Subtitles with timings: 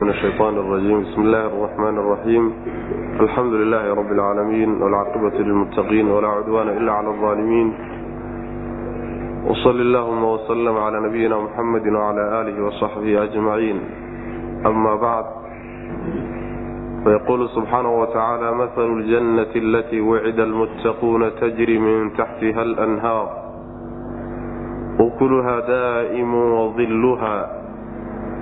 [0.00, 2.53] من الشيطان الرجيم بسم الله الرحمن الرحيم
[3.19, 7.73] الحمد لله رب العالمين والعقبة للمتقين ولا عدوان إلا على الظالمين
[9.47, 13.81] وصل اللهم وسلم على نبينا محمد وعلى آله وصحبه أجمعين
[14.65, 15.25] أما بعد
[17.03, 23.27] فيقول سبحانه وتعالى مثل الجنة التي وعد المتقون تجري من تحتها الأنهار
[24.99, 27.59] أكلها دائم وظلها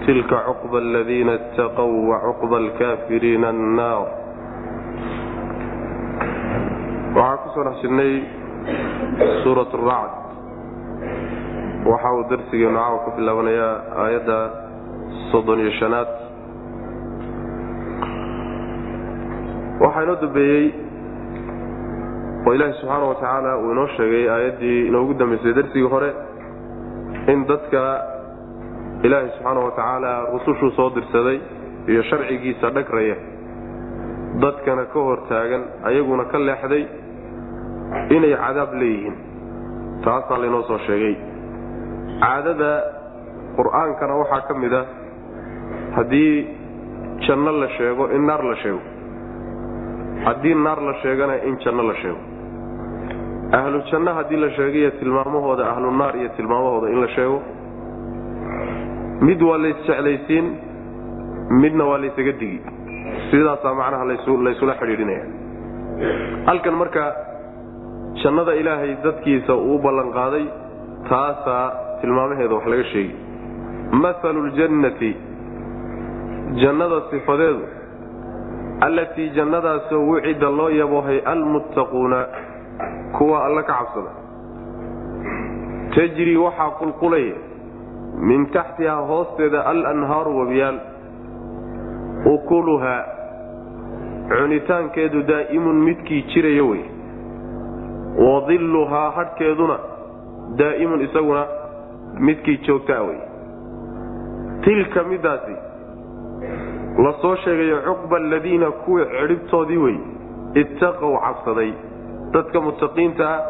[0.05, 4.07] tilka cuqba aladiina itaqow wacuqba alkaafiriina annaar.
[7.17, 8.13] Waxaan ku soo dhex jirnay
[9.43, 10.13] suurat racd.
[11.89, 14.37] Waxa uu darsigeenu caawa ka bilaabanayaa aayadda
[15.31, 16.09] soddon iyo shanaad.
[19.83, 20.65] Waxaa inoo dambeeyey
[22.47, 26.11] oo ilaahi subxaana wa tacaala uu inoo sheegay aayaddii inoogu dambaysay darsigii hore
[27.33, 27.81] in dadka
[29.03, 31.37] ilaahay subxaana wa tacaala rusushuu soo dirsaday
[31.87, 33.15] iyo sharcigiisa dhagraya.
[34.43, 36.83] Dadkana ka hor taagan ayaguna ka leexday
[38.15, 39.15] inay cadaab leeyihiin.
[40.03, 41.15] Taasaa laynoo soo sheegay.
[42.21, 42.71] Caadada
[43.57, 44.83] qur'aankana waxaa ka mid a
[45.95, 46.33] haddii
[47.25, 48.81] janno la sheego in naar la sheego.
[50.25, 52.19] Haddii naar la sheegana in janno la sheego.
[53.59, 57.37] Ahlu janno haddii la sheegayo tilmaamahooda ahlu naar iyo tilmaamahooda in la sheego
[59.27, 60.45] mid waa laysjeclaysiin
[61.61, 62.59] midna waa laysaga digi.
[63.31, 64.05] Sidaasaa macnaha
[64.45, 65.23] laysula xidhiidhinaya.
[66.45, 67.03] Halkan marka
[68.23, 70.45] jannada ilaahay dadkiisa uu ballan qaaday
[71.09, 71.65] taasaa
[72.01, 73.15] tilmaamaheeda wax laga sheegi
[74.03, 75.11] mahalu ljannati
[76.61, 77.63] jannada sifadeedu
[78.87, 82.19] allatii jannadaasoo wucida loo yaboohay almuttaquuna
[83.17, 84.11] kuwa alla ka cabsada.
[85.95, 87.35] Tajrii waxaa qulqulaya
[88.19, 90.79] min taxtihaa hoosteeda alanhaaru wabiyaal
[92.33, 93.03] ukuluhaa
[94.31, 96.83] cunitaankeedu daa'imun midkii jiraya wey.
[98.25, 99.77] Wadilluhaa hadhkeeduna
[100.61, 101.45] daa'imun isaguna
[102.19, 103.19] midkii joogtaa wey.
[104.63, 105.55] Tilka midaasi
[107.03, 109.97] la soo sheegayo cuqba aladiina kuwii cidhibtoodii wey
[110.61, 111.71] ittaqow cabsaday.
[112.33, 113.41] Dadka mutaqiinta ah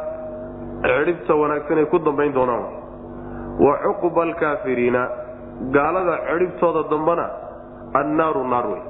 [0.84, 2.79] cidhibta wanaagsan ay ku dambayn doonaan
[3.66, 5.02] wa cuqba alkaafiriina
[5.76, 7.26] gaalada cidhibtooda dambana
[8.00, 8.82] annaaru naar wey.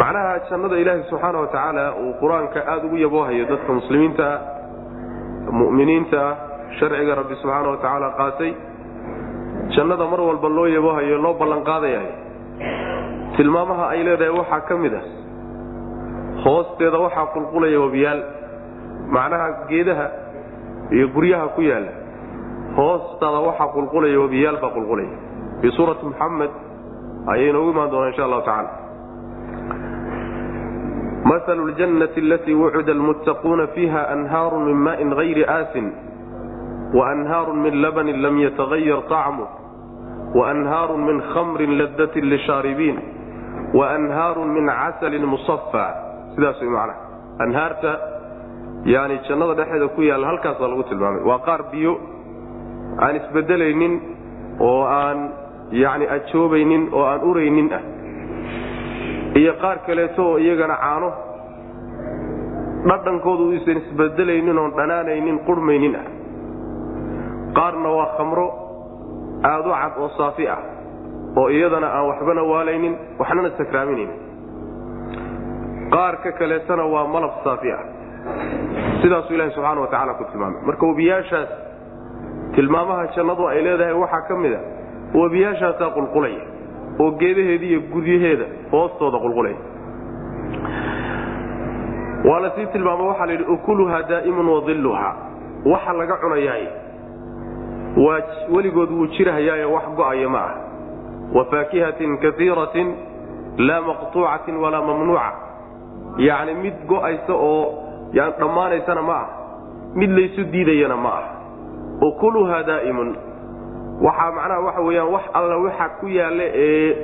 [0.00, 4.38] Macnaha jannada ilaahi subxaana wa tacaala uu qur'aanka aada ugu yaboohayo dadka muslimiinta ah
[5.60, 6.34] mu'miniinta ah
[6.78, 8.52] sharciga rabbi subxaana wa tacaala qaatay.
[9.76, 12.12] Jannada mar walba loo yaboohayo loo ballanqaadayahay
[13.36, 15.04] tilmaamaha ay leedahay waxaa ka mid ah.
[16.44, 18.20] Hoosteeda waxaa qulqulaya wabiyaal.
[19.16, 20.06] Macnaha geedaha
[20.96, 21.92] iyo guryaha ku yaalla
[22.76, 25.12] hoostaada waxaa qulqulaya wabiyaal baa qulqulaya.
[25.60, 26.52] Fii suurati muxamed
[27.32, 28.70] ayay inoogu imaan doonaa insha allahu tacala
[31.30, 35.92] mahalu ljannati alatii wucida almuttaquuna fiiha anhaaru min maain hayri aasin
[36.98, 39.48] waanhaaru min labanin lam yatagayar طacmuh
[40.34, 42.98] waanhaaru min khamrin ladatin lishaaribiin
[43.78, 45.86] waanhaaru min casalin musafa
[46.34, 46.98] sidaas macnaha
[47.44, 47.92] anhaarta
[48.94, 51.22] yani jannada dhexeeda ku yaalla halkaasaa lagu tilmaamay.
[51.30, 51.92] Waa qaar biyo
[52.98, 53.94] aan isbedelaynin
[54.60, 55.18] oo aan
[55.70, 57.82] yani ajoobaynin oo aan uraynin ah.
[59.40, 61.08] Iyo qaar kaleeto oo iyagana caano
[62.88, 66.06] dhadhankoodu isan isbedelaynin oon dhanaanaynin qurmaynin ah.
[67.56, 68.46] Qaarna waa khamro
[69.44, 70.60] aada u cad oo saafi ah
[71.36, 74.18] oo iyadana aan waxbana waalaynin waxnana sakraaminaynin.
[75.94, 77.82] Qaar ka kaleetana waa malab saafi ah.
[79.02, 80.60] Sidaasuu ilahi subxaana wa tacala ku tilmaamay.
[80.66, 81.50] Marka webiyaashaas
[82.56, 84.60] tilmaamaha jannadu ay leedahay waxaa ka mid a
[85.20, 86.42] webiyaashaasaa qulqulaya
[87.02, 89.56] oo geedaheeda iyo guryaheeda hoostooda qulqulaya
[92.28, 95.14] waa la sii tilmaamo waxaa la yidhi ukuluhaa daa'imun wadilluhaa
[95.72, 96.66] waxa laga cunayaay
[98.06, 98.20] waa
[98.54, 100.54] weligood wuu jirahayaaye wax go'aya ma ah
[101.36, 102.88] wa faakihatin kaiiratin
[103.56, 105.32] laa maqtuucatin walaa mamnuuca.
[106.18, 107.64] Yacni mid go'aysa oo
[108.14, 109.26] dhammaanaysana ma ah
[109.94, 111.24] mid laysu diidayana ma ah
[112.08, 113.10] ukuluhaa daa'imun.
[114.02, 116.96] Waxaa macnaha waxa weyaan wax alla waxa ku yaalla ee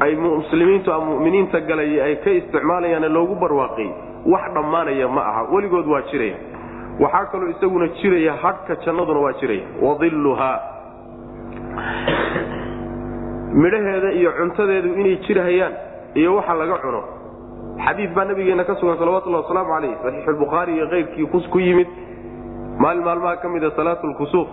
[0.00, 3.88] ay muslimiintu ama mu'miniinta galay ay ka isticmaalayaane loogu barwaaqay
[4.32, 5.42] wax dhammaanaya ma aha.
[5.52, 6.36] Weligood waa jiraya.
[7.00, 9.66] Waxaa kaloo isaguna jiraya hadhka jannaduna waa jiraya.
[9.82, 10.56] Wadilluhaa
[13.62, 15.72] midhaheeda iyo cuntadeedu inay jirhayaan
[16.14, 17.02] iyo waxa laga cuno.
[17.84, 21.88] Xadiid baa nabigeena ka sugan salawatullahi wasalaamu calayh saxiixulbukhaari iyo keyrkii ku yimid
[22.78, 24.48] maalin maalmaha ka mida salaat lkusuuf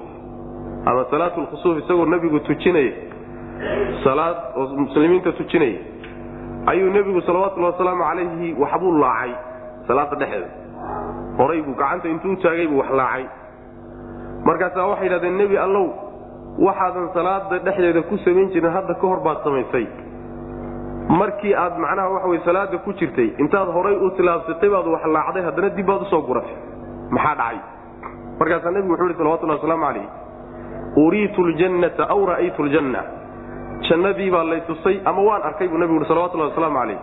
[0.86, 2.94] ama salaat lkusuuf isagoo nabigu tujinaya
[4.04, 5.80] salaad oo muslimiinta tujinaya
[6.72, 9.31] ayuu nebigu salawatullhi wasalaamu calayhi waxbuu laacay
[9.88, 10.50] salaada dhexeeda
[11.38, 13.25] horay buu gacanta intuu taagay buu wax laacay.
[14.48, 15.86] Markaasaa waxay yidhahdeen nebi allow
[16.68, 19.86] waxaadan salaada dhexdeeda ku samayn jirin hadda ka hor baad samaysay.
[21.19, 25.44] Markii aad macnaha waxa wey salaada ku jirtay intaad horay u tilaabsatay baad wax laacday
[25.48, 26.56] haddana dib baad u soo guratay
[27.10, 27.60] maxaa dhacay
[28.44, 30.07] markaasaa nebigu wuxuu ihi salawatullahi wasalaamu calayh
[31.06, 33.01] uriitu ljannata aw ra'aytu ljanna
[33.90, 37.00] jannadii baa lay tusay ama waan arkay buu nebigu uhi salawatullahi wasalaamu calayh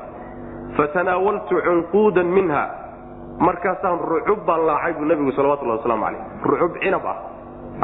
[0.77, 2.65] fatanaawaltu cunquudan minha.
[3.41, 7.17] Markaasaan rucub baan laacay buu nebigu salawatullahi wasalaamu calayh rucub cinab ah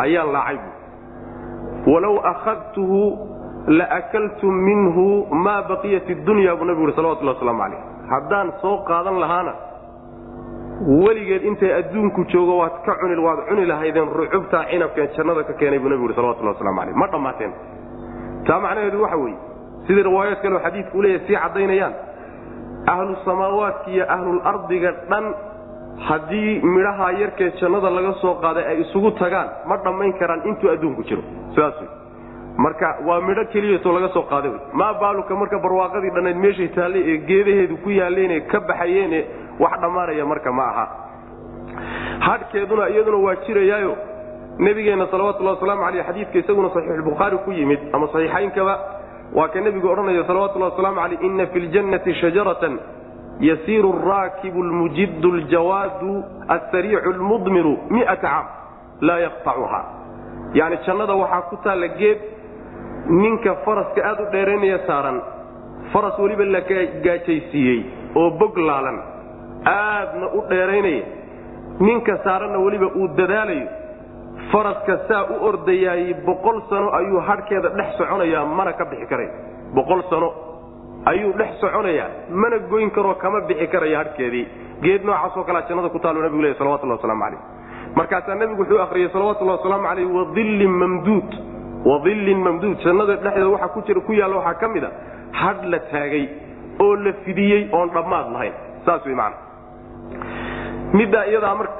[0.04, 0.74] ayaan laacay buu.
[1.92, 3.00] Walow akhadtuhu
[3.78, 7.80] laakaltu minhu maa baqiyat dunya buu nebigu uhi salawatullah waslamu calayh
[8.12, 9.52] haddaan soo qaadan lahaana
[10.80, 15.78] weligeed intay adduunku joogo waad ka cuni waad cuni lahaydeen rucubtaa cinabkeen jannada ka keenay
[15.78, 17.52] buu nebigu salawatullah waslamu calayh ma dhammaateen
[18.46, 19.38] taa macnaheedu waxa weeye
[19.86, 21.94] sidai riwaayaad kaleo xadiidku uleeyahy sii caddaynayaan.
[22.86, 25.24] Ahlu samaawaadka iyo ahlulardiga dhan
[26.08, 31.02] haddii midhaha yarkee jannada laga soo qaaday ay isugu tagaan ma dhammayn karaan intuu adduunku
[31.08, 31.22] jiro.
[31.54, 31.88] Sidaas wey
[32.64, 37.02] marka waa midho keliyato laga soo qaaday wy maa baaluka marka barwaaqadii dhannayd meeshay taallay
[37.12, 39.20] ee geedaheedu ku yaalleene ka baxayeene
[39.60, 40.86] wax dhammaanaya marka ma aha.
[42.20, 43.96] Hadhkeeduna iyaduna waa jirayaayo.
[44.58, 48.74] Nebigeenna salawatullahi wasalaamu caleyh xadiidka isaguna saxiixulbukhaari ku yimid ama saxiixaynkaba.
[49.36, 52.78] Waa ka nebigu odhanaya salawatullahi wasalaamu caleyh inna fi ljannati shajaratan
[53.40, 58.46] yasiiru araakibu lmujidu ljawaadu asariicu lmudmiru miata caam
[59.00, 59.80] laa yaqtacuha
[60.54, 62.18] yani jannada waxaa ku taalla geed
[63.08, 65.20] ninka faraska aad u dheeraynaya saaran
[65.92, 66.60] faras weliba la
[67.06, 67.78] gaajaysiiyey
[68.16, 68.98] oo bog laalan
[69.64, 71.04] aadna u dheeraynaya
[71.80, 73.66] ninka saaranna weliba uu dadaalayo
[74.52, 79.30] faraska saa u ordayaayey boqol sano ayuu hadhkeeda dhex soconayaa mana ka bixi karayn
[79.74, 80.28] boqol sano
[81.12, 82.08] ayuu dhex soconayaa
[82.42, 84.46] mana goyn karoo kama bixi karaya hadhkeedii.
[84.82, 87.40] Geed noocaasoo kalea jannada ku taalu nabigu lehy salawatullah waslamu calayh.
[87.96, 91.30] Markaasaa nebigu wuxuu akhriyey salawatullahi wasalaamu calayh waillin mamduud
[91.84, 94.90] waillin mamduud jannada dhexdeeda waxaa ku jira ku yaalla waxaa ka mid a
[95.32, 96.28] hadh la taagay
[96.80, 98.52] oo la fidiyey oon dhammaad lahayn.
[98.86, 99.36] Saas wey macana
[100.92, 101.74] middaa iyadaa marka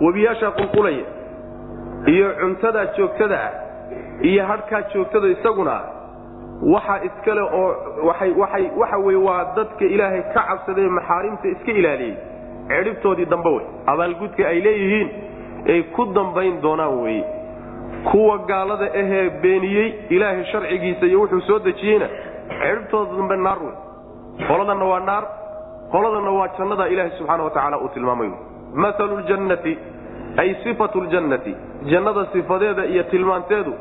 [0.00, 1.04] webiyaashaa qulqulaya
[2.12, 3.52] iyo cuntadaa joogtada ah
[4.28, 5.76] iyo hadhkaa joogtada isaguna
[6.74, 7.74] waxaa iskale oo
[8.80, 12.16] waxa wey waa dadka ilaahay ka cabsadee maxaarimta iska ilaaliyey
[12.68, 15.08] cidhibtoodii dambe wey abaalgudka ay leeyihiin
[15.74, 17.24] ay ku dambayn doonaan weye
[18.10, 22.06] kuwa gaalada ahee beeniyey ilaahay sharcigiisa iyo wuxuu soo dejiyeyna
[22.48, 23.74] cidhibtooda dambe naar wey
[24.48, 25.24] qoladanna waa naar
[25.92, 28.30] qoladanna waa jannada ilaahay subxaana watacaala uu tilmaamay.
[28.74, 29.78] Maalu ljannati
[30.36, 33.72] ay sifatu ljannati jannada sifadeeda iyo tilmaanteedu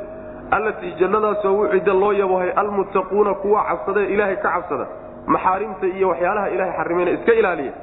[0.52, 4.86] allatii jannadaasoo wucida loo yabohay almuttaquuna kuwa cabsadee ilaahay ka cabsada
[5.28, 7.74] maxaarimta iyo waxyaalaha ilahay xarimayna iska ilaaliya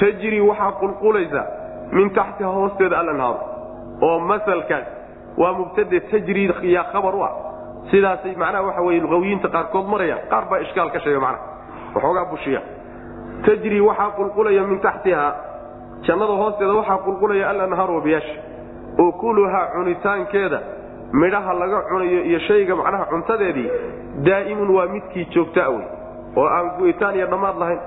[0.00, 1.42] tajrii waxaa qulqulaysa
[1.92, 3.38] min taxtiha hoosteeda alanhaaru
[4.02, 4.86] oo masalkaas
[5.38, 7.32] waa mubtade tajrii yaa khabar u ah
[7.90, 11.44] sidaasay macnaha waxa weye luqawiyiinta qaarkood marayaan qaar baa ishkaal ka sheega macnaha.
[11.94, 12.60] Waxoogaa bushiya.
[13.46, 15.26] Tajrii waxaa qulqulaya min taxtiha.
[16.06, 18.34] Jannada hoosteeda waxaa qulqulaya alanhaaru wabiyaasha
[18.98, 20.60] ukuluhaa cunitaankeeda.
[21.12, 23.68] Midhaha laga cunayo iyo shayga macnaha cuntadeedii
[24.26, 25.84] daa'imun waa midkii joogtaa wey
[26.36, 27.80] oo aan gu'itaan iyo dhammaad lahayn.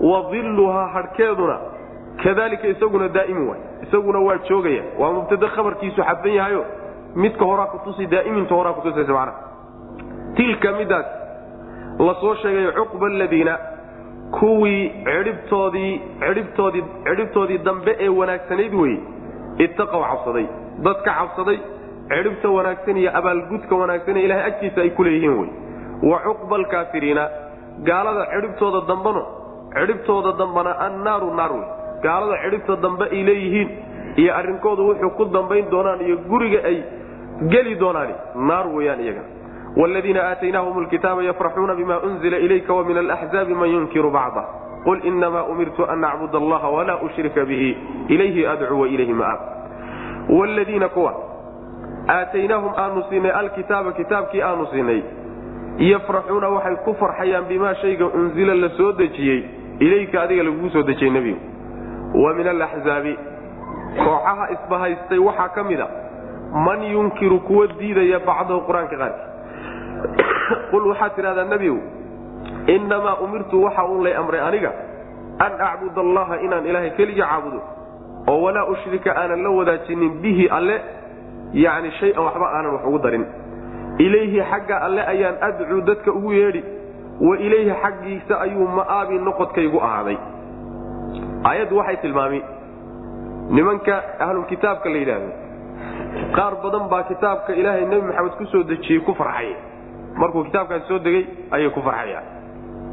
[0.00, 1.56] Wa dilluhaa hadhkeeduna
[2.24, 3.60] kadalika isaguna daa'imun waay.
[3.82, 4.82] Isaguna waa joogaya.
[4.98, 6.64] Waa mubtade khabarkiisu xadfan yahayo
[7.22, 9.40] midka horaa kutusi daa'iminta horaa kutusaysa macnaha
[10.36, 11.06] tilka midaas
[12.06, 13.54] la soo sheegay cuqba aladiina
[14.38, 15.92] kuwii cidhibtoodii
[16.24, 18.98] cidhibtoodii cidhibtoodii dambe ee wanaagsanayd weye
[19.64, 20.46] ittaqow cabsaday.
[20.86, 21.58] Dadka cabsaday
[22.10, 25.50] cidhibta wanaagsan iyo abaalgudka wanaagsan ee ilahay agtiisa ay ku leeyihiin wey
[26.10, 27.24] wa cuqba alkaafiriina
[27.88, 29.22] gaalada cidhibtooda dambano
[29.76, 31.64] cidhibtooda dambana annaaru naar wey
[32.06, 33.68] gaalada cidhibta dambe ay leeyihiin
[34.22, 36.76] iyo arrinkoodu wuxuu ku dambayn doonaan iyo guriga ay
[37.40, 39.28] geli doonaani naar weyaan iyagana
[39.76, 44.44] wladiina aataynaahum lkitaaba yafraxuuna bima unzila ilayka wamin alaxzaabi man yunkiru bacda.
[44.84, 47.76] Qul inamaa umirtu an acbud allaha walaa ushrika bihi.
[48.08, 49.40] Ilayhi adcuu wailayhi maaab
[50.28, 51.14] wladiina kuwa
[52.08, 55.02] aataynaahum aanu siinay alkitaaba kitaabkii aanu siinay
[55.78, 59.44] yafraxuuna waxay ku farxayaan bimaa shayga unzila la dejiyey
[59.78, 61.40] ilayka adiga laguu soo dejiyey nebigu.
[62.14, 63.18] Wa min alaxzaabi
[63.96, 66.05] kooxaha isbahaystay waxaa ka mida
[66.64, 69.24] man yunkiru kuwa diidaya bacdahu qur'aanka qaarkii
[70.70, 71.80] qul waxaad tidhahdaa nebigu
[72.74, 74.72] innamaa umirtu waxa uun lay amray aniga
[75.38, 77.60] an acbud allaha inaan ilaahay keliga caabudo
[78.28, 80.80] oo walaa ushrika aanan la wadaajinin bihi alle
[81.52, 83.24] yani shay-an waxba aanan wax ugu darin.
[83.98, 86.62] Ilayhi xagga alle ayaan adcuu dadka ugu yeedhi
[87.20, 90.16] wa ilayhi xaggiisa ayuu ma'aabi noqodkaygu ahaaday.
[91.44, 92.42] Aayaddu waxay tilmaami
[93.50, 95.30] nimanka ahlulkitaabka la yidhaahdo
[96.36, 99.54] qaar badan baa kitaabka ilaahay nebi maxamed ku soo dejiyey ku farxay.
[100.20, 102.24] Markuu kitaabkaasi soo degay ayay ku farxayaan.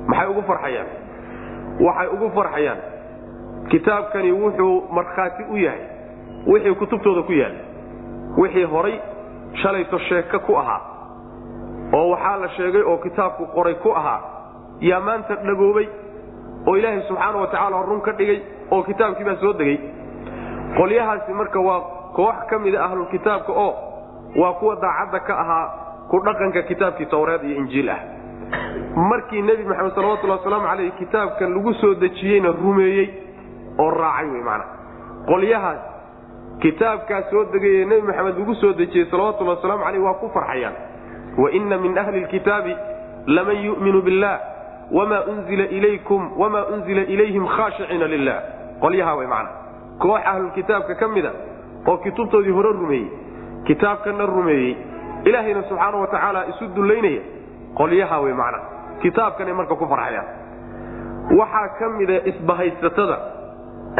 [0.07, 0.87] Maxay ugu farxayaan?
[1.85, 2.79] Waxay ugu farxayaan.
[3.71, 5.83] Kitaabkani wuxuu markhaati u yahay.
[6.47, 7.61] Wixii kutubtooda ku yaalla
[8.37, 8.99] wixii horay
[9.61, 10.81] shalayto sheeko ku ahaa.
[11.93, 14.19] Oo waxaa la sheegay oo kitaabku qoray ku ahaa.
[14.81, 15.87] Yaa maanta dhagoobay
[16.67, 18.39] oo ilaahay subxaana wa tacaala run ka dhigay
[18.71, 19.77] oo kitaabkii baa soo degay.
[20.77, 21.81] Qolyahaasi marka waa
[22.15, 23.73] koox ka mida ahlulkitaabka oo
[24.41, 25.67] waa kuwa daacadda ka ahaa
[26.09, 27.99] ku dhaqanka kitaabkii tawreed iyo injiil ah.
[28.95, 33.09] Markii nebi maxamed salawatullhi wasalaamu caleyh kitaabkan lagu soo dejiyeyna rumeeyey
[33.79, 34.69] oo raacay wey maanaa
[35.27, 35.81] qolyahaas
[36.59, 40.75] kitaabkaas soo degay ee nebi maxamed lagu soo dejiyey salawatullahi wasalaamu caleyh waa ku farxayaan.
[41.37, 42.75] Wa inna min ahli lkitaabi
[43.27, 44.39] laman yu'minu billah
[44.91, 48.37] wma unzila ilaykum wamaa unzila ilayhim khaashiciina lilah
[48.81, 49.49] qolyaha way macana
[49.99, 51.31] koox ahlulkitaabka ka mida
[51.89, 53.07] oo kutubtoodii hore rumeeyey
[53.67, 54.75] kitaabkana rumeeyey
[55.27, 57.21] ilaahayna subxaana wa tacaala isu dullaynaya
[57.79, 58.59] qolyaha way macna
[59.03, 60.27] kitaabkanay marka ku farxayaan.
[61.39, 63.17] Waxaa ka mida isbahaysatada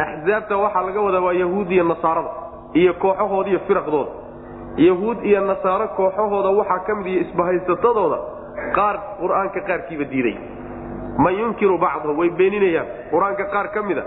[0.03, 2.29] axzaabta waxaa laga wadaa waa yahuud iyo nasaarada
[2.79, 4.11] iyo kooxahooda iyo firaqdooda.
[4.87, 8.17] Yahuud iyo nasaaro kooxahooda waxaa ka mid iyo isbahaysatadooda
[8.75, 10.35] qaar qur'aanka qaarkiiba diiday
[11.23, 12.87] man yunkiru bacdahu way beeninayaan.
[13.11, 14.03] Qur'aanka qaar ka mida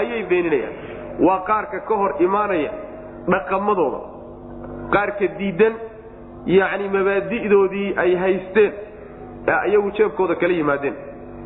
[0.00, 0.72] ayay beeninayaan.
[1.26, 2.70] Waa qaarka ka hor imaanaya
[3.28, 4.00] dhaqamadooda.
[4.94, 5.74] Qaarka diidan
[6.46, 8.72] yacni mabaadi'doodii ay haysteen
[9.48, 10.94] ee iyagu jeebkooda kala yimaadeen.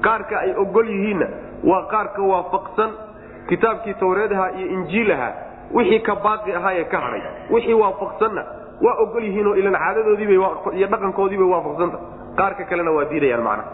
[0.07, 1.26] Qaarka ay ogol yihiinna
[1.64, 2.90] waa qaarka waafaqsan
[3.49, 5.28] kitaabkii tawreedaha iyo injiilaha
[5.75, 7.23] wixii ka baaqi ahaayee ka hadhay.
[7.50, 8.43] Wixii waafaqsanna
[8.85, 10.40] waa ogol yihiinoo ilan caadadoodiibiyo
[10.90, 11.99] dhaqankoodiibay waafaqsanta.
[12.37, 13.64] Qaarka kalena waa diidayaan macna.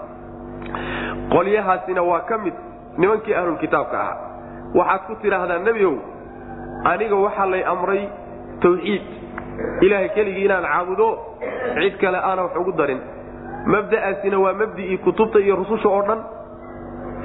[1.33, 2.55] Qolyahaasina waa ka mid
[2.99, 4.17] nimankii ahlulkitaabka ahaa.
[4.75, 5.95] Waxaad ku tidhaahdaa nebiow
[6.85, 8.09] aniga waxaa lay amray
[8.63, 9.03] tawxiid.
[9.83, 11.09] Ilaahay keligii inaan caabudo
[11.81, 13.01] cid kale aana wax ugu darin.
[13.67, 16.21] Mabda'aasina waa mabdi'ii kutubta iyo rususha oo dhan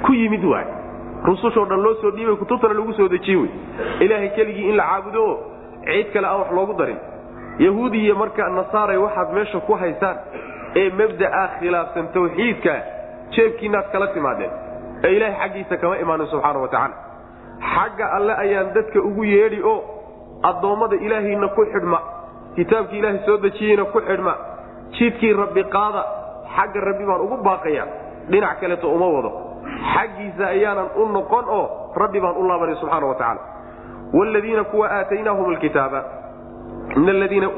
[0.04, 0.66] ku yimid waay.
[1.24, 3.50] Rusushoo dhan loo soo dhiibay kutubtana lagu soo dejiye wey
[4.00, 5.24] ilaahay keligii in la caabudo
[5.84, 6.98] cid kale aan wax loogu darin.
[7.58, 10.16] Yahuudi iyo marka nasaaray waxaad meesha ku haysaan
[10.76, 12.74] ee mabda'a khilaafsan tawxiidka
[13.32, 14.50] jeebkiinaad kala timaadeen.
[15.04, 16.94] Ee ilaahay xaggiisa kama imaanin subxaana wa tacaala
[17.60, 19.78] xagga alle ayaan dadka ugu yeedhi oo
[20.42, 22.00] addoommada ilaahayna ku xidhma
[22.56, 24.34] kitaabkii ilaahay soo dejiyeyna ku xidhma
[24.98, 26.02] jidkii rabbi qaada
[26.56, 27.84] xagga rabbi baan ugu baaqaya
[28.30, 29.30] dhinac kaleeto uma wado.
[29.94, 31.64] Xaggiisa ayaanan u noqon oo
[31.96, 33.40] rabbi baan u laabanay subxaana wa tacaala.
[34.12, 36.00] Wladiina kuwa aataynaahum lkitaaba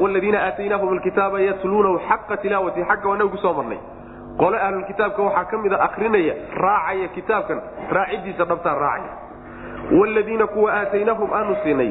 [0.00, 3.78] wladiina aataynaahum alkitaaba yatluunahu xaqa tilaawati xagga wanaga ku soo marnay.
[4.38, 7.59] Qole ahlulkitaabka waxaa ka mida akrinaya raacaya kitaabkan
[7.90, 9.12] raacidiisa dhabtaa raacaya
[9.90, 11.90] wladiina kuwa aataynaahum aanu siinay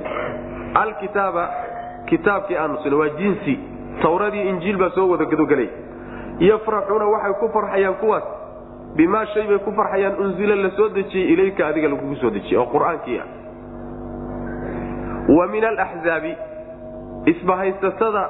[0.73, 1.49] alkitaaba
[2.05, 3.59] kitaabkii aanu siinay waa jinsi
[4.01, 5.69] tawradii injiil baa soo wada gadogelay
[6.39, 8.23] yafraxuuna waxay ku farxayaan kuwaas
[8.95, 12.65] bimaa shay bay ku farxayaan unzila la soo dejiyey ilayka adiga lagugu soo dejiyey oo
[12.75, 13.27] qur'aankii ah
[15.37, 16.33] wa min alaxzaabi
[17.25, 18.29] isbahaysatada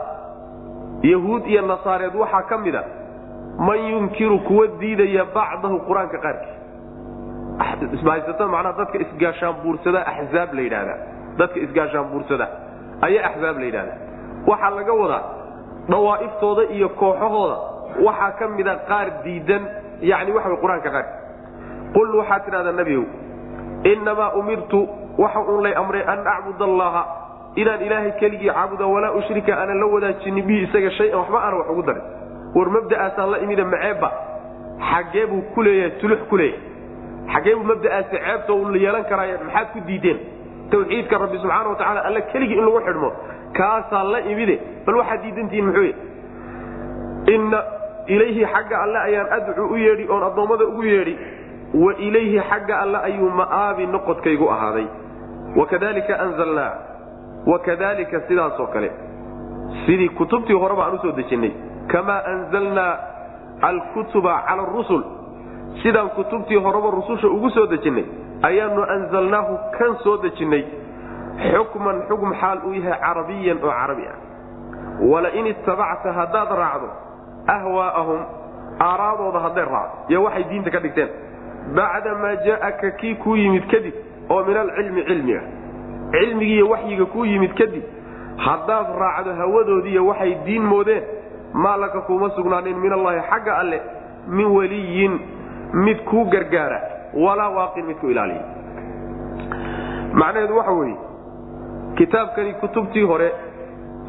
[1.04, 2.84] yahuud iyo nasaareed waxaa ka mid a
[3.68, 6.57] man yunkiru kuwa diidaya bacdahu qur'aanka qaarkii
[7.98, 10.98] isbahaysatada macnaha dadka isgaashaanbuursada axzaab la yidhahdaa
[11.40, 12.46] dadka isgaashaanbuursada.
[13.02, 13.98] Ayaa axzaab la yidhahdaa
[14.48, 15.24] waxaa laga wadaa
[15.90, 17.58] dawaa'iftooda iyo kooxahooda.
[18.06, 19.64] Waxaa ka mida qaar diidan
[20.02, 21.18] yani waxa way qur'aanka qaarkii
[21.96, 23.06] qul waxaad tidhahdaa nebigow
[23.92, 24.80] innamaa umirtu
[25.18, 27.04] waxa uun lay amray an acbud allaha
[27.56, 31.70] inaan ilaahay keligii caabuda walaa ushrika aanan la wadaajinin bihi isaga shayan waxba aana wax
[31.74, 32.04] ugu darin.
[32.56, 34.10] War mabda'aasaan la imida maceebba
[34.92, 36.62] xaggee buu ku leeyahay tulux ku leeyahay
[37.34, 40.20] xaggee buu mabda'aasi ceebta u yeelan karaay maxaad ku diideen?
[40.72, 43.10] Tawxiidka rabbi subxaana watacaala alla keligii in lagu xidhmo
[43.58, 44.56] kaasaa la imide.
[44.86, 45.94] Bal waxaad diidantihiin muxuu
[47.36, 47.60] inna
[48.08, 51.18] ilayhi xagga alle ayaan adcu u yeedhi oon addoommada ugu yeedhi
[51.74, 54.88] wa ilayhi xagga alle ayuu ma'aabi noqodkaygu ahaaday.
[55.56, 56.74] Wakadalika anzalnaa
[57.46, 58.92] wakadalika sidaasoo kale.
[59.86, 61.52] Sidii kutubtii horeba aan u soo dejinnay
[61.88, 62.94] kamaa anzalnaa
[63.62, 65.04] alkutuba cala arusul
[65.84, 68.06] sidaan kutubtii horeba rususha ugu soo dejinnay
[68.42, 70.64] ayaanu anzalnaahu kan soo dejinnay
[71.52, 74.18] xukman xukm xaal uu yahay carabiyan oo carabi ah.
[75.02, 76.90] Walain ittabacta haddaad raacdo
[77.48, 78.20] ahwaa'ahum
[78.80, 81.10] aaraadooda hadday raacdo iyo waxay diinta ka dhigteen.
[81.76, 83.94] Bacda maa jaa'aka kii kuu yimid kadib
[84.30, 85.42] oo min alcilmi cilmiga
[86.12, 87.84] cilmigiiyo waxyiga kuu yimid kadib
[88.38, 91.04] haddaad raacdo hawadoodiiyo waxay diin moodeen
[91.54, 93.82] maa laka kuuma sugnaanin min allahi xagga alle
[94.28, 95.20] min waliyin
[95.74, 96.82] mid kuu gargaara
[97.14, 98.44] walaa waaqin mid ku ilaaliya.
[100.14, 100.98] Macnaheedu waxa weeye
[101.98, 103.32] kitaabkani kutubtii hore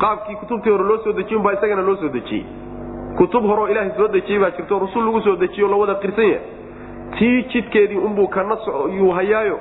[0.01, 2.45] qaabkii kutubtii hore loo soo dejiyin baa isagana loo soo dejiyey
[3.17, 6.47] kutub horeoo ilaahay soo dejiyey baa jirto rusul lagu soo dejiyo lawada qirsan yahay.
[7.19, 8.57] Tii jidkeedii unbuu kana
[8.99, 9.59] yuu hayaayo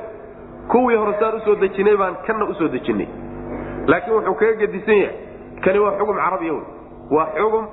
[0.67, 3.07] kuwii hore saan u soo dejinay baan kana u soo dejinay.
[3.87, 5.15] Laakiin wuxuu kaga gedisan yahay
[5.63, 6.63] kani waa xugum carabiya wey
[7.11, 7.65] waa xugum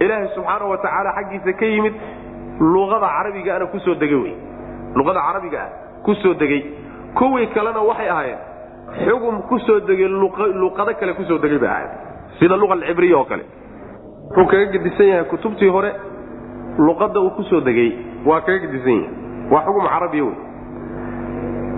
[0.00, 1.94] ilaahay subxaana wa tacaala xaggiisa ka yimid
[2.60, 4.34] luqada carabigaana ku soo degay wey.
[4.94, 5.70] Luqada carabiga ah
[6.04, 6.62] ku soo degay.
[7.14, 8.38] Kuwii kalena waxay ahaayeen
[9.04, 11.90] xugum ku soo degay luqado kale ku soo degay bay ahayd
[12.38, 13.44] sida luqa alcibriya oo kale.
[14.36, 15.90] Wuxuu kaga gedisan yahay kutubtii hore
[16.78, 17.90] luqadda uu ku soo degay
[18.24, 19.10] waa kaga gedisan yahay.
[19.50, 20.36] Waa xugum carabiya wey.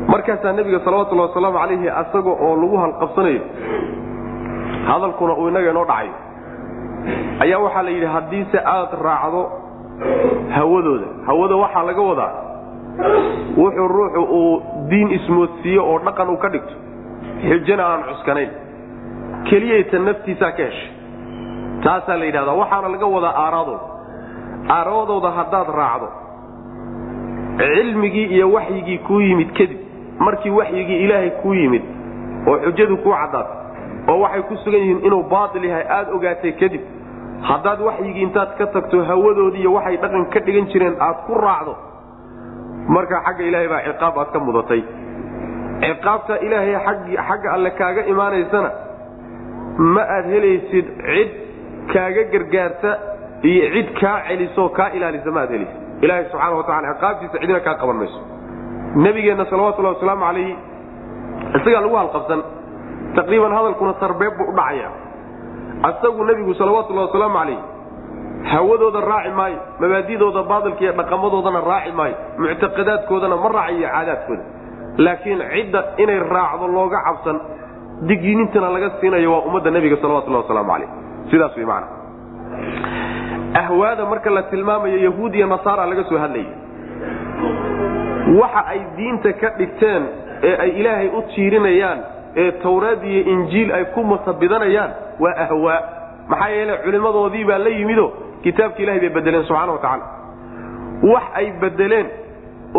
[0.09, 3.43] Markaasaa nebiga salawatullhi wasalaamu calayhi asaga oo lagu halqabsanayo
[4.89, 6.15] hadalkuna uu innaga inoo dhacayo
[7.45, 9.43] ayaa waxaa la yidhi haddiise aad raacdo
[10.57, 11.07] hawadooda.
[11.27, 12.33] Hawada waxaa laga wadaa
[13.57, 16.75] wuxuu ruuxu uu diin ismoodsiiyo oo dhaqan uu ka dhigto.
[17.49, 18.51] Xujana aan cuskanayn.
[19.51, 20.91] Keliyayta naftiisaa ka heshay.
[21.85, 22.55] Taasaa la yidhahdaa.
[22.61, 23.85] Waxaana laga wadaa aaraadooda.
[24.77, 26.09] Aaraadooda haddaad raacdo
[27.59, 29.79] cilmigii iyo waxyigii kuu yimid kadib
[30.19, 31.83] markii waxyigii ilaahay kuu yimid
[32.47, 33.57] oo xujadu kuu caddaatay
[34.09, 36.81] oo waxay ku sugan yihiin inuu baatil yahay aada ogaatay kadib
[37.43, 41.75] haddaad waxyigii intaad ka tagto hawadoodii iyo waxay dhaqan ka dhigan jireen aad ku raacdo.
[42.89, 44.83] Markaa xagga ilaahay baa ciqaab aad ka mudatay.
[45.83, 46.75] Ciqaabta ilaahay
[47.29, 48.71] xagga alle kaaga imaanaysana
[49.95, 51.31] ma aad helaysid cid
[51.93, 52.91] kaaga gargaarta
[53.51, 55.77] iyo cid kaa celisoo kaa ilaalisa ma aad helaysid.
[56.05, 58.21] Ilaahay subxaana wa tacala ciqaabtiisa cidina kaa qaban mayso.
[59.05, 60.55] Nabigeenna salawatullahi wasalaamu calayhi
[61.59, 62.41] isagaa lagu halqabsan.
[63.17, 64.89] Taqriiban hadalkuna sarbeeb buu u dhacaya
[65.83, 67.59] asagu nebigu salawatullahi wasalaamu calayh
[68.53, 74.43] hawadooda raaci maayo mabaadidooda baadilka iyo dhaqamadoodana raaci maayo muctaqadaadkoodana ma raacayo caadaadkooda.
[74.99, 77.37] Laakiin cidda inay raacdo looga cabsan
[78.09, 80.89] digiinintana laga siinayo waa ummadda nebiga salawatullahi wasalaamu calayh
[81.31, 81.87] sidaas way macana
[83.63, 86.55] ahwaada marka la tilmaamayo yahuud iyo nasaara laga soo hadlaya
[88.41, 90.03] waxa ay diinta ka dhigteen
[90.43, 91.99] ee ay ilaahay u tiirinayaan
[92.43, 94.91] ee tawraad iyo injiil ay ku masabidanayaan
[95.25, 95.81] waa ahwaa
[96.31, 98.07] maxaa yeele culimmadoodii baa la yimido
[98.45, 100.07] kitaabka ilahay bay bedeleen subxana wa tacaala.
[101.13, 102.07] Wax ay bedeleen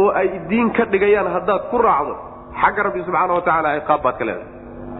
[0.01, 2.15] oo ay diin ka dhigayaan haddaad ku raacdo
[2.61, 4.47] xagga rabbi subxaana wa tacaala ciqaab baad ka leedahay.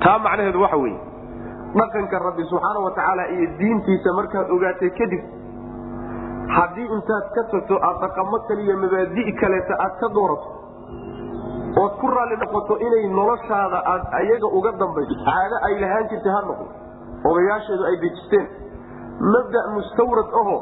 [0.04, 1.00] Taa macnaheedu waxa weeye
[1.80, 5.22] dhaqanka rabbi subxaana wa tacaala iyo diintiisa markaad ogaatay kadib
[6.58, 10.48] haddii intaad ka tagto aad dhaqamo kaliya mabaadi' kaleeta aad ka doorato
[11.84, 15.16] ood ku raalli noqoto inay noloshaada aad ayaga uga dambayso.
[15.28, 16.66] Caado ay lahaan jirtay ha noqdo
[17.32, 18.46] odayaasheedu ay dejisteen.
[19.34, 20.56] Mabda' mustawrad aho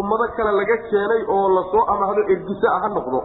[0.00, 3.18] ummado kale laga keenay oo la soo amahdo ergisa ah ha noqdo.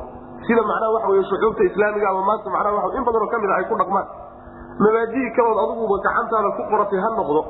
[0.48, 3.56] Sida macnaha waxa wey shucuubta islaamiga ama maanta macnaha waa in badanoo ka mid a
[3.60, 4.08] ay ku dhaqmaan.
[4.84, 7.42] Mabaadii kalood adiguba gacantaada ku qoratay ha noqdo.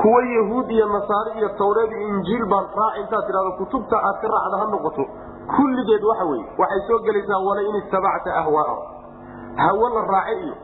[0.00, 4.28] Kuwa yahuud iyo nasaari iyo tawreed iyo injiil baan raac intaad tidhahdo kutubta aad ka
[4.34, 5.04] raacda ha noqoto
[5.56, 8.80] kulligeed waxa weye waxay soo gelaysaa wala in itabacta ahwaa'ahum
[9.62, 10.54] hawo la raace iyo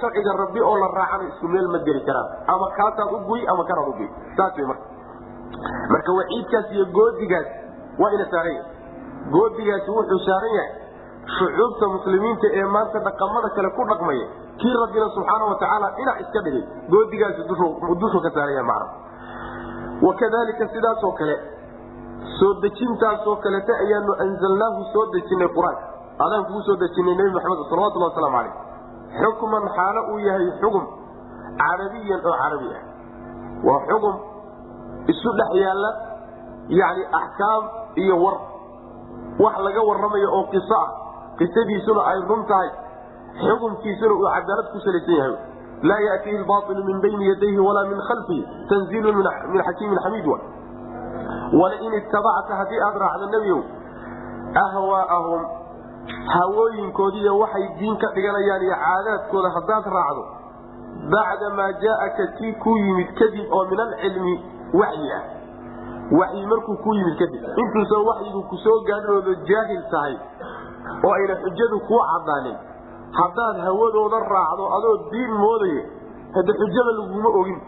[0.00, 2.28] sharciga rabbi oo la raacana isku meel ma geli karaan.
[2.52, 6.12] Ama kaasaad u guy ama kanaad uguy saas wey marka.
[6.18, 7.48] Waciidkaas iyo goodigaas
[7.98, 8.70] waa ina saaran yahay.
[9.34, 10.70] Goodigaasi wuxuu saaran yahay
[11.38, 14.26] shucuubta muslimiinta ee maanta dhaqamada kale ku dhaqmaya.
[14.60, 16.64] Kii rabbina subxaana wa tacaala dhinac iska dhigay
[16.94, 17.42] goodigaasi
[18.02, 18.86] dushu ka saaran yahay macna
[20.06, 21.34] wakadalika sidaasoo kale
[22.38, 25.84] soo dejintaasoo kaleta ayaanu anzalnaahu soo dejinay qur'aanka
[26.26, 28.54] adaan kugu soo dejinay nebi maxamed salawatullah waslamu calayh
[29.20, 30.84] xukman xaalo uu yahay xugum
[31.60, 32.82] carabiyan oo carabi ah.
[33.66, 34.14] Waa xugum
[35.12, 35.90] isu dhex yaalla
[36.68, 37.64] yani axkaam
[38.02, 38.36] iyo war.
[39.38, 40.88] Wax laga warramayo oo qiso ah.
[41.38, 42.70] Qisadiisuna ay run tahay.
[43.42, 45.36] Xukumkiisuna uu cadaalad ku salaysan yahay.
[45.82, 48.42] Laa yatihi lbaailu min bayni yadayhi walaa min khalfihi.
[48.68, 49.16] Tanziilun
[49.52, 50.38] min xakiimin xamiid wa
[51.60, 53.60] walain itabacta haddii aad raacdo nebiow
[54.64, 55.42] ahwaa'ahum
[56.34, 60.22] hawooyinkoodiiyo waxay diin ka dhiganayaan iyo caadaadkooda haddaad raacdo
[61.14, 64.34] bacda maa jaaaka kii kuu yimid kadib oo min alcilmi
[64.80, 65.22] waxyi ah.
[66.20, 67.42] Waxyi markuu kuu yimid kadib.
[67.62, 68.78] Intuusan waxyigu ku soo
[69.48, 70.16] jaahil tahay
[71.04, 72.56] oo ayna xujadu kuu cadaanin
[73.20, 75.84] haddaad hawadooda raacdo adoo diin moodaya
[76.34, 77.60] hade xujada laguma ogin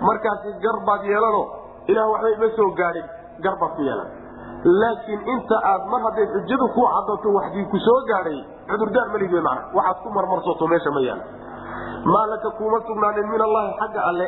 [0.00, 1.42] markaasi garbaad yeelano
[1.88, 3.06] ilaah waxba ima soo gaadhin
[3.44, 4.10] garbaad ku yeelan
[4.64, 9.40] laakiin inta aad mar hadday xujadu kuu cadato waxdii ku soo gaadhay cudurdaar malid w
[9.48, 11.20] mana waxaad ku marmarsato meesha ma yaal.
[12.04, 14.26] Maa laka kuuma sugnaanin min allahi xagga alle.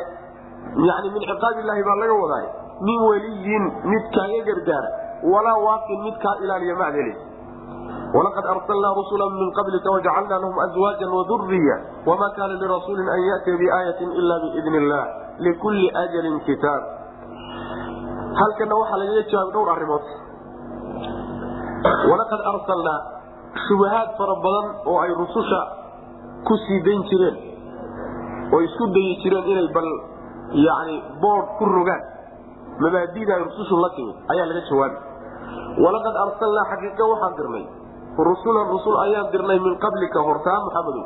[0.87, 2.45] Yani min ciqaab illaahi baa laga wadaay
[2.87, 4.89] min weliyin mid kaaga gargaara.
[5.31, 7.31] Walaa waaqin mid kaa ilaaliya helaysa
[8.15, 14.09] walaqad arsalnaa rusula min qablika wajacalnaa lahum azwaaja waduriya wama kaana lirasuulin an yatiya biaayatin
[14.19, 15.03] ila biidni illah
[15.39, 17.00] likulli ajalin kitaab
[18.39, 20.05] halkana waxaa lagaga jawaabay dhowr arrimood.
[22.09, 22.99] Walaqad arsalnaa
[23.67, 25.61] shubahaad fara badan oo ay rususha
[26.47, 27.37] ku sii dayn jireen
[28.53, 29.89] oo isku dayi jireen inay bal
[30.67, 32.03] yani bood ku rogaan.
[32.81, 34.97] Mabaadida ay rusushu la timid ayaa laga jawaabi
[35.83, 37.65] walaqad arsalnaa xaqiiqa waxaan dirnay.
[38.11, 41.05] Rusulan rusul ayaan dirnay min qablika hortaa maxamedow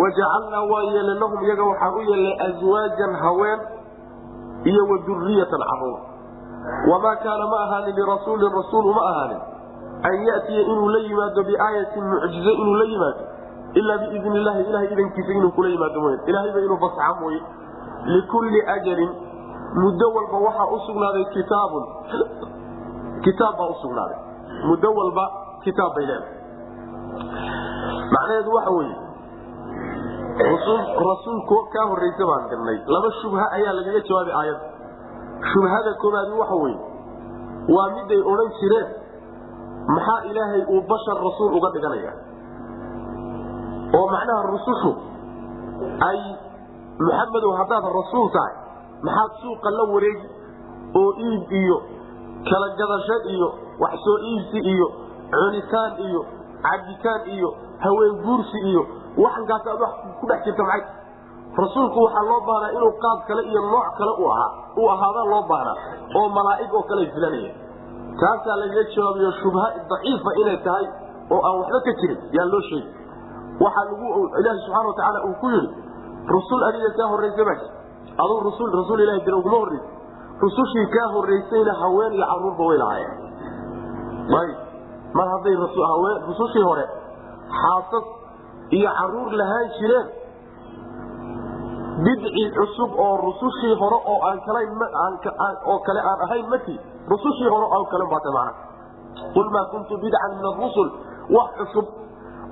[0.00, 3.60] wajacalnaa waan yeelay lahum iyaga waxaan u yeelnay aswaajan haween
[4.70, 6.00] iyo wa duriyatan carruur
[6.90, 9.40] wamaa kaana ma ahaanin lirasuulin rasuul uma ahaanin
[10.08, 13.22] an yatiya inuu la yimaado biaayatin mucjizo inuu la yimaado
[13.80, 17.40] ilaa biidn illahi ilahay idankiisa inuu kula yimaado mooye ilahayba inuu fasxa mooye
[18.14, 19.10] likulli ajalin
[19.82, 21.84] muddo walba waxaa u sugnaaday kitaabun
[23.24, 24.18] kitaab baa usugnaaday
[24.68, 25.24] muddo walba
[25.64, 26.38] kitaab bay leedahay
[28.14, 28.96] macnaheedu waxa weeye
[31.08, 34.69] rasuulku kaa horreysa baan dirnay laba shubha ayaa lagaga jawaabay aayadda
[35.52, 36.78] shubhada koobaadi waxa weye
[37.74, 38.88] waa miday odhan jireen.
[39.94, 42.12] Maxaa ilaahay uu bashar rasuul uga dhiganaya
[43.98, 44.90] oo macnaha rusushu
[46.08, 46.18] ay
[47.00, 48.54] muxamedow haddaad rasuul tahay
[49.08, 50.28] maxaad suuqa la wareegi
[51.00, 51.78] oo iib iyo
[52.50, 53.48] kala gadasho iyo
[53.82, 54.86] wax soo iibsi iyo
[55.32, 56.20] cunitaan iyo
[56.66, 57.48] cabitaan iyo
[57.84, 58.82] haween guursi iyo
[59.24, 60.82] waxankaas aad wax ku dhex jirta maxay
[61.58, 64.12] rasuulku waxaa loo baahnaa inuu qaab kale iyo nooc kale
[64.80, 65.76] u ahaada loo baahnaa
[66.18, 67.52] oo malaa'ig oo kale filanaya.
[68.20, 70.86] Taasaa lagaga jawaabiyo shubha daciifa inay tahay
[71.34, 72.90] oo aan waxba ka jirin yaa loo sheegi
[73.60, 73.84] waxaa
[74.40, 75.68] ilaahi subxana watacaala uu ku yidhi
[76.34, 77.58] rusul adiga kaa horraysa baa
[78.24, 79.88] aduu rusul rasuul ilahi dira uguma horreysa
[80.44, 83.16] rusushii kaa horraysayna haween iyo caruurba way lahaayeen.
[84.40, 84.56] Ayb
[85.18, 85.54] mar hadday
[86.28, 86.84] rusushii hore
[87.60, 88.06] xaasas
[88.78, 90.06] iyo carruur lahaan jireen
[91.98, 94.18] bidci cusub oo rusushii hore oo
[95.66, 96.74] oo kale aan ahayn mati.
[97.10, 98.52] Rusushii hore oo kale baata macna
[99.34, 100.88] qul maa kuntu bidcan min arusul
[101.36, 101.86] wax cusub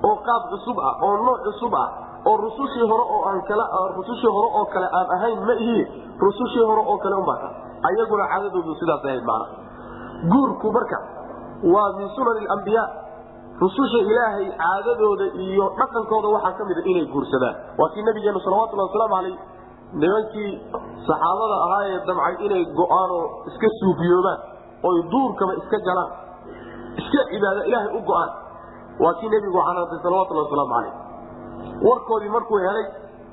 [0.09, 1.87] oo qaab cusub ah oo nooc cusub ah
[2.29, 3.65] oo rusushii hore oo aan kala
[3.97, 5.79] rusushii hore oo kale aan ahayn ma ihi.
[6.19, 7.49] Rusushii hore oo kale unbaata
[7.89, 9.47] ayaguna caadadoodu sidaas ahayd macna
[10.31, 10.97] guurku marka
[11.73, 12.83] waa min sunan alambiya
[13.61, 17.55] rususha ilaahay caadadooda iyo dhaqankooda waxaa ka mida inay guursadaan.
[17.79, 19.37] Waa kii nabigeenu salawatulhi wasalaamu caleyh
[20.01, 20.51] nimankii
[21.07, 24.39] saxaabada ahaa ee damcay inay go'aan oo iska suufiyoobaan
[24.89, 26.11] oy duurkaba iska galaan
[27.01, 28.31] iska cibaada ilaahay u go'aan.
[29.03, 30.93] Waa kii nebigu canaantay salawatulhi wasalaamu caleyh
[31.87, 32.85] warkoodii markuu helay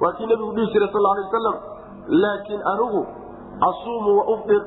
[0.02, 1.56] waa kii nebigu dhihi jiray sal alay wasalam
[2.22, 3.00] laakiin anigu
[3.68, 4.62] asuumu wa ufdir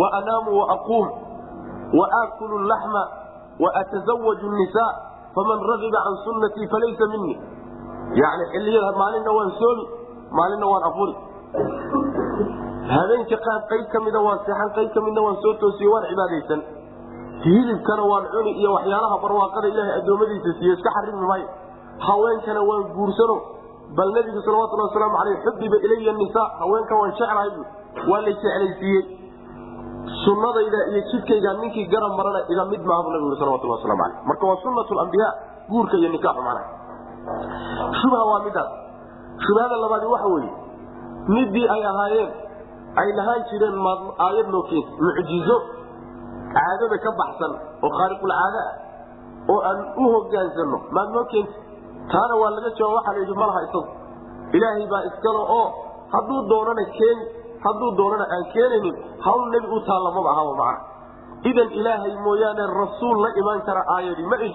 [0.00, 1.06] wa anaamu wa aquum
[1.98, 3.02] wa aakulu laxma
[3.64, 4.90] waatazawaju nisaa
[5.38, 7.36] faman ragiba can sunnatii falaysa minii
[8.22, 9.84] yani xiliyada maalinna waan soomi
[10.38, 11.14] maalinna waan afuri
[12.94, 16.60] habeenka qaab qayb ka mida waan seexan qayb ka midna waan soo toosiye waan cibaadaysan
[17.44, 21.48] hilibkana waan cuni iyo waxyaalaha barwaaqada ilaahay addoommadiisa siiye iska xarimi maayo
[22.08, 23.36] haweenkana waan guursano
[23.98, 27.50] bal nebigu salawatulhi wasalaamu caleyh xubiba ilaya nisaa haweenka waan jeclahay
[28.10, 29.02] waa la jeclaysiiyey
[30.24, 34.44] sunadayda iyo jidkayga ninkii garab marana iga mid maaha bu nabigu salawatulhi waslamu aleyh marka
[34.50, 35.28] waa sunat lambiya
[35.70, 36.68] guurka iyo nikaaxu macnaha.
[38.00, 38.70] Shubha waa midaas
[39.46, 40.52] shubhada labaadi waxa weeye
[41.34, 42.30] midii ay ahaayeen
[43.02, 43.76] ay lahaan jireen
[44.26, 45.56] aayad noo keenta mucjizo
[46.54, 47.52] caadada ka baxsan
[47.86, 48.74] oo khaaliqulcaada ah
[49.54, 51.54] oo aan u hogaansano maad noo keenta
[52.12, 53.90] taana waa laga jawaab waxaa la yidhi malaha isagu.
[54.58, 55.64] Ilaahay baa iskale oo
[56.14, 57.24] hadduu doonana keeni
[57.64, 58.96] hadduu doonana aan keenaynin
[59.26, 60.90] hawl nebi u taalla maba ahaba macna
[61.50, 64.50] idan ilaahay mooyaane rasuul la imaan kara aayadii ma ay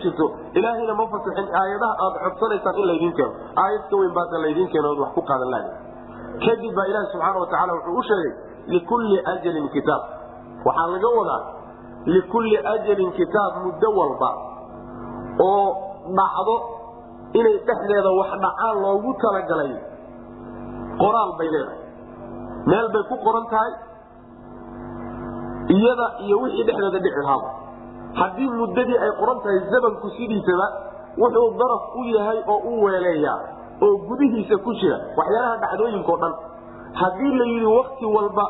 [0.59, 3.33] ilaahayna ma fasaxin aayadaha aad codsanaysaan in laydin keeno.
[3.63, 5.69] Aayad ka weyn baasa laydin keeno ood wax ku qaadan lahay
[6.45, 8.33] kadib baa ilaahi subxaana wa tacala wuxuu u sheegay
[8.75, 10.03] likulli ajalin kitaab.
[10.65, 11.41] Waxaa laga wadaa
[12.15, 14.29] likulli ajalin kitaab muddo walba
[15.47, 15.67] oo
[16.17, 16.55] dhacdo
[17.39, 19.73] inay dhexdeeda wax dhacaan loogu talagalay
[21.01, 21.84] qoraal bay leedahay
[22.71, 23.71] meel bay ku qoran tahay
[25.75, 27.49] iyada iyo wixii dhexdeeda dhici lahaaba
[28.19, 30.67] haddii muddadii ay qoran tahay zamanku sidiisaba
[31.21, 33.39] wuxuu daraf u yahay oo u weeleeyaa
[33.85, 36.33] oo gudihiisa ku jira waxyaalaha dhacdooyinkao dhan.
[36.99, 38.45] Haddii la yidhi wakti walba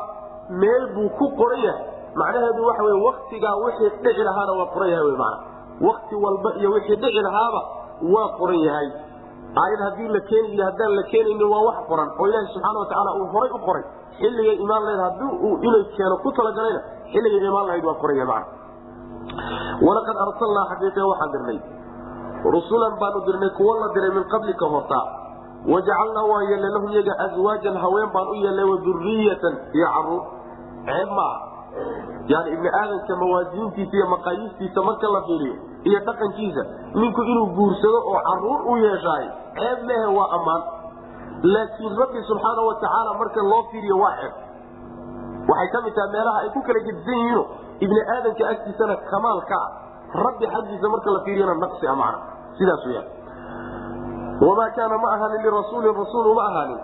[0.62, 1.84] meel buu ku qoran yahay
[2.20, 5.38] macnaheedu waxa wey waktigaa wixii dhici lahaana waa qoran yahay w mana
[5.88, 7.60] wakti walba iyo wixii dhici lahaaba
[8.14, 8.86] waa qoran yahay
[9.62, 13.26] aayad haddii la keeni haddaan la keenaynin waa wax qoran oo ilaahi subxaana watacaala uu
[13.34, 13.84] horay u qoray
[14.20, 16.80] xilligay imaan lahayd haddii uu inay keeno ku talagalayna
[17.12, 18.46] xilligay imaan lahayd waa qoraya macna
[19.86, 21.58] walaqad arsalnaa xaqiiqe waxaan dirnay.
[22.54, 25.04] Rusulan baanu dirnay kuwo la diray min qablika hortaa
[25.72, 30.22] wajacalnaa waan yeelnay lahum yaga aswaajan haween baan u yeelnay waduriyatan iyo carruur
[30.88, 31.38] ceeb maaha.
[32.32, 35.54] Yani ibni aadamka mawaasiintiisa iyo maqaayistiisa marka la fiiriyo
[35.88, 36.62] iyo dhaqankiisa.
[37.00, 39.26] Ninku inuu guursado oo carruur u yeeshaay
[39.58, 40.62] ceeb mehe waa ammaan.
[41.54, 44.34] Laakiin rabbi subxaana watacaala marka loo fiiriyo waa ceeb.
[45.50, 47.44] Waxay ka mid tahay meelaha ay ku kala gedisan yihiino
[47.84, 49.70] ibni aadamka agtiisana kamaal ka ah.
[50.26, 52.18] Rabbi xaggiisa marka la fiiriyana naqsi a macna.
[52.58, 53.08] Sidaas weyaan
[54.46, 56.80] wamaa kaana ma ahaanin lirasuulin rasuul uma ahaanin.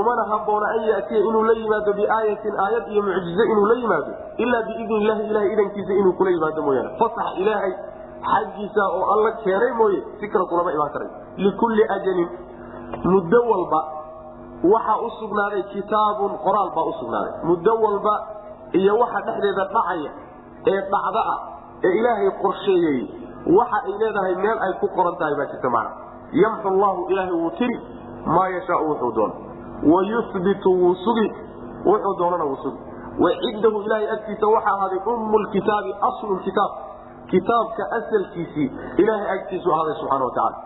[0.00, 4.12] Umana haboona an yatiya inuu la yimaado biaayatin aayad iyo mucjize inuu la yimaado
[4.44, 6.90] ilaa biidni illahi ilahay idankiisa inuu kula yimaado mooyaane.
[7.00, 7.72] Fasax ilaahay
[8.28, 12.28] xaggiisa oo alla keenay mooye si kale kulama imaan karay likulli ajalin
[13.12, 13.80] muddo walba
[14.72, 17.32] waxaa u sugnaaday kitaabun qoraal baa u sugnaaday.
[17.48, 18.14] Muddo walba
[18.80, 20.10] iyo waxa dhexdeeda dhacaya
[20.72, 21.38] ee dhacda ah
[21.84, 22.98] ee ilaahay qorsheeyey
[23.58, 25.90] waxa ay leedahay meel ay ku qoran tahay baa jirta macna.
[26.42, 27.76] Yamxu llahu ilaahay wuu tiri
[28.26, 29.34] maa yashaau wuxuu doono
[29.92, 31.26] wayubitu wuu sugi
[31.88, 32.78] wuxuu doonana wuu sugi.
[33.24, 36.70] Wacindahu ilaahay agtiisa waxaa ahaaday ummu lkitaabi aslu kitaab
[37.30, 38.68] kitaabka asalkiisii
[39.02, 40.58] ilaahay agtiisu ahaaday subxana wa tacaala.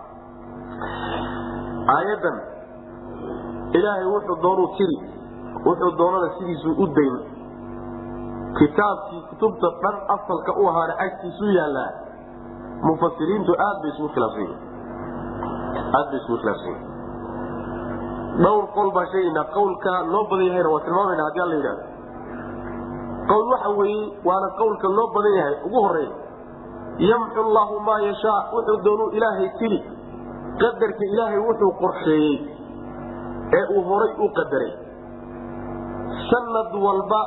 [1.97, 2.37] Aayadan
[3.79, 4.97] ilaahay wuxuu doonuu tiri
[5.67, 7.17] wuxuu doonana sidiisuu u dayn
[8.59, 11.91] kitaabkii kutubta dhan asalka u ahaana agtiisu yaallaa.
[12.89, 14.51] Mufasiriintu aad bay isugu khilaafsan
[15.99, 16.93] aad bay isugu khilaafsan yihiin
[18.45, 21.85] dhowr qol baan sheegaynaa qawlka loo badan yahayna waa tilmaamayna haddii alla yidhahdo.
[23.31, 25.55] Qawl waxa weeye waana qawlka loo badan yahay.
[25.67, 26.13] Ugu horreeya
[26.99, 29.79] yamxu llahu maa yashaa wuxuu doonuu ilaahay tiri.
[30.63, 32.37] Qadarka ilaahay wuxuu qorsheeyey
[33.59, 34.73] ee uu horay u qadaray.
[36.31, 37.21] Sanad walba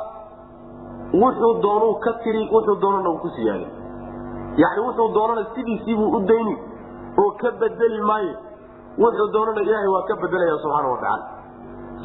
[1.22, 3.70] wuxuu doonuu ka tiri wuxuu doonana uu ku siyaaday
[4.62, 6.54] yani wuxuu doonana sidiisiibuu u dayni
[7.22, 8.34] oo ka bedeli maayo.
[8.98, 11.24] Wuxuu doonana ilaahay waa ka bedelaya subxaana watacaala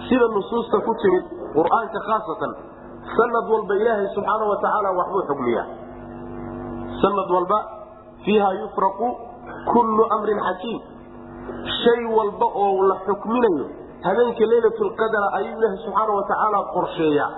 [0.09, 2.51] sida nusuusta ku timid qur'aanka khaasatan
[3.15, 5.65] sanad walba ilaahay subxaana watacaala waxbuu xugmiyaa
[7.01, 7.59] sanad walba
[8.25, 9.07] fiiha yufraqu
[9.73, 10.81] kullu amrin xakiim.
[11.83, 13.65] Shay walba oo la xukminayo
[14.05, 17.31] habeenka leylatulqadara ayuu ilaahay subxaana watacaala qorsheeyaa.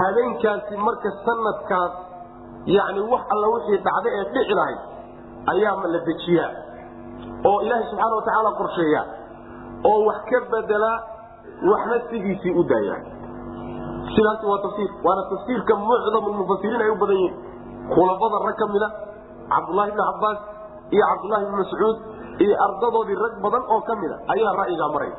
[0.00, 1.92] Habeenkaasi marka sanadkaas
[2.76, 4.80] yani wax alla wixii dhacda ee dhici lahayd
[5.52, 6.50] ayaa la dejiyaa.
[7.48, 9.02] Oo ilaahay subxaana watacaala qorsheeya
[9.90, 10.98] oo wax ka bedelaa
[11.70, 12.96] waxna sidiisii u daaya
[14.14, 14.90] sidaas waa tafsiir.
[15.06, 17.36] Waana tafsiirka mucdamu mufasiriin ay u badan yihiin
[17.94, 18.88] khulafada rag ka mida
[19.52, 20.38] cabdulahi bni cabaas
[20.94, 21.96] iyo cabdulahi bni mascuud
[22.44, 25.16] iyo ardadoodii rag badan oo ka mida ayaa ra'yigaa maraya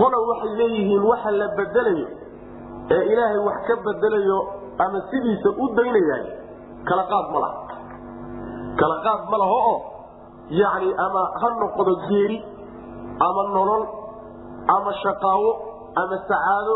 [0.00, 2.06] qola waxay leeyihiin waxa la bedelayo
[2.96, 4.38] ee ilaahay wax ka bedelayo
[4.84, 6.24] ama sidiisa u daynayaay
[6.88, 7.58] kala qaad ma laha.
[8.80, 9.78] Kala qaad ma laho oo
[10.60, 12.38] yacni ama ha noqdo geeri
[13.26, 13.84] ama nolol
[14.74, 15.50] ama shaqaawo
[16.02, 16.74] ama sacaado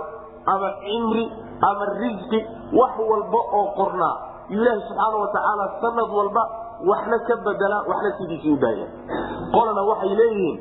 [0.55, 1.25] ama cimri
[1.68, 2.40] ama risqi
[2.79, 4.16] wax walba oo qornaa
[4.54, 6.42] ilaahi subxaana watacaala sanad walba
[6.90, 8.86] waxna ka bedelaa waxna sidiisii u daaya.
[9.54, 10.56] Qolana waxay leeyihiin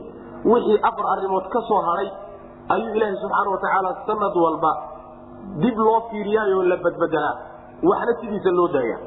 [0.52, 2.10] wixii afar arrimood ka soo hadhay
[2.76, 4.72] ayuu ilaahi subxaana watacaala sanad walba
[5.64, 7.36] dib loo fiiriyaayo la badbedelaa
[7.92, 8.98] waxna sidiisa loo daaya.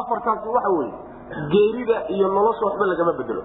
[0.00, 0.92] Afartaasi waxa weye
[1.52, 3.42] geerida iyo nolosha waxba lagama bedelo.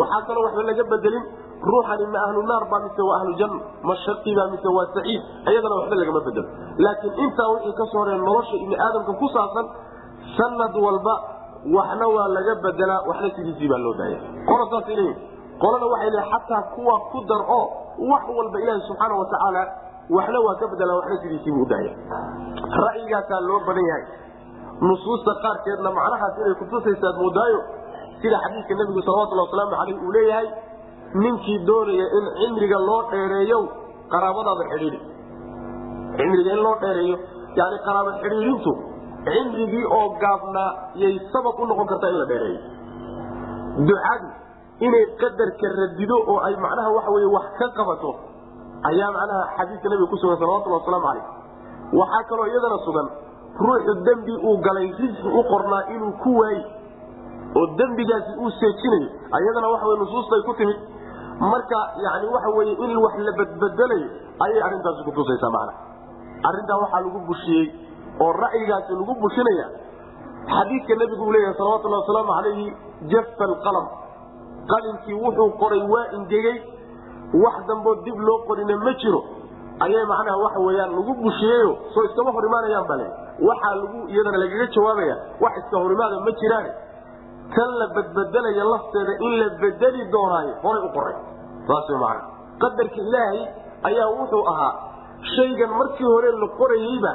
[0.00, 1.24] Waxaa kaloo waxba laga bedelin
[1.62, 5.74] ruuxani ma ahlu naar baa mise waa ahlu janna ma shaqiba mise waa saciid iyadana
[5.80, 6.48] waxba lagama bedelo
[6.84, 9.66] laakiin intaa wixii ka soo horee nolosha ibni aadamka ku saabsan
[10.36, 11.14] sanad walba
[11.76, 15.16] waxna waa laga bedelaa waxna sidiisii baa loo daaya qola leeyihiin
[15.62, 17.64] qolana waxay leeyiin xataa kuwa ku dar oo
[18.10, 19.62] wax walba ilaahi subxaana watacaala
[20.16, 21.92] waxna waa ka bedelaa waxna sidiisiibuu u daaya
[22.86, 24.04] ra'yigaasaa loo badan yahay.
[24.80, 27.60] Nusuusta qaarkeedna macnahaas inay kutusaysaad moodaayo
[28.20, 30.48] sida xadiidka nebigu salawatulli wasalaamu caleyh uu leeyahay
[31.22, 33.58] ninkii doonaya in cimriga loo dheereeyo
[34.12, 34.98] qaraabadaada xidhiidi
[36.16, 37.16] cimriga in loo dheereeyo
[37.58, 38.72] yani qaraabo xidhiidintu
[39.26, 40.70] cimrigii oo gaabnaa
[41.02, 42.60] yay sabab u noqon kartaa in la dheereeyo.
[43.88, 44.28] Ducadu
[44.86, 48.10] inay qadarka radido oo ay macnaha waxa wey wax ka qabato
[48.90, 51.26] ayaa macnaha xadiidka nebiga ku sugan salawatulli wasalaamu caleyh
[52.00, 53.08] waxaa kaloo iyadana sugan
[53.64, 56.62] ruuxu dembi uu galay risqi u qornaa inuu ku waayi
[57.56, 60.78] oo dembigaasi uu seejinayo ayadana waxa nusuustay ku timid
[61.40, 64.08] marka yani waxa weye in wax la badbedelayo
[64.44, 65.72] ayay arrintaasi kutusaysaa macna.
[66.48, 67.66] Arrintaa waxaa lagu bushiyey
[68.20, 69.66] oo ra'yigaasi lagu bushinaya
[70.54, 72.66] xadiidka nebigu uu leeyahay salawatullahi wasalaamu calayhi
[73.12, 73.86] jafa alqalam
[74.72, 76.56] qalinkii wuxuu qoray waa ingegey
[77.44, 79.20] wax damboo dib loo qorina ma jiro.
[79.84, 83.06] Ayay macnaha waxa weyaan lagu bushiyeyo soo iskama hor imaanayaan bale.
[83.48, 86.66] Waxaa lagu iyadana lagaga jawaabaya wax iska hor imaada ma jiraan
[87.54, 91.14] tan la badbedelaya lafteeda in la bedeli doonaayo horay u qoray.
[92.62, 93.40] Qadarka ilaahay
[93.90, 94.72] ayaa wuxuu ahaa
[95.36, 97.12] shaygan markii hore la qorayeyba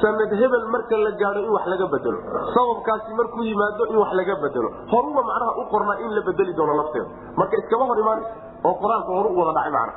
[0.00, 2.18] sanad hebel marka la gaado in wax laga bedelo.
[2.54, 4.68] Sababkaasi markuu yimaado in wax laga bedelo.
[4.92, 7.08] Horuba macnaha u qornaa in la bedeli doono lafteeda.
[7.40, 8.30] Marka iskama hor imaanaysa
[8.68, 9.94] oo qur'aanka u wada dhacay macna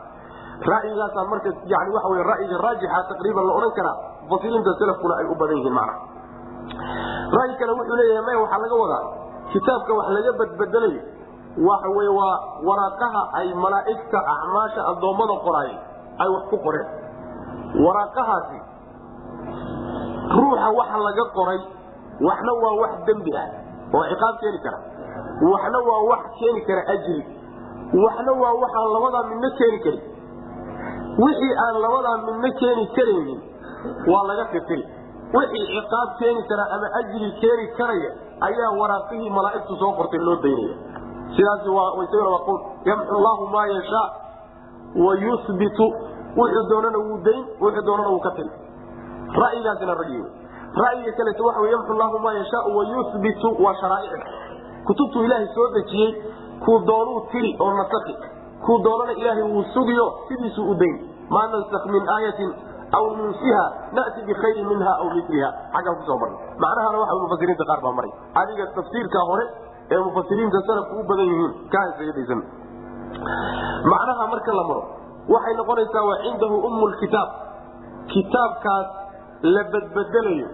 [0.72, 3.96] ra'yigaasaa marka yani waxa wey ra'yiga raajixa taqriiban la odhan karaa
[4.30, 5.96] mufasiriinta salafkuna ay u badan yihiin macna
[7.38, 9.04] ra'yi kale wuxuu leeyahay maya waxaa laga wadaa
[9.54, 11.02] kitaabka wax laga badbedelayo
[11.68, 12.36] waxa waa
[12.70, 15.72] waraaqaha ay malaa'igta acmaasha addoommada qoraay
[16.24, 16.88] ay wax ku qoreen.
[17.86, 18.58] Waraaqahaasi
[20.38, 21.60] ruuxa waxa laga qoray
[22.28, 23.48] waxna waa wax dembi ah
[23.96, 24.80] oo ciqaab keeni kara.
[25.52, 27.20] Waxna waa wax keeni kara ajri.
[28.04, 30.02] Waxna waa waxaan labadaa midno keeni karin.
[31.24, 33.40] Wixii aan labadaa midno keeni karaynin
[34.12, 34.84] waa laga tirtiri
[35.34, 40.76] wixii ciqaab keeni kara ama ajri keeni karaya ayaa waraaqihii malaa'igtu soo qortay loo daynaya.
[41.36, 44.08] Sidaas isaguna waa qowl yamxu llahu maa yashaa
[45.06, 45.86] wa yuhbitu
[46.38, 48.50] wuxuu doonana wuu dayn wuxuu doonana wuu ka tiri
[49.42, 50.24] ra'yigaasina ragii
[50.84, 54.26] ra'yiga kaleeto waxa wey yamxu llahu maa yashaau wa yuhbitu waa sharaaicda.
[54.88, 56.12] Kutubtuu ilaahay soo dejiyey
[56.66, 58.16] kuu doonuu tiri oo nasaki
[58.66, 60.96] kuu doonana ilaahay wuu sugiyo sidiisuu u dayn.
[61.30, 62.54] Maa nansak min aayatin
[62.98, 63.64] aw nunsiha
[63.98, 68.12] nati bikhayrin minha aw miliha xaggaa ku soo marnay macnahana waxa mufasiriinta qaar baa maray
[68.42, 69.46] adiga tafsiirka hore
[69.96, 72.42] ee mufasiriinta salafku u badan yihiin kaasayadaysan
[73.94, 74.84] macnaha marka la maro
[75.36, 77.30] waxay noqonaysaa waa cindahu umu lkitaab
[78.14, 78.88] kitaabkaas
[79.56, 80.48] la badbedelayo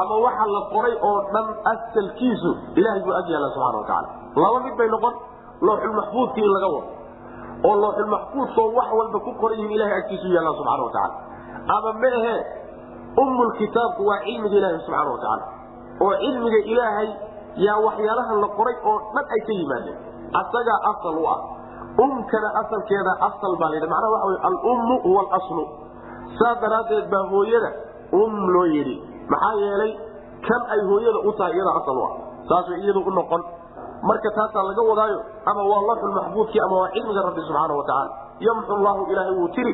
[0.00, 4.08] ama waxa la qoray oo dhan asalkiisu ilahay buu ag yaalla subxana wa tacaala
[4.44, 5.14] laba mid bay noqon
[5.68, 6.88] looxulmaxfuudkii in laga wado
[7.68, 11.16] oo looxulmaxfuudkoo wax walba ku qoran yihiin ilahay agtiisu yaalla subxana wa tacaala.
[11.74, 12.36] Ama ma ahe
[13.22, 15.44] ummulkitaabku waa cilmiga ilaahay subxana wa tacaala.
[16.04, 17.08] Oo cilmiga ilaahay
[17.66, 19.98] yaa waxyaalaha la qoray oo dhan ay ka yimaadeen.
[20.40, 21.38] Asagaa asal u ah.
[22.04, 25.64] Umkana asalkeeda asal baa layidhi macnaha waxa wey alummu huwa alaslu.
[26.38, 27.70] Saas daraaddeed baa hooyada
[28.20, 28.96] um loo yidhi.
[29.32, 29.92] Maxaa yeelay
[30.48, 32.12] kan ay hooyada u tahay iyada asal u ah.
[32.48, 33.42] Saasay iyadu u noqon
[34.08, 35.18] marka taasaa laga wadaayo
[35.50, 38.10] ama waa lawxul maxbuudkii ama waa cilmiga rabbi subxaana wa tacaala.
[38.46, 39.72] Yamxu llahu ilaahay wuu tiri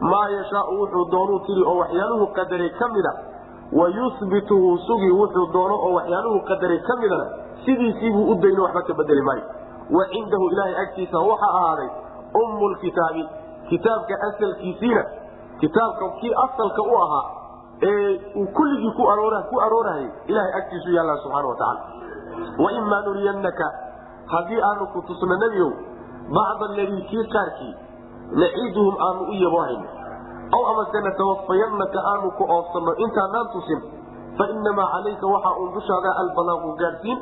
[0.00, 3.12] maa yashaau wuxuu doonuu tiri oo waxyaaluhu qadaray ka mida.
[3.78, 7.26] Wa yuhbitu wuu sugi wuxuu doono oo waxyaaluhu qadaray ka midana
[7.64, 9.42] sidiisiibuu u dayno waxba ka bedeli maayo.
[9.96, 11.90] Wa cindahu ilaahay agtiisa waxaa ahaaday
[12.42, 13.22] ummu lkitaabi
[13.68, 15.04] kitaabka asalkiisiina
[15.60, 17.24] kitaabka kii asalka u ahaa
[17.82, 19.08] ee uu kulligii ku
[19.60, 21.80] aroorahayay ilahay agtiisu yaalla subxana wa tacala
[22.64, 23.66] waimaa nuriyannaka
[24.34, 25.70] haddii aanu ku tusno nebiow
[26.36, 27.74] bacda aladii kii qaarkii
[28.42, 29.88] naciiduhum aanu u yaboohayno
[30.56, 33.80] aw amase natawafayannaka aanu ku oofsanno intaanaan tusin
[34.38, 37.18] fa inamaa calayka waxaa uun dushaada albalaaqu gaadhsiin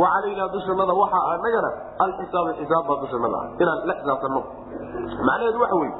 [0.00, 1.70] wa calaynaa dushanada waxaa anagana
[2.04, 3.46] alxisaabu xisaabbaa dushanada ah.
[3.62, 4.40] Inaan la xisaabtanno
[5.28, 5.94] macnaheedu waxa weye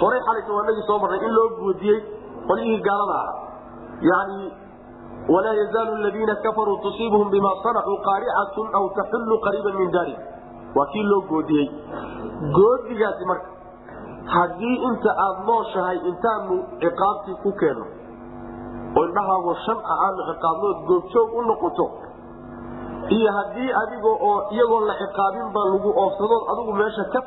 [0.00, 1.98] horay xalayta waa nagii soo marnay in loo goodiyey
[2.48, 3.30] qolyihii gaalada ah
[4.10, 4.38] yani
[5.34, 10.16] walaa yazaalu ladiina kafaruu tusiibuhum bima sanacuu qaaricatun aw taxullu qariiban min daari
[10.76, 11.66] waa kii loo goodiyey
[12.58, 13.48] goodigaasi marka
[14.34, 17.86] haddii inta aada nooshahay intaanu ciqaabtii ku keenno
[18.96, 21.86] oo indhahaago shan ah aanu ciqaabnood goobjoog u noqoto
[23.16, 27.20] iyo haddii adiga oo iyagoo la ciqaabinba lagu oofsadood adigu meesha ka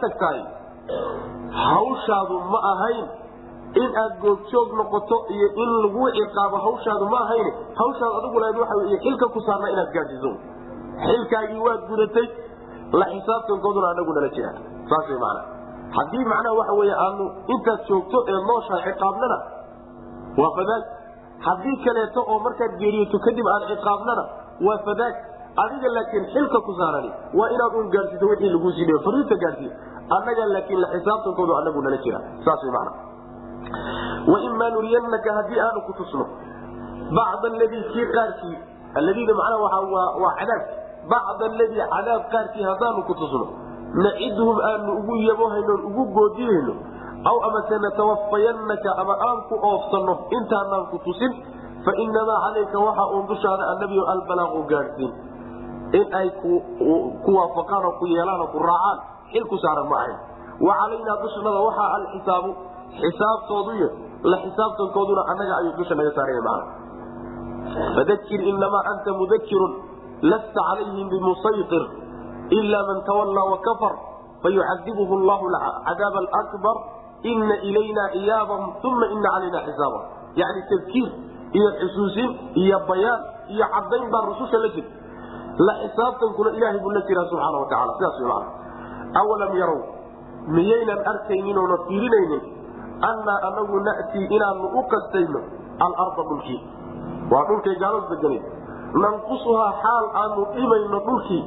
[3.81, 7.47] in aad goobjoog noqoto iyo in lagu ciqaabo hawshaadu ma ahayn
[7.81, 8.57] hawshaad adigu lahayd
[8.89, 10.31] wey xilka ku saarnaa inaad gaadhiso.
[11.05, 12.27] Xilkaagii waad gudatay
[12.99, 14.51] la xisaabtankooduna anagu nala jira.
[14.89, 15.41] Saas macana
[15.97, 19.37] haddii macnaha waxa wey aanu intaad joogto ee nooshahay ciqaabnana
[20.41, 20.83] waa fadaag
[21.47, 24.23] haddii kaleeto oo markaad geeriyoto kadib aad ciqaabnana
[24.67, 25.13] waa fadaag
[25.63, 29.73] adiga laakiin xilka ku saarani waa inaad un gaadhsiito wixii laguu sii dhibo fariinta gaadhsiiyo
[30.17, 32.19] annaga laakiin la xisaabtankoodu anagu nala jira.
[32.45, 32.91] Saas macana
[34.31, 36.25] waimaa nuriyannaka haddii aanu ku tusno
[37.17, 38.57] bacda aladii kii qaarkii
[38.95, 39.79] aladiina macnaha
[40.23, 40.63] waa cadaab
[41.09, 43.45] bacda aladii cadaab qaarkii haddaanu ku tusno
[44.03, 46.73] naciduhum aanu ugu yabohaynoon ugu goodiyayno
[47.29, 51.33] aw amase natawafayannaka ama aan ku oofsanno intaanaan ku tusin
[51.83, 55.11] fa calayka waxa uun dushaada annabiyo albalaaqu gaadhsiin
[55.99, 58.99] in ay ku waafaqaan oo ku yeelaan oo ku raacaan
[59.31, 60.19] xil ku saaran ma ahayn
[60.61, 62.49] wa calaynaa dushnada waxaa alxisaabu
[62.97, 63.81] xisaabtooduy
[64.23, 66.79] la xisaabtankooduna annaga ayuu dusha naga saaraya macana
[67.95, 69.73] fadakir inamaa anta mudakirun
[70.21, 71.83] lasta calayhim bimusayir
[72.59, 73.93] ila man tawallaa wakafar
[74.43, 75.45] fayucadibuhu llahu
[75.87, 76.75] cadaab alakbar
[77.23, 81.09] ina ilayna iyaabahum uma ina calayna xisaabahum yani tadkiir
[81.53, 84.89] iyo xusuusin iyo bayaan iyo cadayn baa rususha la jira
[85.59, 88.45] la xisaabtankuna ilahay buu la jiraa subxaana wataala sidaas man
[89.21, 89.81] awalam yarow
[90.47, 92.58] miyaynan arkaynin fiirinaynin
[93.01, 95.39] annaa anagu natii inaanu u qastayno
[95.85, 96.59] alarda dhulkii
[97.31, 98.41] waa dhulkay gaaladu deganay
[99.03, 101.43] nanqusuhaa xaal aanu dhimayno dhulkii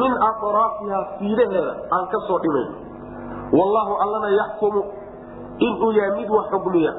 [0.00, 2.74] min atraafihaa fiidaheeda aan ka soo dhimayno
[3.58, 4.82] wallaahu allana yaxkumu
[5.68, 6.92] inuu yahay mid wax xugmiya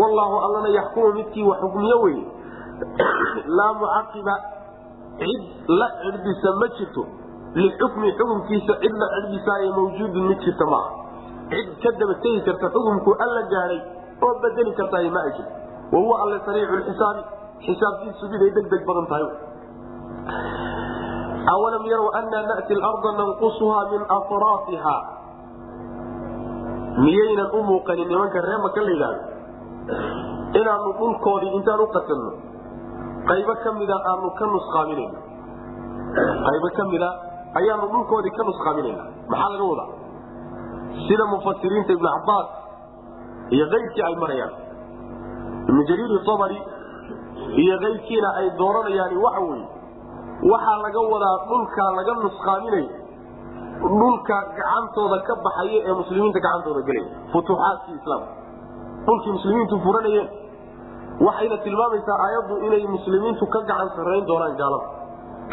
[0.00, 2.18] wallaahu allana yaxkumu midkii wax xugmiyo wey
[3.58, 4.34] laa mucaqiba
[5.18, 5.42] cid
[5.80, 7.04] la cirbisa ma jirto
[7.54, 11.03] lixukmi xukumkiisa cid la cirbisaayo mawjuudun mid jirta maaha
[11.52, 13.80] cid ka daba tegi karta xukumku alla gaadhay
[14.26, 15.52] oo bedeli kartaay ma ay jirto
[15.94, 17.22] wahuwa alle sariicu lxisaabi
[17.66, 19.26] xisaabtiisu miday deg deg badan tahay.
[21.54, 24.96] Awalam yarow annaa na'ti larda nanqusuhaa min atraafiha
[27.04, 29.22] miyaynan u muuqanin nimanka ree maka la yidhaahdo.
[30.60, 32.30] Inaanu dhulkoodii intaan u qasanno
[33.28, 35.18] qaybo ka mida aanu ka nusqaaminayna
[36.46, 37.08] qaybo ka mida
[37.60, 39.88] ayaanu dhulkoodii ka nusqaaminayna maxaa laga wadaa
[41.06, 42.48] sida mufasiriinta ibnu cabaas
[43.54, 44.54] iyo keyrkii ay marayaan.
[45.68, 46.58] Ibnu jariir abari
[47.62, 49.66] iyo keyrkiina ay dooranayaan waxa weye
[50.52, 52.88] waxaa laga wadaa dhulkaa laga nusqaaminayo
[54.00, 57.08] dhulka gacantooda ka baxaya ee muslimiinta gacantooda gelaya.
[57.32, 58.30] Futuuxaadkii islaamka
[59.06, 60.28] dhulkii muslimiintu furanayeen.
[61.26, 64.86] Waxayna tilmaamaysaa aayaddu inay muslimiintu ka gacan sarrayn doonaan gaalada.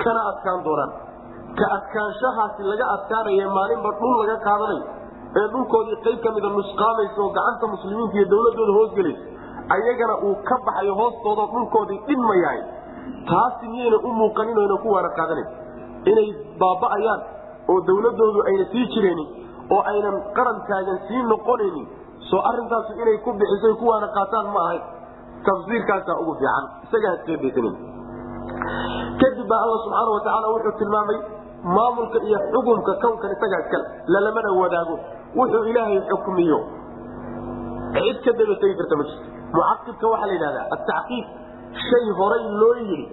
[0.04, 0.92] Kana adkaan doonaan.
[1.60, 4.84] Ka adkaanshahaasi laga adkaanaya maalinba dhul laga qaadanayo
[5.40, 9.24] ee dhulkoodii qayb ka mida nusqaamaysa oo gacanta muslimiinta iyo dawladooda hoosgelaysa
[9.76, 12.60] ayagana uu ka baxayo hoostooda dhulkoodii dhinmayahay
[13.32, 15.50] taasi miyayna u muuqanin oyna ku waana qaadanayn
[16.12, 16.28] inay
[16.64, 17.22] baaba'ayaan
[17.74, 19.30] oo dawladoodu ayna sii jireenin
[19.76, 21.86] oo aynan qaran taagan sii noqonaynin
[22.32, 24.84] soo arintaasu inay ku bixiso ku waana qaataan ma ahayn
[25.48, 26.66] tafsiirkaasaa ugu fiican.
[26.88, 27.76] Isagaa isqeebaysanin
[29.22, 31.18] kadib baa alla subxaana watacaala wuxuu tilmaamay
[31.78, 34.96] maamulka iyo xukumka kownkan isagaa iskale lalamana wadaago
[35.40, 36.60] wuxuu ilaahay xukmiyo.
[37.96, 39.26] Cid ka daba tegi karta ma jirto.
[39.56, 41.26] Mucaqibka waxaa la yidhahdaa atacqiib
[41.86, 43.06] shay horay loo yidhi.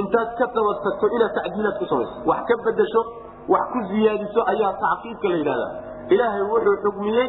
[0.00, 2.14] Intaad ka daba tagto inaad tacdiilaad ku samayso.
[2.30, 3.02] Wax ka bedesho
[3.54, 5.70] wax ku ziyaadiso ayaa tacqiibka la yidhahdaa.
[6.14, 7.28] Ilaahay wuxuu xukmiyey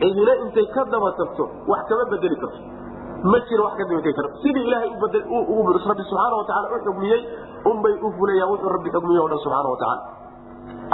[0.00, 2.60] cidina intay ka daba tagto wax kama bedeli karto.
[3.30, 7.20] Ma jiro wax ka dabategi karo sidii ilaahay rabbi subxaana watacaala u xukmiyey
[7.70, 10.02] unbay u fulayaan wuxuu rabbi xukmiye o dhan subxaana watacaala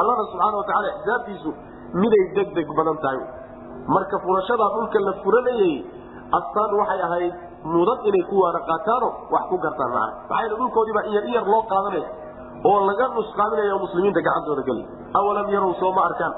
[0.01, 1.51] allana subxaana watacaala xisaabtiisu
[2.01, 3.20] miday deg deg badan tahay.
[3.95, 5.72] Marka furashadaa dhulka la furanayay
[6.38, 7.32] astaan waxay ahayd
[7.72, 12.09] mudan inay ku waana qaataano wax ku gartaan maa maxayna dhulkoodiibaa iyar iyar loo qaadanaya
[12.70, 14.82] oo laga nusqaaminaya muslimiinta gacantooda geli.
[15.18, 16.34] Awalam yarow sooma arkaan.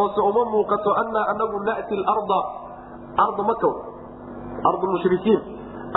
[0.00, 2.40] Oose uma muuqato annaa anagu nati larda
[3.24, 3.70] arda maka
[4.70, 5.40] ardu mushrikiin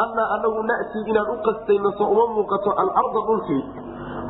[0.03, 3.61] annaa anagu natii inaan u qastayno so uma muuqato alarda dhulkii.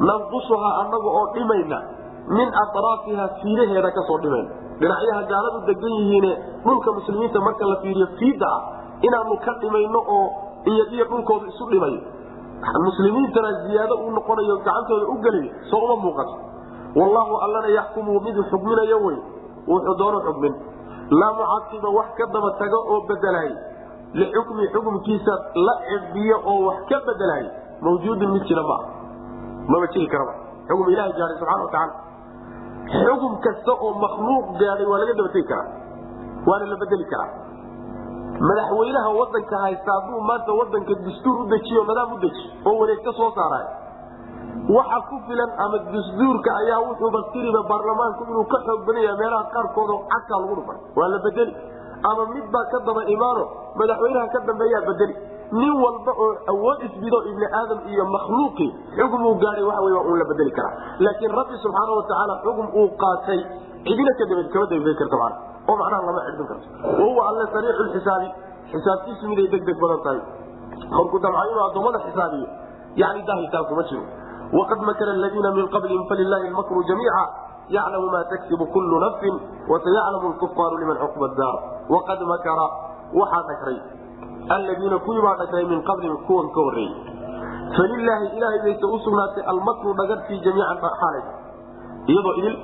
[0.09, 1.79] Nanqusuhaa anaga oo dhimayna
[2.27, 4.49] min atraafiha fiidaheeda ka soo dhimayna
[4.81, 6.31] dhinacyaha gaaladu degan yihiine
[6.65, 8.51] dhulka muslimiinta marka la fiiriyo fiida
[9.07, 10.27] inaanu ka dhimayno oo
[10.71, 12.01] iyadiyo dhulkooda isu dhimayo
[12.87, 16.33] muslimiintana ziyaado uu noqonayo gacantooda u gelayo soo uma muuqato.
[16.95, 19.17] Wallahu allana yaxkumu miduu xugminayo wey
[19.67, 20.53] wuxuu doono xugmin.
[21.19, 23.49] Laa mucaqiba wax ka daba tago oo bedelaay
[24.13, 25.33] lixukmi xukumkiisa
[25.67, 27.45] la cibiyo oo wax ka bedelaay
[27.81, 28.81] mawjuudun mid jira maa
[29.67, 30.33] maba jiri karaba.
[30.67, 31.93] Xukum ilaha gaahay subxana watacaala
[32.89, 35.69] xukum kasta oo makhluuq gaadhay waa laga daba tegi karaa
[36.49, 37.29] waana la bedeli karaa.
[38.49, 43.29] Madaxweynaha wadanka haysta hadduu maanta wadanka dastuur u dejiyo nadaam u deji oo wareegto soo
[43.37, 43.65] saaraay
[44.77, 49.89] waxa ku filan ama dastuurka ayaa wuxuuba tiriba baarlamaanku inuu ka xoog badan meelaha qaarkood
[49.95, 51.53] oo cagtaa lagu dhufay waa la bedeli.
[52.09, 53.43] Ama midbaa ka daba imaano
[53.79, 55.15] madaxweynaha ka dambeeyaa bedeli
[55.51, 60.25] nin walba oo awood isbido ibni aadam iyo makhluuqii xugum uu wey waa uun la
[60.31, 60.75] bedeli karaa.
[60.99, 63.39] Laakiin rabbi subxaana watacaala xugum uu qaatay
[63.83, 65.35] cidina kama dabadegi karta mana
[65.67, 66.67] oo macnaha lama cidbin karto.
[66.87, 68.27] Wahuwa alle sariixu lxisaabi
[68.71, 70.21] xisaabtiisu miday deg deg badan tahay.
[70.95, 72.47] Markuu damca inuu addoommada xisaabiyo
[72.95, 74.03] yani dahilkaa kuma jiro.
[74.55, 77.23] Waqad makara aladiina min qablihim falilaahi lmakru jamiica.
[77.75, 79.35] Yaclamu ma taksibu kullu nafsin
[79.67, 81.57] wasayaclamu lkufaaru liman cuqba daar
[81.91, 82.67] waqad makara.
[83.11, 84.00] Waxaa dhagray
[84.49, 86.95] alladiina kuwii baa dhagray min qablihim kuwan ka horreeyey
[87.77, 91.23] falilaahi ilaahay bayse u sugnaatay almakru dhagartii jamiican xaalay
[92.07, 92.57] iyadoo idil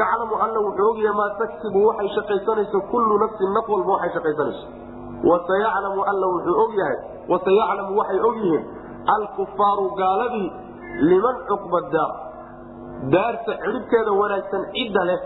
[0.00, 4.66] yaclamu alla wuxuu ogyahay maa taksibu waxay shaqaysanayso kullu nafsin naf walba waxay shaqaysanayso.
[5.28, 6.96] Wasayaclamu alla wuxuu ogyahay
[7.32, 8.64] wasayaclamu waxay ogyihiin
[9.16, 10.48] alkufaaru gaaladii
[11.10, 12.12] liman cuqba daar.
[13.14, 15.20] Daarta cidhibteeda wanaagsan cidda leh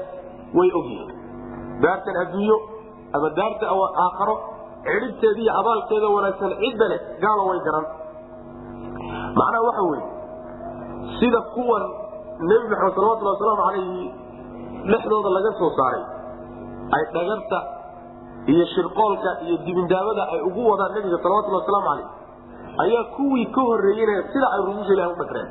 [0.54, 1.10] way ogyihiin
[1.82, 2.56] daartan adduunyo
[3.16, 4.36] ama daarta aakharo
[4.88, 7.84] cidhibteeda iyo abaalkeeda wanaagsan cidda leh gaalo way garan.
[9.38, 10.04] Macnaha waxa weye
[11.18, 11.84] sida kuwan
[12.50, 14.04] nebi maxamed salawatulli wasalaamu calayhi
[14.90, 16.02] dhexdooda laga soo saaray
[16.96, 17.58] ay dhagarta
[18.52, 22.08] iyo shirqoolka iyo dibindaabada ay ugu wadaan nebiga salawatulli wasalaamu calayh
[22.84, 25.48] ayaa kuwii ka horreeyeyna sida ay rususha ilahi u dhagreen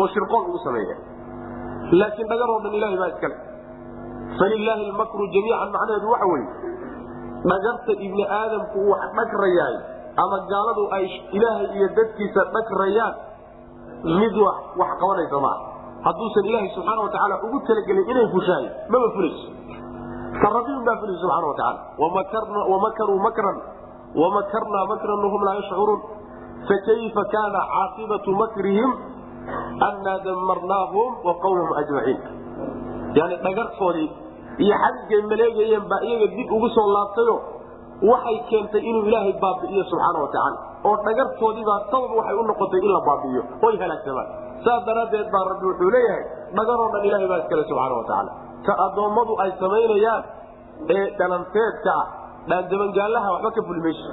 [0.00, 1.00] oo shirqool ugu sameeyeen.
[2.00, 3.36] Laakiin dhagaroo dhan ilahay baa iskale
[4.38, 6.48] falilaahi lmakru jamiican macnaheedu waxa weeye
[7.44, 9.76] dhagarta ibni aadamku uu dhagrayaay
[10.22, 13.14] ama gaaladu ay ilaahay iyo dadkiisa dhagrayaan
[14.20, 14.58] mid wax
[15.02, 15.60] qabanaysa maaha
[16.06, 19.48] hadduusan ilaahay subxaana watacaala ugu talagelin inay fushaay maba fulayso
[20.42, 21.80] sarabin baa fulaysa subxana watacaala
[22.72, 23.58] wamakaruu makran
[24.14, 26.00] wamakarnaa makran wahum laa yashcuruun.
[26.68, 28.90] Fakayfa kaana caaqibatu makrihim
[29.88, 31.32] annaa damarnaahum wa
[31.80, 32.18] ajmaciin.
[33.14, 34.08] Yani dhagartoodii
[34.64, 37.36] iyo xadigay maleegayeen baa iyaga dib ugu soo laabtayo
[38.10, 43.00] waxay keentay inuu ilaahay baabi'iyo subxaana watacaala oo dhagartoodiibaa sabab waxay u noqotay in la
[43.08, 43.42] baabi'iyo.
[43.66, 44.28] oy halaagsamaan.
[44.66, 46.22] Saas daraaddeed baa rabbi wuxuu leeyahay
[46.58, 48.30] dhagaroo dhan ilahay baa iskale subxaana watacaala
[48.66, 50.22] ka addoommadu ay samaynayaan
[50.96, 52.06] ee dhalanteedka ah
[52.50, 54.06] dhaandabangaalaha waxba ka fuli mayso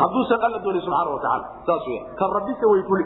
[0.00, 3.04] hadduusan alla doonin subxaana watacaala saas weya kan rabbise way fuli.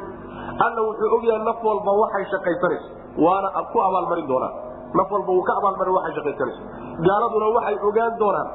[0.67, 2.89] Alla wuxuu ogyahay naf walba waxay shaqaysanayso
[3.27, 4.55] waana ku abaalmarin doonaan
[4.99, 6.63] naf walba wuu ka abaalmarin waxay shaqaysanayso
[7.09, 8.49] gaaladuna waxay ogaan doonaan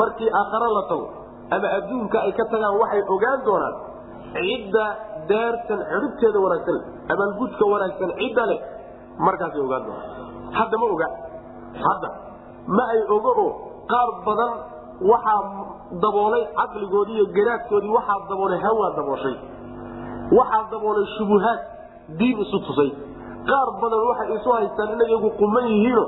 [0.00, 1.06] markii aakhare la tago
[1.56, 3.74] ama adduunka ay ka tagaan waxay ogaan doonaan
[4.36, 4.84] cidda
[5.30, 6.84] daartan xidhibteeda wanaagsan leh
[7.14, 8.58] abaalgudka wanaagsan cidda leh
[9.26, 10.08] markaasay ogaan doonaan.
[10.58, 11.08] Hadda ma oga.
[11.86, 12.08] Hadda
[12.76, 13.50] ma ay ogo oo
[13.92, 14.52] qaar badan
[15.10, 15.40] waxaa
[16.04, 19.34] daboolay caqligoodii iyo garaadkoodii waxaa daboolay hawaa dabooshay.
[20.38, 21.60] Waxaa daboolay shubuhaad
[22.20, 22.90] diin isu tusay
[23.50, 26.04] qaar badan waxay isu haystaan inay iyagu quman yihiino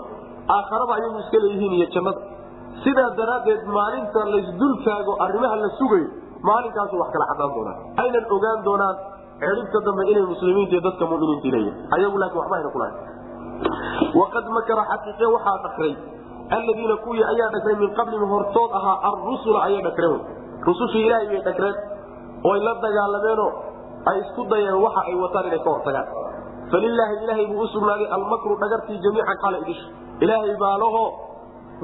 [0.57, 2.20] aakharaba ayagu iska leeyihiin iyo jannada.
[2.85, 6.07] Sidaa daraaddeed maalinta laysdultaago arrimaha la sugayo
[6.49, 7.78] maalinkaasu wax kala cadaan doonaan.
[8.03, 8.97] Aynan ogaan doonaan
[9.45, 12.97] xidhibta dambe inay muslimiinta iyo dadka muminiinta leeyihiin ayagu laakiin waxba ayna kulahayn
[14.20, 15.93] waqad makara xaqiiqe waxaa dhakray
[16.57, 20.16] alladiina kuwii ayaa dhakray min qablihim hortood ahaa arrusula ayay dhakreen
[20.68, 21.76] rusushii ilaahay bay dhakreen
[22.51, 23.51] oy la dagaalameenoo
[24.11, 26.07] ay isku dayeen waxa ay wataan inay ka hortagaan
[26.72, 29.82] falilaahi ilaahay buu u sugnaaday almakru dhagartii jamiican xala idish
[30.24, 31.04] ilaahay baa laho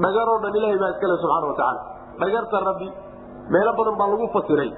[0.05, 1.81] dhagaroo dhan ilahay baa iskale subxaana watacaala
[2.21, 2.87] dhagarta rabbi
[3.55, 4.69] meelo badan baa lagu fasiray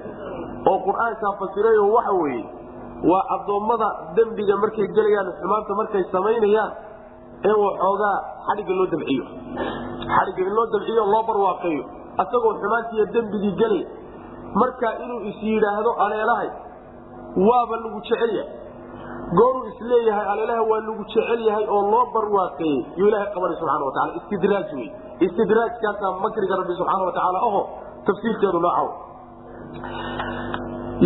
[0.70, 2.44] oo qur'aankaa fasirayoo waxa weeye
[3.10, 3.88] waa addoommada
[4.18, 6.72] dembiga markay gelayaan xumaanta markay samaynayaan
[7.48, 8.14] in waxoogaa
[8.48, 9.24] xadhigga loo dabciyo
[10.16, 11.84] xadhigga in loo dabciyo loo barwaaqeeyo
[12.22, 13.82] asagoo xumaantiiyo dembigii gelay
[14.62, 16.50] markaa inuu is yidhaahdo aleelahay
[17.48, 18.48] waaba lagu jecelyahay
[19.32, 22.80] gooruu is leeyahay aleelaha waa lagu jecel yahay oo loo barwaaqeeyey.
[23.00, 24.88] Yuu ilahay qabanay subxana wataala istidraaj wey
[25.26, 27.60] istidraajkaasaa makriga rabbi subxaana watacaala aho
[28.08, 28.88] tafsiirkeedu noocaw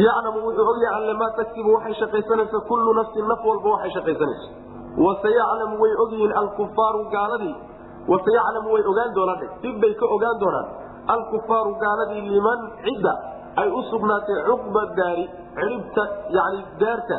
[0.06, 4.48] yaclamu wuxuu ogyahay alle maa tagsibu waxay shaqaysanaysa kullu nafsin naf walba waxay shaqaysanaysa
[5.06, 7.54] wasayaclamu way ogyihiin alkufaaru gaaladii.
[8.12, 10.68] Wasayaclamu way ogaan doonaan dibbay ka ogaan doonaan.
[11.14, 13.12] Alkufaaru gaaladii liman cidda
[13.62, 15.24] ay u sugnaatay cuqba daari
[15.58, 16.02] cidhibta
[16.36, 17.16] yani daarta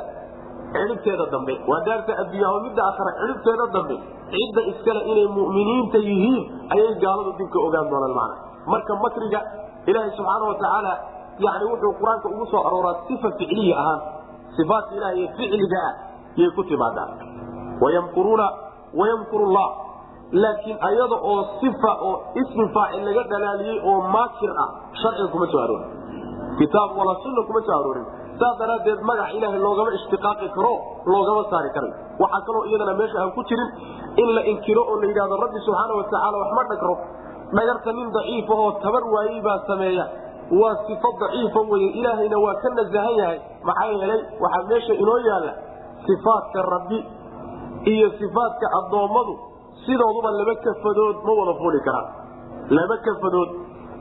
[0.73, 3.95] cidhibteeda dambe waa daarta adduunya oo midda akhra cidhibteeda dambe
[4.33, 6.43] cidda iskale inay mu'miniinta yihiin
[6.75, 8.35] ayay gaaladu dib ka ogaan doonaan macna.
[8.73, 9.39] Marka makriga
[9.89, 10.93] ilaahay subxaana watacaala
[11.45, 13.99] yani wuxuu qur'aanka ugu soo arooraa sifa ficliya ahaan
[14.57, 15.93] sifaatka ilaah iyo ficliga ah
[16.41, 17.07] yay ku timaadaa
[17.83, 18.47] wayamkuruuna
[18.99, 19.69] wayamkuru llah
[20.43, 24.69] laakiin ayada oo sifa oo ismi faacil laga dhalaaliyey oo maakir ah
[25.01, 25.89] sharciga kuma soo aroorin.
[26.59, 28.05] Kitaab walaa sunna kuma soo aroorin
[28.39, 30.73] saas daraaddeed magac ilaahay loogama ishtiqaaqi karo
[31.13, 31.91] loogama saari karay
[32.23, 33.69] waxaa kaloo iyadana meesha aan ku jirin
[34.23, 36.95] in la inkiro oo la yidhahdo rabbi subxaana watacaala wax ma dhagro.
[37.57, 40.05] Dhagarta nin daciifahoo tabar waayey baa sameeya.
[40.61, 43.39] Waa sifo daciifa weye ilaahayna waa ka nasahan yahay.
[43.69, 45.51] Maxaa yeelay waxaa meesha inoo yaalla
[46.07, 46.99] sifaadka rabbi
[47.93, 49.33] iyo sifaadka addoommadu.
[49.85, 52.07] Sidooduba laba kafadood ma wada fuuli karaan.
[52.77, 53.49] Laba kafadood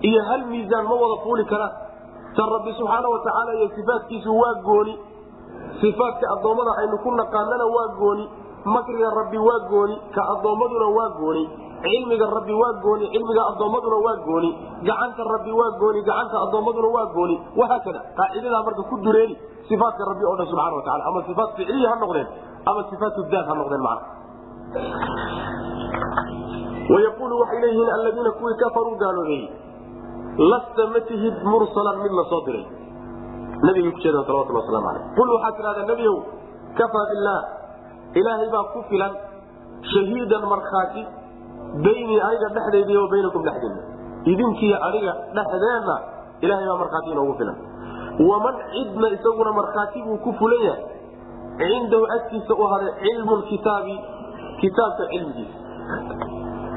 [0.08, 1.72] iyo hal miisaan ma wada fuuli karaan
[2.36, 4.94] tan rabbi subxaana watacaala iyo sifaadkiisu waa gooni.
[5.80, 8.24] Sifaadka addoommada aynu ku naqaanana waa gooni.
[8.74, 9.96] Makriga rabbi waa gooni.
[10.14, 11.44] Ka addoommaduna waa gooni.
[11.82, 13.04] Cilmiga rabbi waa gooni.
[13.14, 14.50] Cilmiga addoommaduna waa gooni.
[14.88, 16.00] Gacanta rabbi waa gooni.
[16.08, 17.36] Gacanta addoommaduna waa gooni.
[17.60, 19.34] Wahaakada qaacidadaa marka ku dureeni
[19.68, 22.28] sifaatka rabbi oo dhan subxana wataala ama sifaat ficliya ha noqdeen
[22.70, 24.06] ama sifaat daat ha noqdeen macna.
[26.92, 29.48] Wayaqulu waxay leeyihiin alladiina kuwii kafaruu gaaloobeeyey
[30.38, 32.66] lasta ma tihid mursalan mid la soo diray.
[33.66, 36.16] Nabigay ku jeedaan salawatullah waslamu aleyh qul waxaad tidhahdaa nebiyow
[36.78, 37.42] kafaa billaah.
[38.18, 39.12] Ilaahay baa ku filan
[39.92, 41.02] shahiidan markhaati
[41.86, 43.80] baynii aniga dhexdayda wa baynakum dhexdeena
[44.32, 45.96] idinkiiyo aniga dhexdeenna
[46.44, 47.56] ilahay baa markhaati inoogu filan.
[48.28, 50.84] Waman cidna isaguna markhaati buu ku fulan yahay
[51.58, 53.94] cindahu agtiisa u haday cilmu kitaabi
[54.62, 55.58] kitaabka cilmigiisa.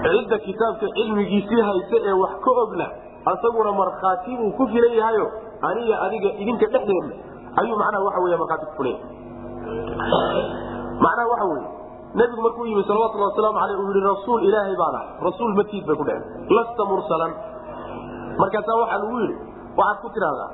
[0.04, 2.88] Cidda kitaabka cilmigiisii haysa ee wax ka ogna
[3.26, 5.26] asaguna markhaati buu ku filan yahayo
[5.70, 7.16] aniga adiga idinka dhexdeedna
[7.62, 10.44] ayuu macnaha waxa wey markhaati ku fulan yahay
[11.06, 11.68] macnaha waxa weye
[12.20, 15.96] nabigu markuu yimi salawatulli wasalaamu aleyh uu yihi rasuul ilaahay baan ahay rasuul matiid bay
[15.96, 16.24] ku dheheen
[16.58, 17.32] lasta mursalan.
[18.42, 19.36] Markaasaa waxaa lagu yidhi
[19.80, 20.50] waxaad ku tidhahdaa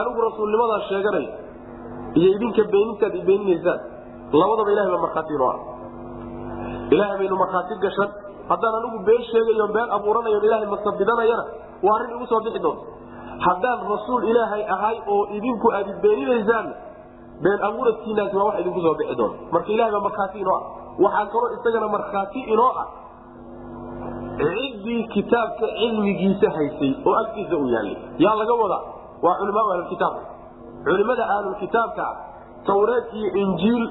[0.00, 1.26] anigu rasuulnimadaa sheeganay
[2.20, 3.80] iyo idinka beenintaad i beeninaysaan
[4.40, 5.58] labadaba ilahay baa markhaati inoo ah
[6.94, 8.10] ilahay baynu markhaati gashan.
[8.50, 11.44] Haddaan anigu been sheegayo been abuuranayo ilahay masabidanayana
[11.86, 12.84] waa arrin igu soo bixi doonta.
[13.46, 16.66] Haddaan rasuul ilaahay ahay oo idinku aad i beeninaysaan
[17.44, 19.38] been abuuradkiinaasi waa wax idinku soo bixi doonta.
[19.52, 20.64] Marka ilahay baa markhaati inoo ah.
[21.04, 22.86] Waxaa kaloo isagana markhaati inoo ah.
[24.40, 28.82] Ciddii kitaabka cilmigiisa haysay oo agtiisa u yaallay yaa laga wadaa?
[29.22, 29.36] Waa
[30.84, 32.16] culimada ahlulkitaabka ah
[32.66, 33.84] tawreed iyo injiil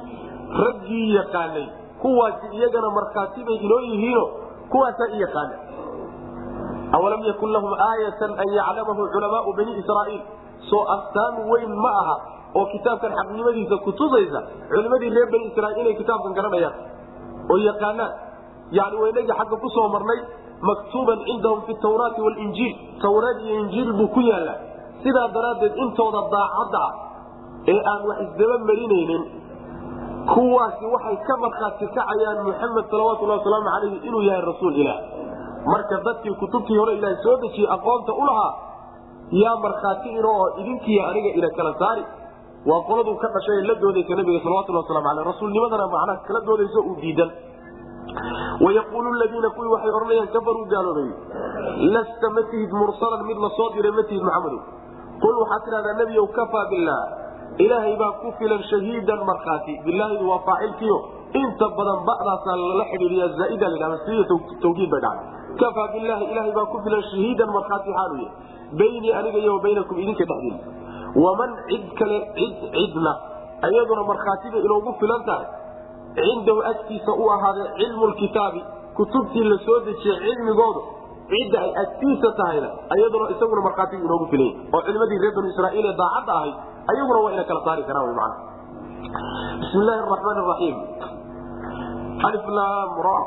[0.64, 1.68] raggii yaqaanay.
[2.02, 4.24] Kuwaasi iyagana markhaati bay inoo yihiino
[4.72, 5.56] kuwaasaa i yaqaana
[6.98, 10.22] awalam yakun lahum aayatan an yaclamahu culamaau bani israaiil
[10.70, 12.16] soo astaan weyn ma aha
[12.60, 14.40] oo kitaabkan xaqnimadiisa kutusaysa
[14.72, 16.76] culimadii reer bani israiil inay kitaabkan garanayaan
[17.52, 18.12] oo yaqaanaan
[18.80, 20.20] yani waynagii xagga ku soo marnay
[20.70, 22.74] maktuuban cindahum fi tawraati walinjiil
[23.06, 24.58] tawraad iyo injiil buu ku yaallaa
[25.04, 26.94] sidaa daraaddeed intooda daacadda ah
[27.74, 29.24] ee aan wax isdaba marinaynin
[30.34, 35.00] kuwaasi waxay ka markhaati kacayaan muxamed salawatulhi wasalaamu calayhi inuu yahay rasuul ilaah
[35.66, 38.52] marka dadkii kutubtii hore ilaah soo dejiyey aqoonta u lahaa
[39.44, 42.04] yaa markhaati ino oo idinkiiyo aniga ina kala saari.
[42.70, 46.96] Waa qoladuu ka dhashay la doodaysa nabiga salawatulhi waslamu aleyh rasuulnimadana macnaha kala doodayso uu
[47.02, 47.32] diidan.
[48.64, 51.10] Wayaquulu ladiina kuwii waxay odhanayaan kafaruu gaaloobay
[51.94, 54.62] lasta ma tihid mursalan mid la diray ma tihid maxamedow
[55.24, 57.04] qul waxaad tidhahdaa nebiyow kafaa billaah
[57.64, 59.74] ilaahay baa ku filan shahiidan markhaati.
[59.86, 60.98] Bilaahidu waa faacilkiio
[61.42, 64.24] inta badan ba'daasaa lala xidhiiriya zaaida ladhahda siya
[64.64, 68.34] tawkiid bay dhacday kafaa bilaahi ilaahay baa ku filan shahiidan markhaati xaalu yahay
[68.82, 70.60] baynii aniga iyo wa baynakum idinka dhexdiina
[71.26, 73.14] waman cid kale cid cidna
[73.68, 75.48] ayaduna markhaatida inoogu filan tahay
[76.20, 78.62] cindahu agtiisa u ahaadee cilmu lkitaabi
[79.00, 80.82] kutubtii la soo dejiyey cilmigoodu
[81.34, 85.96] cidda ay agtiisa tahayna ayaduna isaguna markhaatigu inoogu filay oo culimadii reer banu israaiil ee
[86.04, 86.56] daacadda ahayd
[86.94, 88.34] ayaguna waa ina kala saari karaan man
[89.62, 90.78] bismi illaahi araxmaan raxiim
[92.30, 93.18] aliflamra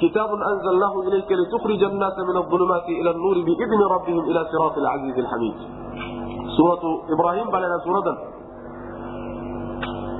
[0.00, 5.56] kitaabun anzalnaahu ilayka litukrija annaasa min aulumaati ila nuuri biidni rabbihim ila siraati alcasiizi alxamiid
[6.56, 8.16] suuratu ibraahim baa lahaa suuradan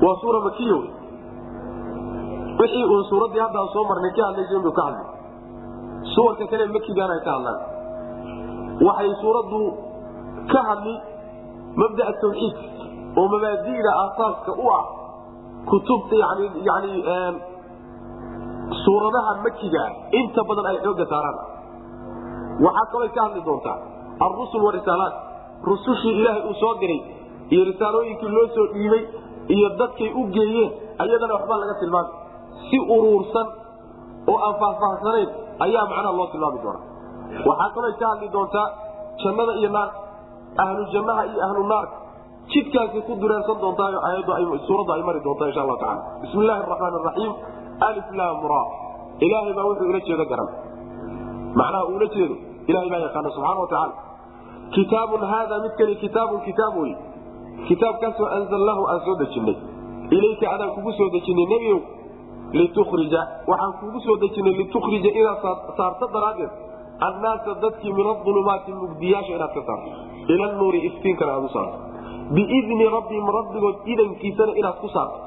[0.05, 0.79] waa suura makiyo
[2.61, 5.07] wixii uun suuraddii haddaan soo marnay ka hadlaysa inuu ka hadlay
[6.14, 7.59] suwarka kale makigaana ay ka hadlaan
[8.89, 9.61] waxay suuraddu
[10.53, 10.95] ka hadli
[11.83, 12.57] mabdaa tawxiid
[13.20, 14.85] oo mabaadi'da aasaaska u ah
[15.70, 16.14] kutubta
[16.70, 16.93] yani
[18.84, 19.88] suuradaha makigaa
[20.20, 21.36] inta badan ay xooga saaraan.
[22.64, 23.78] Waxaa kaloo ka hadli doontaa
[24.26, 25.14] alrusul warisaalaat
[25.68, 27.00] rusushii ilaahay uu soo diray
[27.52, 29.02] iyo risaalooyinkii loo soo dhiibay
[29.54, 30.70] iyo dadkay u geeyeen
[31.02, 32.12] ayadana waxbaa laga tilmaamay
[32.68, 33.46] si uruursan
[34.32, 35.28] oo aan faahfaahsanayn
[35.66, 36.84] ayaa macnaha loo tilmaami doonaa.
[37.48, 38.66] Waxaa kaloo ka hadli doontaa
[39.22, 39.98] jannada iyo naarka
[40.64, 41.96] ahlu jannaha iyo ahlu naarka
[42.52, 43.90] jidkaasi ku dureersan doontaa
[44.66, 47.32] suuradda ay mari doontaa insha allahu tacala bismi illaahi araxmaan araxiim
[47.81, 48.62] aliflamra
[49.20, 50.49] ilaahay baa wuxuu ula jeedo garan.
[51.59, 53.95] Macnaha uula jeedo ilahay baa yaqaana subxana wa tacaala.
[54.74, 56.95] Kitaabun haada midkani kitaabun kitaab wey
[57.68, 59.57] kitaabkaasoo anzalnaahu aan soo dejinay.
[60.11, 61.81] Ilayka adaan kugu soo dejinay nebiow
[62.53, 65.39] litukrija waxaan kugu soo dejinay litukrija inaad
[65.77, 66.53] saarto daraaddeed.
[67.09, 69.91] Annaasa dadkii min aulumaati mugdiyaasha inaad ka saarto.
[70.33, 71.79] Ila nuuri iftiinkana aad u saarto.
[72.35, 75.26] Biidni rabbihim rabbigood idankiisana inaad ku saarto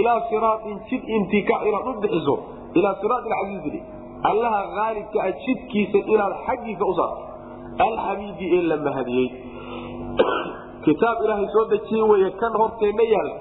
[0.00, 2.34] ilaa siraatin jid intika inaad u bixiso
[2.78, 3.80] ilaa siraat alcasiizili
[4.30, 7.22] allaha haalibka a jidkiisa inaad xaggiisa u saarto
[7.86, 9.28] alxamiidi ee la mahadiyey
[10.84, 13.36] kitaab ilaahay soo dejiyey wey kan horteenna yaalla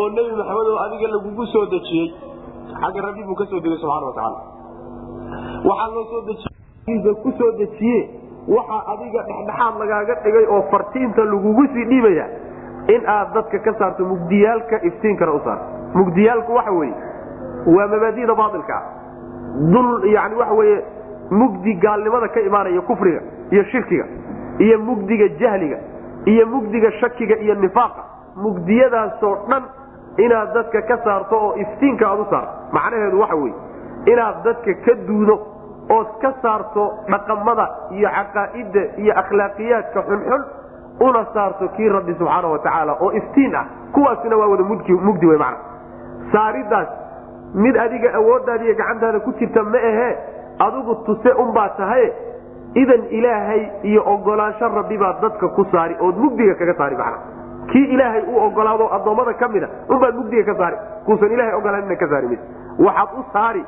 [0.00, 2.06] oo nebi maxamed oo adiga lagugu soo dejiyey
[2.80, 4.40] xagga rabbi buu ka soo degay subxana watacaala
[5.68, 8.00] waxaa loo soo dejiye ku soo dejiye
[8.56, 12.26] waxaa adiga dhexdhexaad lagaaga dhigay oo fartiinta lagugu sii dhiibaya
[12.94, 15.64] in aad dadka ka saarto mugdiyaalka iftiinkana u saarto
[15.98, 16.94] mugdiyaalku waxa weye
[17.76, 18.76] waa mabaadida baailka
[19.72, 20.76] dul yani waxa weye
[21.30, 23.20] mugdi gaalnimada ka imaanaya kufriga
[23.50, 24.04] iyo shirkiga
[24.58, 25.78] iyo mugdiga jahliga
[26.24, 28.02] iyo mugdiga shakiga iyo nifaaqa.
[28.36, 29.62] Mugdiyadaasoo dhan
[30.24, 33.54] inaad dadka ka saarto oo iftiinka aad u saarto macnaheedu waxa weye
[34.12, 35.36] inaad dadka ka duudo
[35.96, 37.66] ood ka saarto dhaqamada
[37.98, 40.42] iyo caqaa'ida iyo akhlaaqiyaadka xunxun
[41.00, 45.38] una saarto kii rabbi subxaana wa tacaala oo iftiin ah kuwaasina waa wada mugdi wey
[45.38, 45.56] mana
[46.32, 46.88] saaridaas
[47.54, 50.16] mid adiga awooddaada iyo gacantaada ku jirta ma ahee?
[50.58, 52.12] Adigu tuse unbaa tahay?
[52.74, 57.18] Idan ilaahay iyo ogolaansho rabbi baa dadka ku saari ood mugdiga kaga saari macna.
[57.72, 60.76] Kii ilaahay uu ogolaado addoommada ka mida unbaad mugdiga ka saari
[61.06, 62.38] kuusan ilahay ogolaanin ka saari
[62.78, 63.64] waxaad u saari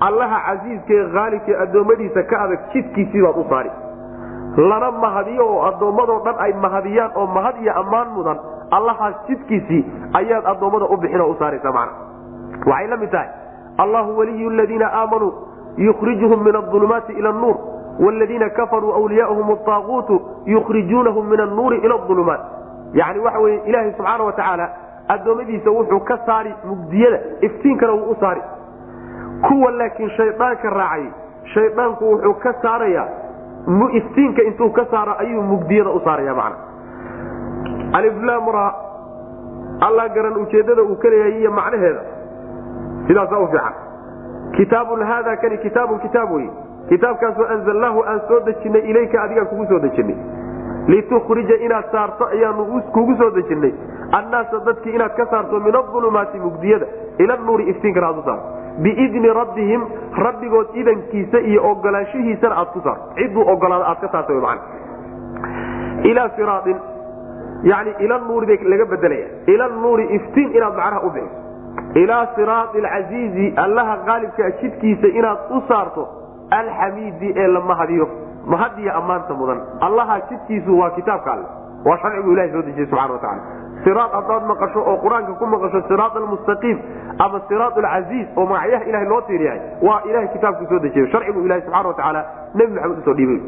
[0.00, 3.70] allaha casiiska ee haalibka ee addoommadiisa ka adag jidkiisii baad u saari
[4.58, 8.38] lana mahadiyo oo addoommadoo dhan ay mahadiyaan oo mahad iyo ammaan mudan
[8.70, 9.82] allahaas jidkiisii
[10.20, 11.92] ayaad addoommada u bixin oo u saaraysa macna.
[12.66, 13.28] Waxay la mid tahay
[13.78, 15.32] allahu waliyu ladiina aamanuu
[15.76, 17.56] yukhrijuhum min aulumaati ila nuur
[18.00, 22.40] wladiina kafaruu wliyaahum aaguutu yukhrijuunahum min annuuri ila ulumaat
[22.92, 24.68] yani waxa weye ilaahay subxaana wa tacaala
[25.08, 28.42] addoommadiisa wuxuu ka saari mugdiyada iftiinkana wuu u saari.
[29.48, 31.06] Kuwa laakiin shaydaanka raacay
[31.54, 33.08] shaydaanku wuxuu ka saaraya
[33.92, 36.56] iftiinka intuu ka saaro ayuu mugdiyada u saaraya mana
[37.92, 38.74] aliflamra
[39.80, 42.00] alla garan ujeedada uu ka leeyahay iyo macnaheeda.
[43.06, 43.72] Sidaasa u fiican.
[44.56, 46.48] Kitaabun haada kani kitaabun kitaab wey
[46.88, 50.16] kitaabkaasoo anzalnaahu aan soo dejinay ilayka adigaan kugu soo dejinay.
[50.88, 53.72] Litukhrija inaad saarto ayaanu kugu soo dejinay.
[54.12, 56.86] Annaasa dadkii inaad ka saarto min aulumaati mugdiyada.
[57.18, 59.82] Ila nuuri iftiinkana aad u saarto biidni rabbihim
[60.24, 63.04] rabbigood idankiisa iyo ogolaanshihiisana aad ku saarto.
[63.16, 64.58] Cidduu ogolaado aad ka saarto man
[66.10, 66.76] ilaa siraain
[67.62, 71.36] yani ila nuuri laga bedelaya ila nuuri iftiin inaad macnaha u bixiso.
[71.94, 76.08] Ilaa siraai alcasiizi allaha qaalibkaa jidkiisa inaad u saarto
[76.50, 78.08] alxamiidi ee la mahadiyo.
[78.46, 79.60] Mahadiya ammaanta mudan.
[79.80, 81.46] Allaha jidkiisu waa kitaabka alle
[81.88, 83.42] waa sharcigu ilaha soo dejiyey subxana wa tacala
[83.84, 86.78] siraad haddaad maqasho oo qur'aanka ku maqasho siraad almustaqiim
[87.26, 91.62] ama siraad alcasiiz oo magacyaha ilahay loo tiiriyahay waa ilahay kitaabku soo dejiyo sharcigu ilahi
[91.66, 92.22] subxana wa tacaala
[92.54, 93.40] nebi maxamed u soo dhiibay.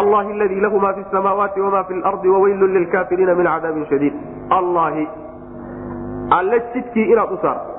[0.00, 4.14] Allahi aladii lahu ma fi samaawaati wama fi lardi waweylun lilkaafiriina min cadaabin shadiid.
[4.58, 5.04] Allahi
[6.38, 7.70] alle jidkii inaad u saarto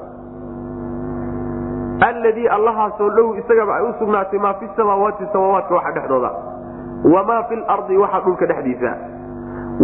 [2.10, 6.32] alladii allahaasoo dhow isagaba ay u sugnaatay maa fi samaawaati samaawaadka waxa dhexdooda
[7.04, 8.92] wamaa fi lardi waxa dhulka dhexdiisa.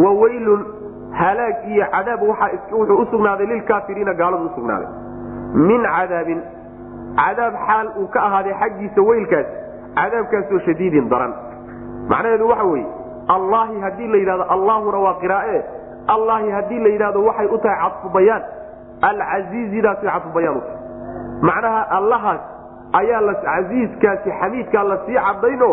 [0.03, 0.65] Wa weylun
[1.11, 4.87] halaag iyo cadaab wuxuu u sugnaaday lilkaafiriina gaaladu usugnaaday
[5.53, 6.41] min cadaabin
[7.15, 9.47] cadaab xaal uu ka ahaaday xaggiisa weylkaas
[9.95, 11.33] cadaabkaasoo shadiidin daran.
[12.09, 12.87] Macnaheedu waxa weeye
[13.27, 15.63] allahi haddii la yidhahdo allahuna waa qiraa'e.
[16.07, 18.43] Allahi haddii la yidhahdo waxay u tahay cadfubayaan
[19.01, 20.81] alcasiizidaasay cadfubayaan u tahay.
[21.41, 22.41] Macnaha allahaas
[22.93, 25.69] ayaa casiiskaasi xamiidkaa la sii cadayno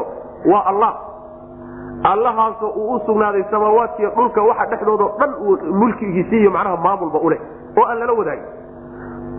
[0.52, 0.92] waa allah
[2.10, 7.30] allahaasoo uu u sugnaaday samaawaadkiiyo dhulka waxa dhexdoodao dhan uu mulkigiisi iyo macnaha maamulba u
[7.30, 7.40] leh
[7.78, 8.48] oo aan lala wadaagin.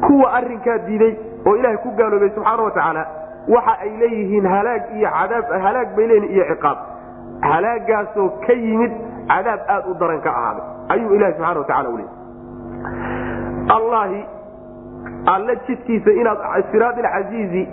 [0.08, 1.14] Kuwa arinkaa diiday
[1.48, 3.06] oo ilaahay ku gaaloobay subxaana wa tacaala
[3.56, 6.78] waxa ay leeyihiin halaag iyo cadaab halaag bay leeyihiin iyo ciqaab.
[7.52, 8.92] Halaagaasoo ka yimid
[9.32, 10.64] cadaab aad u daran ka ahaaday.
[10.90, 12.22] Ayuu ilahi subxana wa tacala u leeyay
[13.78, 14.26] allahi
[15.34, 16.40] alle jidkiisa inaad
[16.72, 17.64] siraad alcasiizi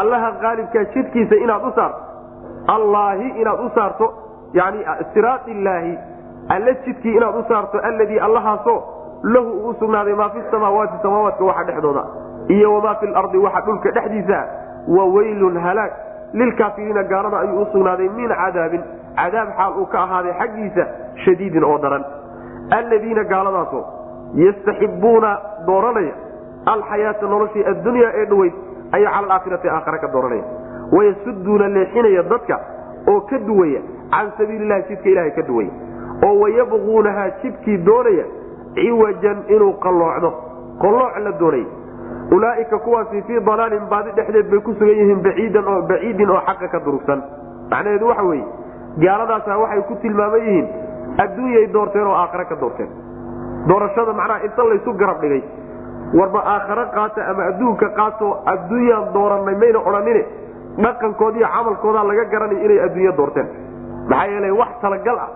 [0.00, 2.00] allaha qaalibkaa jidkiisa inaad u saarto
[2.74, 4.06] allaahi inaad u saarto
[4.58, 4.84] yani
[5.14, 5.94] siraad illaahi
[6.56, 8.78] alle jidkii inaad u saarto alladii allahaasoo
[9.34, 12.04] lahu uu sugnaaday maa fi samaawaati samaawaadka waxa dhexdooda
[12.56, 14.40] iyo wamaa fi lardi waxa dhulka dhexdiisa
[14.96, 15.92] wa weylun halaag
[16.32, 18.82] lilkaafiriina gaalada ayuu u sugnaaday min cadaabin
[19.16, 20.86] cadaab xaal uu ka ahaaday xaggiisa
[21.24, 22.04] shadiidin oo daran.
[22.78, 23.84] Alladiina gaaladaasoo
[24.44, 25.30] yastaxibuuna
[25.66, 26.14] dooranaya
[26.74, 28.54] alxayaata noloshii addunya ee dhaweyd
[28.92, 29.68] ayay cala alaakhirati
[30.02, 30.44] ka dooranaya.
[30.92, 32.60] Wayasuduuna leexinaya dadka
[33.08, 33.80] oo ka duwaya
[34.14, 35.70] can sabiililahi jidka ilahay ka duwaya
[36.26, 38.24] oo wayabquunahaa jidkii doonaya
[38.78, 40.30] ciwajan inuu qalloocdo
[40.82, 41.66] qallooc la doonaya
[42.36, 47.20] ulaaika kuwaasi fii dalaalin baadi dhexdeed bay ku sugan yihiin baciidin oo xaqa ka durugsan.
[47.70, 48.44] Macnaheedu waxa weeye
[49.04, 50.66] gaaladaasa waxay ku tilmaaman yihiin
[51.24, 52.88] adduunyay doorteen oo aakhare ka doorteen.
[53.68, 55.42] Doorashada macnaha inta laysu garab dhigay
[56.18, 60.22] warba aakhare qaata ama adduunka qaato adduunyaan dooranay mayna odhanine
[60.84, 63.48] dhaqankoodiiyo camalkoodaa laga garanay inay adduunya doorteen
[64.10, 65.30] maxaa yeele wax talagal ah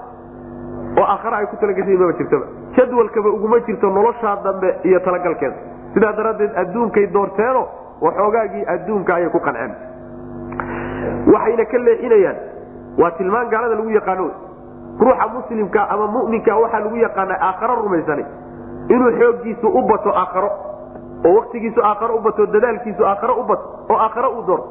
[0.98, 2.46] oo aakhare ay ku talagashay maba jirtaba.
[2.76, 5.56] Jadwalkaba uguma jirto noloshaa dambe iyo talagalkeeda.
[5.94, 7.62] Sidaa daraaddeed adduunkay doorteeno
[8.00, 9.72] waxoogaagii adduunka ayay ku qanceen.
[11.32, 12.36] Waxayna ka leexinayaan
[12.98, 14.26] waa tilmaan gaalada lagu yaqaano
[15.00, 18.24] ruuxa muslimka ama muminka waxaa lagu yaqaana aakharo rumaysanay
[18.94, 20.50] inuu xoogiisu u bato aakharo
[21.26, 24.68] oo waktigiisu aakharo u bato dadaalkiisu aakharo u bato oo aakharo u doorto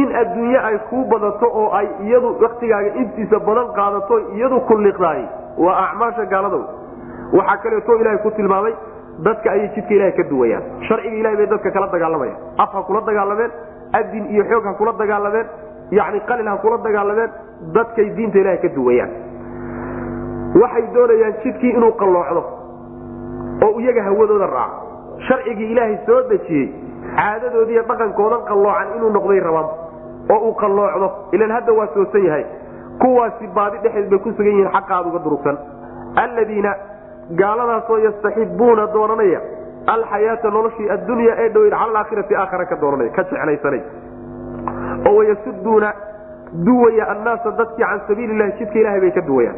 [0.00, 5.22] in adduunye ay kuu badato oo ay iyadu waktigaaga intiisa badan qaadato iyadu kulliqdaay
[5.64, 6.58] waa acmaasha gaalada
[7.38, 8.74] waxaa kaleeto ilahay ku tilmaamay
[9.26, 10.62] dadka ayay jidka ilahay ka duwayaan.
[10.88, 13.50] Sharciga ilahay bay dadka kala dagaalamayaan af ha kula dagaalameen
[13.98, 15.46] adin iyo xoog ha kula dagaalameen
[15.98, 17.30] yani qalin ha kula dagaalameen
[17.76, 19.10] dadkay diinta ilahay ka duwayaan.
[20.62, 22.42] Waxay doonayaan jidkii inuu qalloocdo
[23.66, 24.76] oo iyaga hawadooda raaco.
[25.28, 26.66] Sharcigii ilaahay soo dejiyey
[27.16, 29.68] caadadoodiiyo dhaqankoodan qalloocan inuu noqday rabaan
[30.30, 32.44] oo uu qalloocdo ilan hadda waa toosan yahay.
[33.02, 35.56] Kuwaasi baadi dhexeed bay ku sugan yihiin xaqaad uga durugsan.
[36.22, 36.72] Alladiina
[37.40, 39.40] gaaladaasoo yastaxibuuna doonanaya
[39.94, 43.82] alxayaata noloshii addunya ee dhoweyd cala alaakhirati aakhara ka doonanaya ka jeclaysanay.
[45.08, 45.90] Oo wayasuduuna
[46.66, 49.56] duwaya annaasa dadkii can sabiililahi jidka ilahay bay ka duwayaan.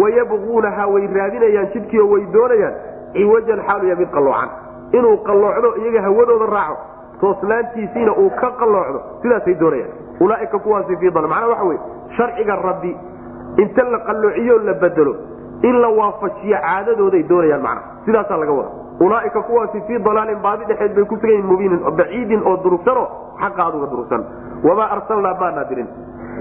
[0.00, 2.74] Wayabquunaha way raadinayaan jidkiio way doonayaan
[3.14, 4.48] ciwajan xaaluya mid qalloocan
[4.98, 6.76] inuu qalloocdo iyaga hawadooda raaco
[7.20, 9.90] toosnaantiisiina uu ka qalloocdo sidaasay doonayaan
[10.20, 11.78] ulaaika kuwaasi fii dal macnaa waxa wey
[12.16, 12.96] sharciga rabbi
[13.56, 15.14] inta la qalloociyo la bedelo
[15.62, 20.94] in la waafajiyo caadadooday doonayaan macna sidaasaa laga wada ulaaika kuwaasi fii dalaalin baadi dhexeed
[20.94, 23.06] bay ku sugan yihiin mubiinin baciidin oo durugsanoo
[23.40, 24.24] xaqa aduga durugsan.
[24.64, 25.88] Wamaa arsalnaa maanaa dirin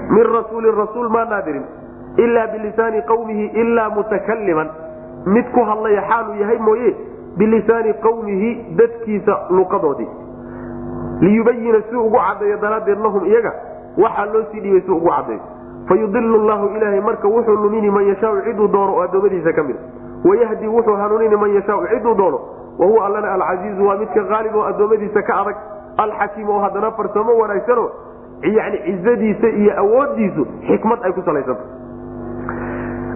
[0.09, 1.63] min rasuulin rasuul maanaa dirin
[2.17, 4.69] ilaa bilisaani qawmihi ilaa mutakaliman
[5.25, 6.95] mid ku hadlaya xaaluu yahay mooye
[7.37, 8.49] bilisaani qawmihi
[8.79, 10.09] dadkiisa luqadoodii
[11.21, 13.51] liyubayina si ugu cadeeyo daraaddeed lahum iyaga.
[13.97, 15.41] Waxaa loo sii dhiibay si ugu cadeeyo
[15.87, 19.75] fayudilu llahu ilaahay marka wuxuu lumini man yashaau ciduu doono oo addoommadiisa ka mid
[20.25, 22.39] wayahdi wuxuu hanuunini man yashaau ciduu doono.
[22.79, 25.55] Wahuwa allana alcasiizu waa midka qaalib oo addoommadiisa ka adag
[25.97, 27.89] alxakiim oo haddana farsamo wanaagsano
[28.41, 31.63] yani cizadiisa iyo awoodiisu xikmad ay ku salaysanta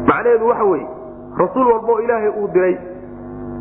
[0.07, 0.87] macnaheedu waxa weye
[1.37, 2.77] rasuul walboo ilaahay uu diray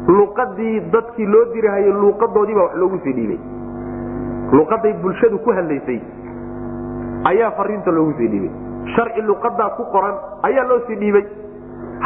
[0.09, 3.38] luqadii dadkii loo dirahayey luuqadoodiibaa wax loogu sii dhiibay
[4.53, 6.01] luqaday bulshadu ku hadlaysay
[7.30, 8.53] ayaa fariinta loogu sii dhiibay.
[8.95, 11.24] Sharci luqadaa ku qoran ayaa loo sii dhiibay.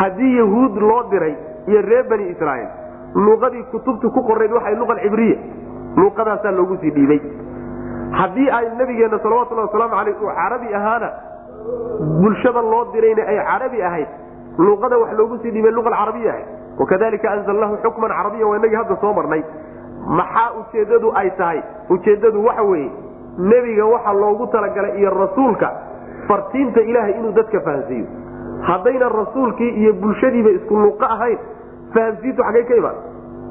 [0.00, 1.34] Haddii yahuud loo diray
[1.66, 2.68] iyo reer bani israaiil
[3.14, 5.36] luqadii kutubta ku qorayd waxay luqa cibriya
[5.96, 7.20] luqadaasaa loogu sii dhiibay.
[8.18, 11.08] Haddii ay nabigeenna salawatulhi wasalaamu aleyh uu carabi ahaana
[12.22, 14.08] bulshada loo dirayna ay carabi ahayd
[14.58, 16.46] luqada wax loogu sii dhiibay luqa carabiya ahayd.
[16.78, 19.42] Wakadalika anzalnahu xukman carabiya waa inagii hadda soo marnay
[20.08, 21.62] maxaa ujeedadu ay tahay?
[21.90, 22.90] Ujeedadu waxa weeye
[23.38, 25.70] nebiga waxa loogu talagalay iyo rasuulka
[26.28, 28.06] fartiinta ilaahay inuu dadka fahamsiiyo
[28.68, 31.38] haddayna rasuulkii iyo bulshadiiba isku luqo ahayn
[31.94, 32.96] fahamsiintu xaggay ka imaan.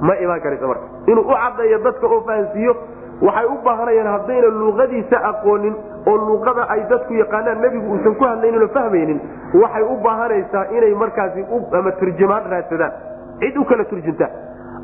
[0.01, 0.85] Ma imaan karaysa marka.
[1.07, 2.73] Inuu u cadeeyo dadka oo fahamsiiyo
[3.21, 5.75] waxay u baahanayaan haddayna luqadiisa aqoonin
[6.07, 9.19] oo luqada ay dadku yaqaanaan nebigu uusan ku hadlaynin oo fahmaynin
[9.61, 11.45] waxay u baahanaysaa inay markaasi
[11.79, 12.91] ama turjumaan raadsadaan.
[13.39, 14.27] Cid u kala turjunta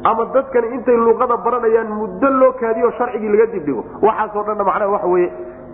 [0.10, 5.08] ama dadkani intay luqada baranayaan muddo loo kaadiyo sharcigii laga dibdhigo waxaasoo dhanna macnaha waxa
[5.14, 5.30] weye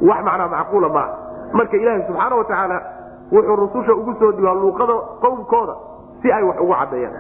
[0.10, 1.14] wax macnaa macquula maaha
[1.58, 2.78] marka ilaahay subxaana wa tacaala
[3.34, 5.74] wuxuu rususha ugu soo dhibaa luuqada qowmkooda
[6.22, 7.16] si ay wax ugu caddeeyaan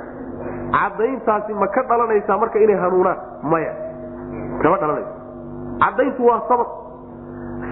[0.78, 3.18] caddayntaasi ma ka dhalanaysaa marka inay hanuunaan?
[3.51, 3.74] Maya.
[4.62, 5.14] Kama dhalanaysa
[5.84, 6.68] caddayntu waa sabab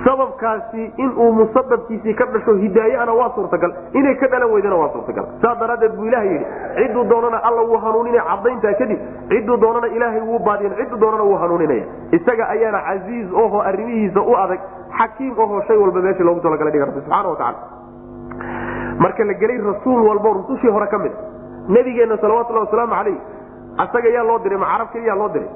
[0.06, 3.72] sababkaasi inuu musababkiisii ka dhasho hidaayana waa suurtagal.
[3.94, 5.26] Inay ka dhalan weydana waa suurtagal.
[5.42, 6.46] Saas daraaddeed buu ilaha yidhi
[6.78, 9.00] cidduu doonana alla wuu hanuuninaya caddayntaa kadib.
[9.32, 11.86] Cidduu doonana ilaahay wuu baadiyan cidduu doonana wuu hanuuninaya.
[12.12, 14.60] Isaga ayaana casiiz oho arrimihiisa u adag
[15.00, 17.58] xakiim oho shay walba meesha loogu talagalay dhiga rabbi subxana watacaala
[19.04, 21.12] marka la gelay rasuul walbo rusushii hore ka mid
[21.76, 23.18] nabigeenna salawatullahi wasalaamu calayh
[23.84, 25.50] asaga yaa loo diray ma carab keliyaa loo diray.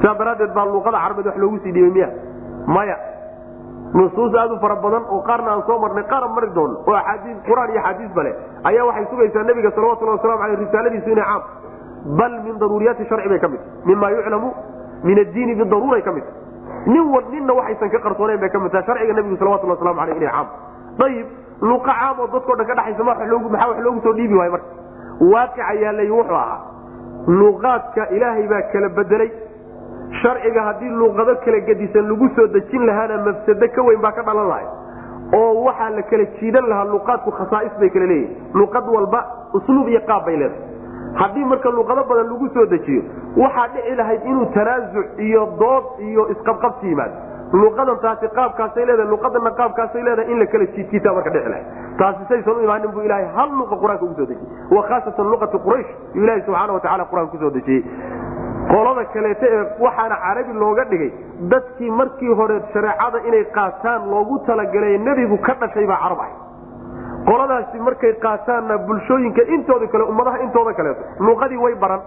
[0.00, 2.08] Sidaa daraaddeed baa luuqada carabeed wax loogu sii dhiibay miya
[2.66, 2.96] maya
[3.94, 6.96] nusuus aad u fara badan oo qaarna aan soo marnay qaaraan mari doono oo
[7.46, 8.32] qur'aan iyo axaadiis bale
[8.64, 11.42] ayaa waxay sugaysaa nebiga salawatullahi waslamu aleyh risaaladiisu inay caam.
[12.18, 14.52] Bal min daruuriyaati sharci bay ka mid mima yuclamu
[15.04, 16.24] min addiini bidaruuray ka mid
[16.86, 20.30] nin ninna waxaysan ka qarsoonayn bay ka mid tahay sharciga nebigu salawatullah waslamu aleyh inay
[20.30, 20.46] caam.
[21.06, 21.26] Ayib
[21.60, 24.68] luqa caam oo dadkao dhan ka dhexaysa maxaa wax loogu soo dhiibi waayo marka?
[25.32, 26.58] Waaqica yaalay wuxuu ahaa
[27.26, 29.30] luqaadka ilaahay baa kala bedelay
[30.22, 34.48] sharciga haddii luuqado kala gedisan lagu soo dejin lahaana mafsado ka weyn baa ka dhalan
[34.48, 34.66] lahay.
[35.34, 39.20] oo waxaa la kala jiidan lahaa luqaadku khasaais bay kala leeyihiin luqad walba
[39.54, 40.62] usluub iyo qaab bay leedahay.
[41.20, 43.02] haddii marka luuqado badan lagu soo dejiyo
[43.36, 47.16] waxaa dhici lahayd inuu tanaasuc iyo dood iyo isqabqabsi yimaado.
[47.52, 51.66] luqadan taasi qaabkaasay leedahay luqadana qaabkaasay leedahay in la kala jiidkiitaa marka dhici lahayd
[51.98, 54.48] taasi saysan u imaanin bu ilahay hal luqa qur'aanka ugu soo dejiyey.
[54.76, 55.90] wa khaasatan luqati quraysh.
[56.14, 57.82] Yu ilahi subxaana watacala qur'aanka ku soo dejiyey
[58.72, 61.10] qolada kaleeto ee waxaana carabi looga dhigay
[61.52, 66.34] dadkii markii hore shareecada inay qaataan loogu talagalay nebigu ka dhashay baa carab ahay
[67.28, 72.00] qoladaasi markay qaataanna bulshooyinka intooda kale ummadaha intooda kaleeto luqadii way baran.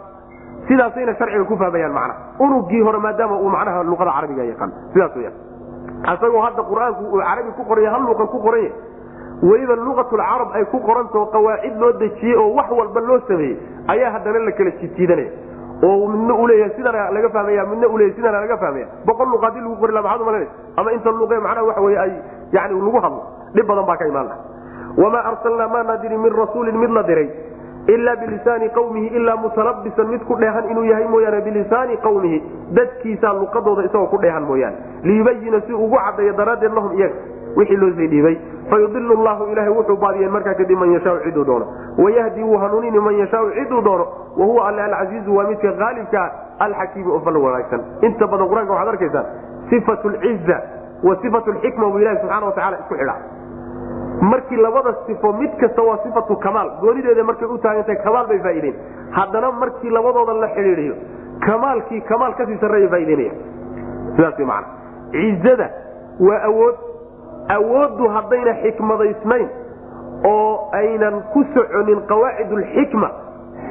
[0.67, 4.71] Sidaasayna sharciga ku fahmayaan macnaha unugii hore maadaama uu macnaha luqada carabiga yaqaan.
[4.93, 5.35] Sidaas weyaan
[6.13, 8.71] asagoo hadda qur'aanku uu carabi ku qoraya hal luuqa ku qoranya
[9.49, 13.55] weliba luqatulcarab ay ku qorantao qawaacid loo dejiyey oo wax walba loo sameeyey
[13.93, 15.31] ayaa haddana la kala jijiidanaya
[15.83, 19.43] oo midna uu leeyahay sidana laga fahmaya midna uu leeyahay sidana laga fahmaya boqol luq
[19.47, 22.11] haddii lagu qori laha maxaad umalanaysa ama inta luqe macnaha waxa weye ay
[22.51, 23.21] yani lagu hadlo.
[23.55, 24.39] Dhib badan baa ka imaan laha
[24.97, 27.29] wamaa arsalnaa maana dirin min rasuulin mid la diray
[27.93, 32.39] ilaa bilisaani qawmihi ilaa mutalabisan mid ku dheehan inuu yahay mooyaane bilisaani qawmihi
[32.77, 34.77] dadkiisaa luqadooda isagoo ku dheehan mooyaane.
[35.03, 37.15] Liyubayina si ugu cadayo daraaddeed lahum iyaga
[37.57, 38.37] wixii loo sii dhiibay
[38.69, 41.65] fayudilu llahu ilahay wuxuu baadiyeen markaa kadib man yashaau ciduu doono.
[41.97, 44.05] Wayahdi wuu hanuunini man yashaau ciduu doono.
[44.37, 46.27] Wahuwa alle alcasiizu waa midka qaalibkaa
[46.59, 47.81] alxakiimu oo fal wanaagsan.
[48.01, 49.25] Inta badan qur'aanka waxaad arkaysaan
[49.69, 50.57] sifat lciza
[51.03, 53.15] wa sifat lxikma buu ilahi subxana wa tacala isku xidha
[54.21, 56.69] markii labada sifo mid kasta waa sifatu kamaal.
[56.81, 58.75] Goonideeda markay u taagantahay kamaal bay faaideen
[59.11, 60.95] haddana markii labadooda la xidhiidiyo
[61.45, 63.31] kamaalkii kamaal ka sii sarreeya faa'ideynaya
[64.15, 64.63] sidaas man
[65.11, 65.69] cizada
[66.27, 66.75] waa awood
[67.57, 69.49] awooddu haddayna xikmadaysnayn
[70.25, 73.09] oo aynan ku soconin qawaacid lxikma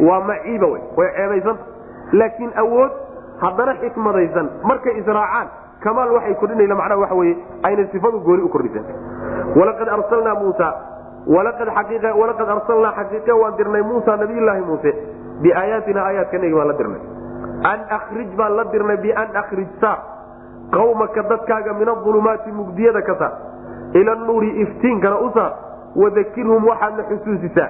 [0.08, 1.64] waa maciiba wey way ceebaysanta
[2.12, 2.92] laakiin awood
[3.40, 5.48] haddana xikmadaysan markay israacaan
[5.84, 8.84] kamaal waxay kordhinayna macnaha waxa weye ayna sifadu gooni u kordhisan
[9.56, 10.72] walaqad arsalnaa muusa
[11.26, 14.92] walaqad arsalnaa xaqiiqe waan dirnay muusa nabiyulaahi muuse
[15.42, 17.02] biaayaatina aayaadkanagi baan la dirnay.
[17.72, 19.98] An akrij baan la dirnay bian akrij saar
[21.28, 23.32] dadkaaga min aulumaati mugdiyada ka saar
[23.94, 25.52] ila nuuri iftiinkana u saar
[25.96, 27.68] wadakirhum waxaadna xusuusisaa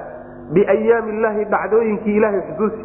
[0.54, 2.82] biayaami illaahi dhacdooyinkii ilaahay xusuusi.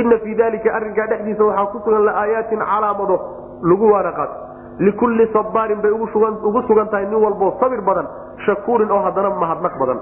[0.00, 3.16] Ina fii dalika arrinkaa dhexdiisa waxaa ku sugan laaayaatin calaamado
[3.62, 4.34] lagu waana qaato
[4.78, 8.06] likulli sabaarin bay ugu sugan tahay nin walboo sabir badan
[8.46, 9.98] shakuurin oo haddana mahadnaq badan.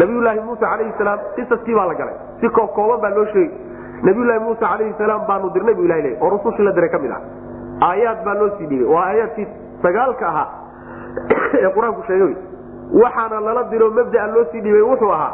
[0.00, 2.14] Nabiyulaahi muuse calayhi salaam qisaskii baa la galay.
[2.40, 3.50] Si kookooban baa loo sheegay.
[4.02, 7.10] Nabiyulaahi muuse calayhi salaam baanu dirnay bu ilaha leey oo rusushii la diray ka mid
[7.16, 7.20] ah.
[7.88, 9.46] Aayaad baa loo sii dhiibay waa aayaadkii
[9.82, 10.48] sagaalka ahaa
[11.62, 12.34] ee qur'aanku sheegay.
[13.02, 15.32] Waxaana lala diro mabdaa loo sii dhiibay wuxuu ahaa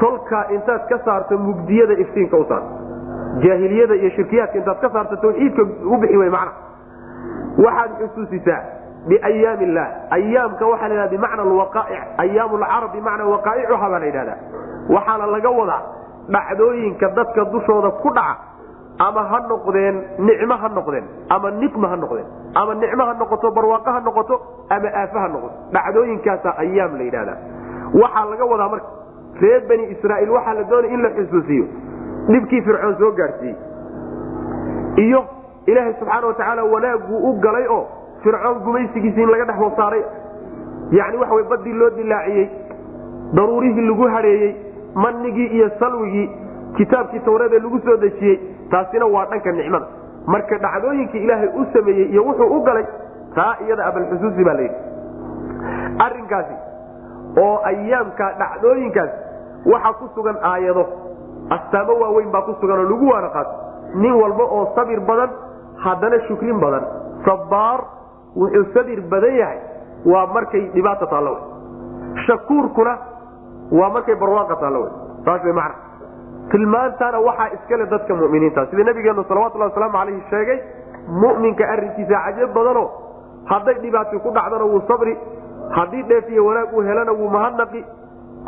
[0.00, 2.62] tolka intaad ka saarto mugdiyada iftiinka u saar.
[3.44, 5.62] Jaahiliyada iyo shirkiyaadka intaad ka saarto tawxiidka
[5.92, 6.52] u bixi wey macna.
[7.64, 8.60] Waxaad xusuusisaa
[9.08, 14.38] biayaam illah ayaamka waxaa la yhahda bimacna alwaqaa'ic ayaam lcarab bimacna waqaa'icuha baa la yidhahdaa.
[14.94, 15.82] Waxaana laga wadaa
[16.34, 18.36] dhacdooyinka dadka dushooda ku dhaca
[18.98, 21.04] ama ha noqdeen nicmo ha noqdeen.
[21.28, 22.26] Ama niqma ha noqdeen.
[22.54, 24.34] Ama nicmo ha noqoto barwaaqo ha noqoto
[24.70, 25.54] ama aafe ha noqoto.
[25.72, 27.36] Dhacdooyinkaasaa ayaam la yidhahdaa
[28.02, 28.86] waxaa laga wadaa marka
[29.42, 31.64] reer bani israaiil waxaa la doonaya in la xusuusiyo.
[32.28, 33.56] Dhibkii fircoon soo gaadhsiiyey
[35.06, 35.24] iyo
[35.66, 37.86] ilaahay subxaana watacaala wanaaguu u galay oo
[38.22, 40.02] fircoon gumaysigiisi in laga dhex hoosaaray
[40.98, 42.48] yani waxa way badii loo dilaaciyey
[43.34, 44.54] daruurihii lagu hareeyey
[44.94, 46.30] manigii iyo salwigii
[46.76, 48.38] kitaabkii tawreed ee lagu soo dejiyey
[48.70, 49.86] taasina waa dhanka nicmada.
[50.26, 52.84] Marka dhacdooyinkii ilaahay u sameeyey iyo wuxuu u galay
[53.34, 54.76] taa iyada abalxusuusi baa layidhi
[56.06, 56.54] arinkaasi
[57.44, 59.14] oo ayaamka dhacdooyinkaasi
[59.72, 60.84] waxaa ku sugan aayado
[61.56, 63.52] astaamo waaweyn baa ku sugan oo lagu waana qaato
[64.02, 65.30] nin walba oo sabir badan
[65.84, 66.84] haddana shukrin badan.
[67.24, 67.80] Sabaar
[68.36, 69.58] wuxuu sabir badan yahay
[70.12, 71.34] waa markay dhibaata taallo
[72.26, 72.92] shakuurkuna
[73.78, 74.92] waa markay barwaaqa taallo wey
[75.24, 75.74] saas way macna
[76.50, 78.66] tilmaantaana waxaa iskale dadka muminiinta.
[78.70, 80.58] Sida nabigeenu salawatulhi wasalaamu alayhi sheegay
[81.22, 82.84] muminka arinkiisa cajab badano
[83.50, 85.16] hadday dhibaati ku dhacdana wuu sabri
[85.76, 87.84] haddii dheef iyo wanaag uu helana wuu mahadnaqi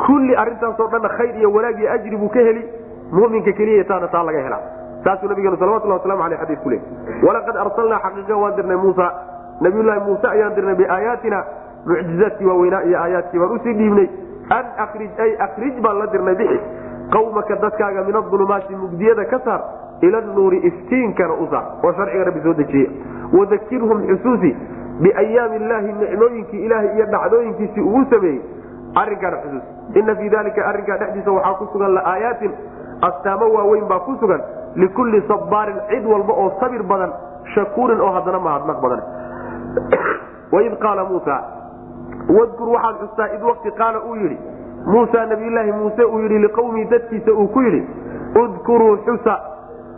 [0.05, 2.63] kulli arintaasoo dhanna khayr iyo wanaag iyo ajri buu ka heli
[3.11, 4.61] muminka keliya taana taa laga helaa.
[5.03, 6.81] Saasuu nabigeenu salawatulhi waslamu aleyh xadii ku leey
[7.27, 9.07] walaqad arsalnaa xaqiiqa waan dirnay muusa.
[9.61, 11.39] Nabiyullaahi muuse ayaan dirnay biaayaatina
[11.87, 14.07] mucjizaadkii waaweynaa iyo aayaadkii baan u sii dhiibnay.
[14.57, 16.59] An akrij ay akrij baan la dirnay bixi
[17.15, 19.61] qawmaka dadkaaga min aulumaati mugdiyada ka saar
[20.07, 22.87] ila nuuri iftiinkana u saar oo sharciga rabbi soo dejiye.
[23.37, 24.51] Wadakirhum xusuusi
[25.03, 28.41] biayaami illaahi nicmooyinkii ilaahay iyo dhacdooyinkiisii ugu sameeyey.
[29.01, 32.51] Arinkaana xusuusi ina fii dalika arrinkaa dhexdiisa waxaa ku sugan laaayaatin
[33.07, 34.41] astaamo waaweyn baa ku sugan
[34.75, 37.11] likulli sabaarin cid walba oo sabir badan
[37.55, 39.01] shakuurin oo haddana mahadnaq badan.
[40.51, 41.35] Waid qaala muusa
[42.37, 44.37] wadkur waxaad xustaa id waqti qaala uu yidhi
[44.85, 47.83] muusa nabiyulaahi muuse uu yidhi liqawmii dadkiisa uu ku yidhi
[48.43, 49.35] udkuruu xusa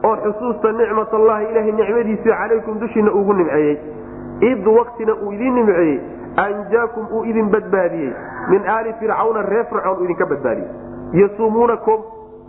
[0.03, 3.77] oo xusuusta nicmat allahi ilaahay nicmadiisii calaykum dushiina ugu nimceeyey.
[4.41, 5.99] Id waktina uu idiin nimceeyey
[6.45, 8.13] anjaakum uu idin badbaadiyey.
[8.49, 10.69] Min aali fircawna reer fircoon uu idinka badbaadiyey.
[11.21, 11.99] Yasuumuunakum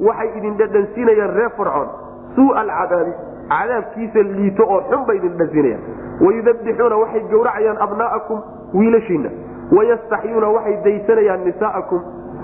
[0.09, 1.89] waxay idin dhadhansiinayaan reer fircoon.
[2.37, 3.13] Suua alcadaabi
[3.49, 5.83] cadaabkiisa liito oo xun bay idin dhadhansiinayaan.
[6.21, 8.39] Wayudabixuuna waxay gowracayaan abnaa'akum
[8.75, 9.31] wiilashiinna.
[9.77, 12.01] Wayastaxyuuna waxay daysanayaan nisaa'akum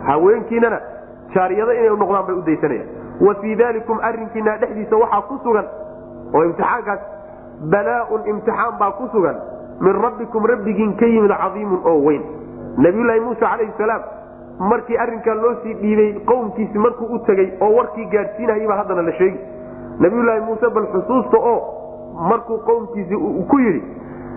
[0.08, 0.78] haweenkiinana
[1.34, 2.88] jaariyado inay noqdaan bay u daysanayaan.
[3.26, 5.66] Wa fii dalikum arrinkiina dhexdiisa waxaa ku sugan
[6.34, 7.00] oo imtixaankaas
[7.72, 9.36] balaaun imtixaan baa ku sugan
[9.80, 12.22] min rabbikum rabbigiin ka yimid cadiimun oo weyn.
[12.78, 14.02] Nabiyulaahi muuse calayhi salaam
[14.58, 19.38] markii arrinkaa loo sii dhiibay qowmkiisi markuu u tegey oo warkii gaadhsiinayaba haddana la sheegi.
[20.00, 21.58] Nabiyulaahi muuse bal xusuusta oo
[22.30, 23.16] markuu qowmkiisii
[23.50, 23.82] ku yidhi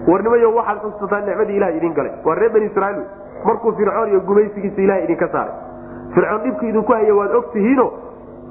[0.08, 2.12] warnimayo waxaad xusuusataa nicmadii ilaha idin galay.
[2.26, 3.02] Waa reer bani israiil
[3.46, 5.54] markuu fircoon iyo gumaysigiisa ilaha idinka saaray.
[6.16, 7.88] Fircoon dhibkii idinku haya waad og tihiino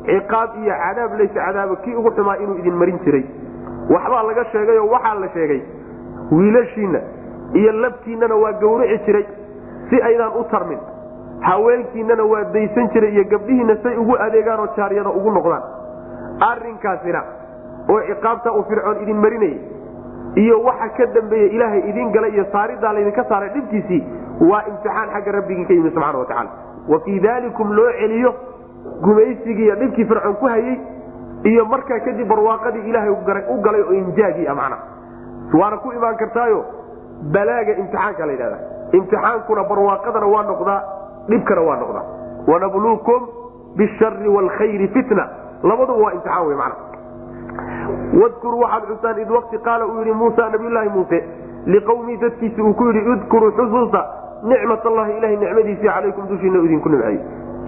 [0.06, 3.24] ciqaab iyo cadaab lays cadaabo kii ugu xumaa inuu idin marin jiray.
[3.94, 5.60] Waxbaa laga sheegayoo waxaa la sheegay
[6.32, 7.00] wiilashiinna
[7.60, 9.24] iyo labkiinnana waa gawrici jiray
[9.90, 10.78] si aydaan u tarmin.
[11.40, 15.62] Haweenkiinnana waa daysan jiray iyo gabdhihiinna say ugu adeegaanoo jaaryada ugu noqdaan.
[16.50, 17.22] Arrinkaasina
[17.88, 19.58] oo ciqaabta uu fircoon idin marinayay
[20.42, 24.00] iyo waxa ka dambeeya ilaahay idin galay iyo saaridaa laydinka saaray dhibkiisii
[24.40, 26.50] waa imtixaan xagga rabbigii ka yimi subxana wa tacala
[26.88, 28.34] wa fii dalikum loo celiyo
[29.02, 30.76] gumaysigii iyo dhibkii fircoon ku hayey
[31.44, 33.10] iyo markaa kadib barwaaqadii ilaahay
[33.54, 34.76] u galay oo injaagii a macna
[35.60, 36.64] waana ku imaan kartaayo
[37.34, 38.58] balaaga imtixaanka la yidhahda
[38.92, 40.80] imtixaankuna barwaaqadana waa noqdaa
[41.28, 42.04] dhibkana waa noqdaa.
[42.46, 43.20] Wanabluukum
[43.76, 45.24] bishari waalkhayri fitna.
[45.62, 46.74] Labaduba waa imtixaan wey mana
[48.20, 51.18] wadkuruu waxaad xustaan id waqti qaala uu yidhi muusa nabiyulaahi muuse
[51.66, 54.02] liqawmii dadkiisi uu ku yidhi idkuruu xusuusta
[54.52, 57.20] nicmat allahi ilahay nicmadiisii calaykum dushiina idinku nimceeyey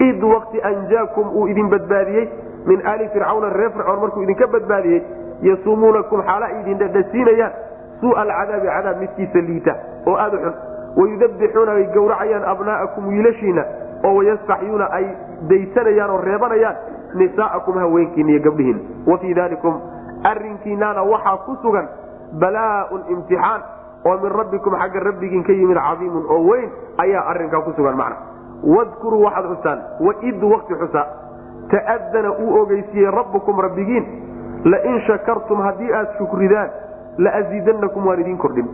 [0.09, 2.27] id waqti anjaakum uu idin badbaadiyey
[2.67, 5.01] min aali fircawna reer fircoon markuu idinka badbaadiyey
[5.49, 7.53] yasuumuunakum xaala ay idin dhadhasiinayaan
[8.01, 9.75] suua alcadaabi cadaab midkiisa liita
[10.07, 10.55] oo aada u xun.
[10.97, 13.65] Wayudabixuuna ay gowracayaan abnaa'akum wiilashiina
[14.05, 15.07] oo wayastaxyuuna ay
[15.51, 16.77] daysanayaan oo reebanayaan
[17.21, 19.81] nisaa'akum haweenkiina iyo gabdhihiina wa fii dalikum
[20.31, 21.89] arrinkiinaana waxaa ku sugan
[22.41, 23.61] balaaun imtixaan
[24.07, 26.71] oo min rabbikum xagga rabbigiin ka yimid cadiimun oo weyn
[27.05, 28.17] ayaa arrinkaa ku sugan macna.
[28.63, 31.03] Wadkuruu waxaad xusaan waid wakti xusa.
[31.71, 34.05] Ta'adana uu ogeysiiyey rabbukum rabbigiin
[34.65, 36.71] lain shakartum haddii aad shukridaan
[37.19, 38.69] laaziidanakum waan idiin kordhin.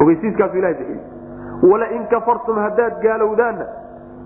[0.00, 0.98] Ogeysiiskaasu ilaha bixiy
[1.70, 3.64] walain kafartum haddaad gaalowdaanna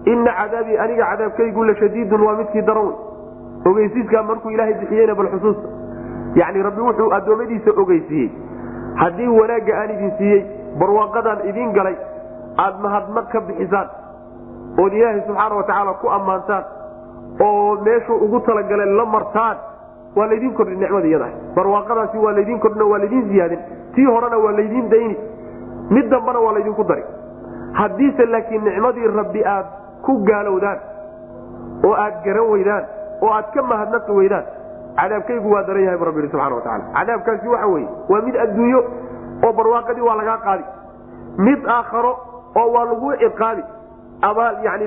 [0.06, 2.92] ina cadaabii aniga cadaabkaygu la shadiidun waa midkii daran
[3.64, 5.68] ogeysiiskaa markuu ilaahay bixiyeyna bal xusuusta.
[6.68, 8.30] Rabbi wuxuu addoommadiisa ogeysiiyey
[8.96, 10.42] haddii wanaagga aan idin siiyey
[10.80, 11.96] barwaaqadaan idiin galay
[12.64, 13.88] aad mahadnaq ka bixisaan
[14.82, 16.64] ood ilaahay subxaana wa tacaala ku ammaantaan
[17.46, 19.56] oo meeshuu ugu talagalay la martaan
[20.16, 23.60] waa laydin kordhin nicmada iyada barwaaqadaasi waa laydin kordhin waa laydin ziyaadin.
[23.94, 25.16] Tii horena waa laydin dayni.
[25.90, 27.02] Mid dambana waa laydinku dari.
[27.72, 29.66] Haddiise laakiin nicmadii rabbi aad
[30.02, 30.78] ku gaalowdaan
[31.84, 32.84] oo aad garan weydaan
[33.22, 34.44] oo aad ka mahadnaqi weydaan
[35.00, 38.80] cadaabkaygu waa daran yahay rabbi subxana wa tacala cadaabkaasi waxa weeye waa mid adduunyo
[39.46, 40.64] oo barwaaqadii waa lagaa qaadi.
[41.46, 42.12] Mid aakharo
[42.60, 43.62] oo waa lagu ciqaabi
[44.28, 44.86] abaal yani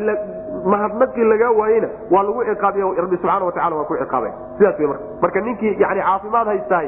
[0.73, 4.31] mahadnaqii lagaa waayeyna waa lagu ciqaabiy rabbi subxaana wa tacala waa ku ciqaabay.
[4.57, 5.03] Sidaas wey marka.
[5.21, 6.87] Marka ninkii yani caafimaad haystaay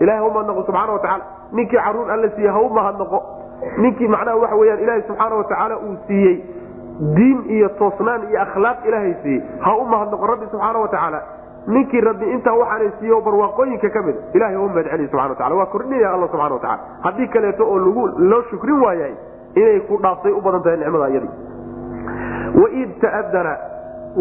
[0.00, 3.18] ilahay hau mahadnaqo subxaana wa tacala ninkii carruur alla siiye hau mahadnaqo
[3.82, 6.36] ninkii macnaha waxa weyaan ilaahay subxaana wa tacaala uu siiyey
[7.16, 9.42] diin iyo toosnaan iyo akhlaaq ilaahay siiyey.
[9.64, 11.20] Ha u mahadnaqo rabbi subxaana wa tacaala
[11.66, 15.66] ninkii rabbi intaa waxaana siiyo barwaaqooyinka ka mid ilahay u mahadceliy subxana wa tacala waa
[15.66, 19.14] kordhinaya alla subxana wa tacala haddii kaleeto oo lagu loo shukrin waayay
[19.54, 21.30] inay ku dhaaftay u badan tahay nicmada iyadii
[22.62, 23.56] waid taadana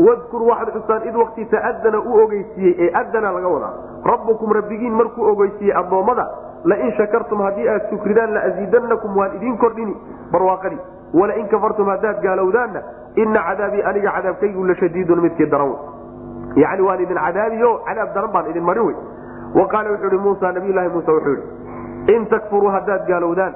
[0.08, 3.74] wadkur waxaad xustaan id wakti ta'adana u ogeysiiyey ee adana laga wadaa.
[4.06, 6.26] Rabbukum rabbigiin markuu ogeysiiyey addoommada
[6.66, 9.96] lain shakartum haddii aad shukridaan laaziidanakum waan idiin kordhini
[10.32, 10.80] barwaaqadii.
[11.14, 12.82] Walain kafartum haddaad gaalowdaanna
[13.16, 15.74] ina cadaabii aniga cadaabkaygu la shadiidun midkii daran
[16.56, 18.96] yani waan idin cadaabiyo cadaab daran baan idin marin wey
[19.56, 23.54] wa qaala wuxuu ihi muusa nabiylahi muuse wuxuu ihi in takfuruu haddaad gaalowdaan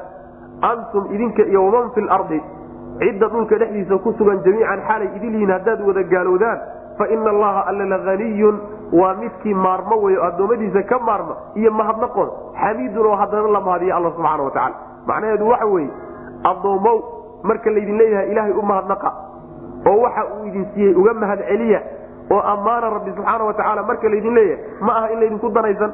[0.61, 2.41] antum idinka iyo waman fi lardi
[2.99, 6.59] cidda dhulka dhexdiisa ku sugan jamiican xaalay idil yihiin haddaad wada gaalowdaan
[6.97, 8.59] fa ina allaha alla lahaniyun
[8.93, 12.30] waa midkii maarmo wey oo addoommadiisa ka maarma iyo mahadnaqood
[12.61, 14.76] xamiidun oo haddana la mahadiya alla subxaana wa tacala
[15.07, 15.89] macnaheedu waxa weeye
[16.51, 16.97] addoommow
[17.43, 19.11] marka laydin leeyahay ilaahay u mahadnaqa
[19.89, 21.39] oo waxa uu idin siiyey uga mahad
[22.31, 25.91] oo ammaana rabbi subxaana wa tacaala marka laydin leeyahay ma aha in laydinku danaysan.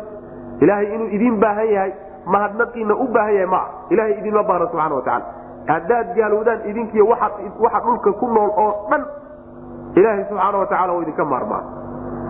[0.62, 1.92] Ilaahay inuu idiin baahan yahay
[2.26, 5.26] mahadnaqiina u baahan yahay maa ilahay idinma baahna subxana wa tacala
[5.68, 9.04] haddaad gaalowdaan idinkiy waxa dhulka ku nool oo dhan
[9.96, 11.64] ilaahay subxaana wa tacala waa idinka maarmaa.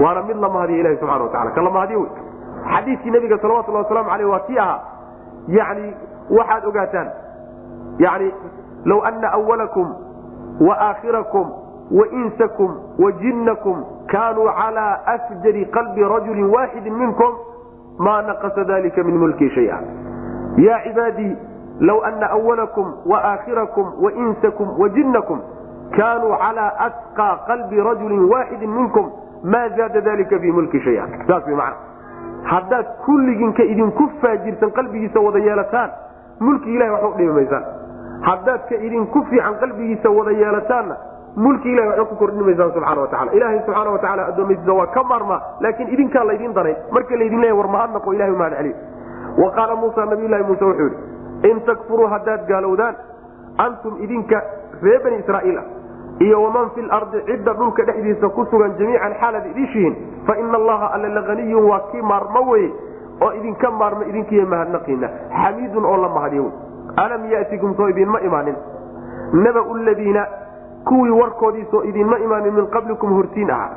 [0.03, 2.11] Waana mid la mahadiya ilahi subxana wa tacala ka la mahadiyo wey.
[2.73, 4.79] Xadiidkii nabiga salawatullahi waslamu aleyh waa kii ahaa.
[5.47, 5.93] Yani
[6.37, 7.09] waxaad ogaataan
[7.99, 8.33] yani
[8.85, 9.87] low ana awalakum
[10.67, 11.47] wa aakhirakum
[11.91, 17.33] wainsakum wajinnakum kaanuu calaa afjari qalbi rajulin waaxidin minkum
[17.97, 19.79] maa naqasa dalika min mulkii shaya
[20.57, 21.35] ya cibaadii
[21.79, 25.39] low ana awalakum waaaakhirakum wainsakum wajinnakum
[25.97, 29.11] kaanuu calaa atqaa qalbi rajulin waaxidin minkum
[29.43, 31.75] maa zaada dalika fii mulki shaya saas wy macna
[32.43, 35.89] haddaad kulliginka idinku faajirsan qalbigiisa wada yeelataan
[36.39, 37.63] mulki ilahay waxba udhimi maysaan
[38.21, 40.95] haddaad ka idinku fiican qalbigiisa wada yeelataanna
[41.35, 45.41] mulki ilahi waxba ku kordhin maysaan subxana watacala ilaahay subxaana watacala addoomaysiisa waa ka maarmaa
[45.65, 48.75] laakiin idinkaa laydin danay marka laydin leeya war mahadnaqo ilahi mahad celiy
[49.43, 52.95] wa qaala muusa nabiylahi muuse wuxuu yidhi in takfuruu haddaad gaalowdaan
[53.65, 54.41] antum idinka
[54.83, 55.65] ree bani israa'iil ah
[56.25, 59.95] iyo waman fi lardi cidda dhulka dhexdiisa ku sugan jamiican xaalaad idishihin
[60.27, 62.71] fa ina allaha alla lahaniyun waa kii maarmo weye
[63.21, 65.07] oo idinka maarmo idinkiiyo mahadnaqiina
[65.43, 66.51] xamiidun oo la mahadiyo
[67.05, 68.55] alam yatikum soo idinma imaanin.
[69.33, 70.25] Nabau ladiina
[70.87, 73.69] kuwii warkoodiisoo idinma imaanin min qablikum hortiin ahaa.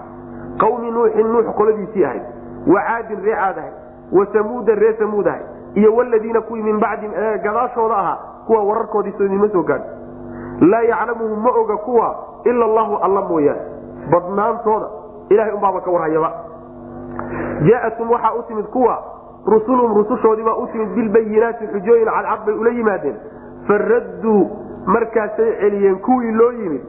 [0.59, 2.23] Qawmi nuuxin nuux qoladiisii ahayd.
[2.67, 3.73] Wa caadin ree caad ahayd.
[4.13, 5.43] Wa samuudan ree samuud ahayd.
[5.75, 7.13] Iyo waladiina kuwii min bacdihim
[7.45, 9.85] gadaashooda ahaa kuwa wararkoodiisoo idinma soo gaadhi.
[10.61, 13.61] Laa yaclamuhu ma oga kuwa ila allahu alla mooyaane.
[14.11, 14.87] Badnaantooda
[15.29, 16.33] ilahay unbaaba ka warhayaba.
[17.69, 19.03] Jaatum waxaa u timid kuwa
[19.47, 23.17] rusulum rusushoodiibaa u timid bilbayinaati xujooyin cadcad bay ula yimaadeen.
[23.67, 24.51] Faradduu
[24.87, 26.81] markaasay celiyeen kuwii loo yimid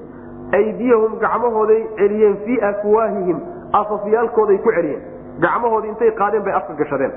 [0.59, 3.37] aydiyahum gacmahooday celiyeen fii afwaahihim
[3.81, 5.01] afafyaalkooday ku celiyeen
[5.45, 7.11] gacmahoodii intay qaadeen bay afka gashadeen.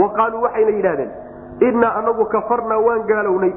[0.00, 1.10] Wa qaaluu waxayna yidhahdeen
[1.68, 3.52] innaa anagu kafarnaa waan gaalownay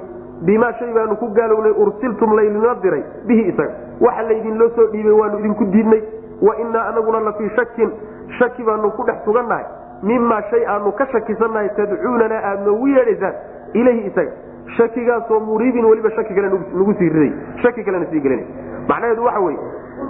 [0.47, 3.73] bimaa shay baanu ku gaalownay ursiltum laydinla diray bihi isaga.
[4.01, 6.01] Waxa laydinloo soo dhiibay waanu idinku diidnay.
[6.41, 7.91] Wa innaa anaguna la fii shakin
[8.39, 9.65] shaki baanu ku dhex sugannahay.
[10.03, 13.33] Mimaa shay aanu ka shakisannahay tadcuunana aad noogu yeedhaysaan
[13.73, 14.31] ilayhi isaga.
[14.77, 17.31] Shakigaasoo muriibin weliba shaki kale nagu sii riday
[17.63, 18.43] shaki kalena sii gelina
[18.89, 19.59] macnaheedu waxa weye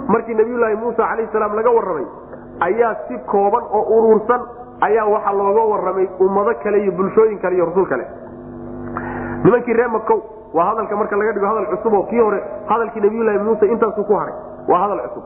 [0.08, 2.06] markii nabiyulaahi muusa calayhi salaam laga warramay
[2.68, 4.40] ayaa si kooban oo uruursan
[4.88, 8.06] ayaa waxaa looga warramay ummado kale iyo bulshooyin kale iyo rasul kale.
[9.44, 10.18] Nimankii ree makow
[10.54, 14.14] waa hadalka marka laga dhigo hadal cusub oo kii hore hadalkii nabiyulaahi muuse intaasuu ku
[14.14, 14.34] haray.
[14.68, 15.24] Waa hadal cusub.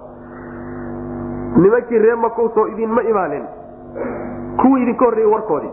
[1.62, 3.44] Nimankii ree makow soo idinma imaanin
[4.60, 5.72] kuwii idinka horreeyey warkoodii.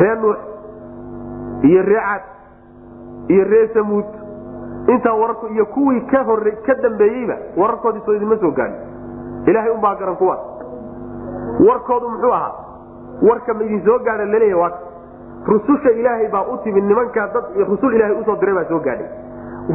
[0.00, 0.36] Ree nuux
[1.70, 2.22] iyo ree cad
[3.28, 4.04] iyo ree samuud
[4.92, 8.78] intaa wararku iyo kuwii ka hore ka dambeeyeyba wararkoodii soo idinma soo gaadhin.
[9.46, 10.40] Ilaahay unbaa garan kuwaas
[11.68, 12.52] warkoodu muxuu ahaa
[13.28, 14.72] warka ma soo gaadha laleeyahy waa
[15.46, 19.08] rususha ilaahay baa u timid nimankaa dad rusul ilaahay u soo diray baa soo gaadhay.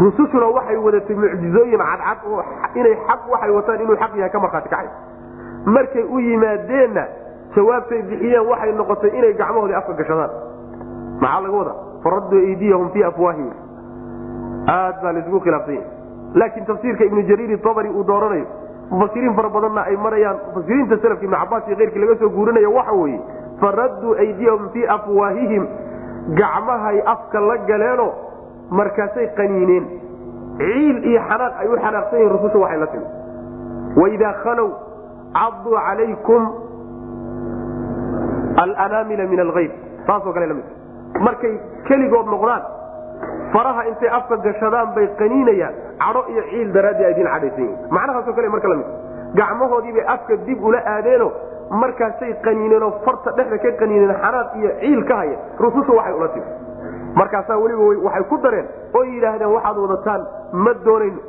[0.02, 2.44] Rusushuna waxay wadatay mucjizooyin cadcad oo
[2.76, 4.88] inay xaq waxay wataan inuu xaq yahay ka markhaati kacay.
[5.66, 7.04] Markay u yimaadeenna
[7.56, 10.30] jawaabtay bixiyeen waxay noqotay inay gacmahoodii afka gashadaan.
[11.22, 11.78] Maxaa laga wadaa?
[12.04, 13.54] Faraduu aydiyahum fii afwaahihim
[14.68, 15.86] aad baa laisugu khilaafsanya
[16.42, 18.46] laakiin tafsiirka ibnu jariiri tabari uu dooranayo
[18.92, 22.92] mufasiriin fara badanna ay marayaan mufasiriinta salafka ibnu cabaas iyo keyrkii laga soo guurinayo waxa
[23.02, 23.20] weeye
[23.62, 25.68] faradduu aydiyahum fii afwaahihim
[26.40, 28.08] gacmahay afka la galeeno
[28.70, 29.86] markaasay qaniineen.
[30.60, 33.06] Ciil iyo xanaaq ay u xanaaqsan yihiin rususha waxay la timi
[34.02, 34.70] waidaa khalow
[35.38, 36.44] caduu calaykum
[38.64, 39.72] alanaamila min algayb
[40.08, 40.68] saasoo kale la mid
[41.28, 41.54] markay
[41.88, 42.62] keligood noqdaan
[43.56, 45.74] faraha intay afka gashadaan bay qaniinayaan
[46.04, 48.88] cadho iyo ciil daraadii ay idin cadhaysan yihiin macnahaasoo kale marka la mid
[49.40, 51.28] gacmahoodiibay afka dib ula aadeeno
[51.84, 56.46] markaasay qaniineenoo farta dhexda ka qaniineen xanaaq iyo ciil ka haya rususha waxay ula timi
[57.22, 58.68] markaasaa weliba waxay ku dareen
[58.98, 60.22] oo yidhaahdeen waxaad wadataan
[60.66, 61.20] ma doonayno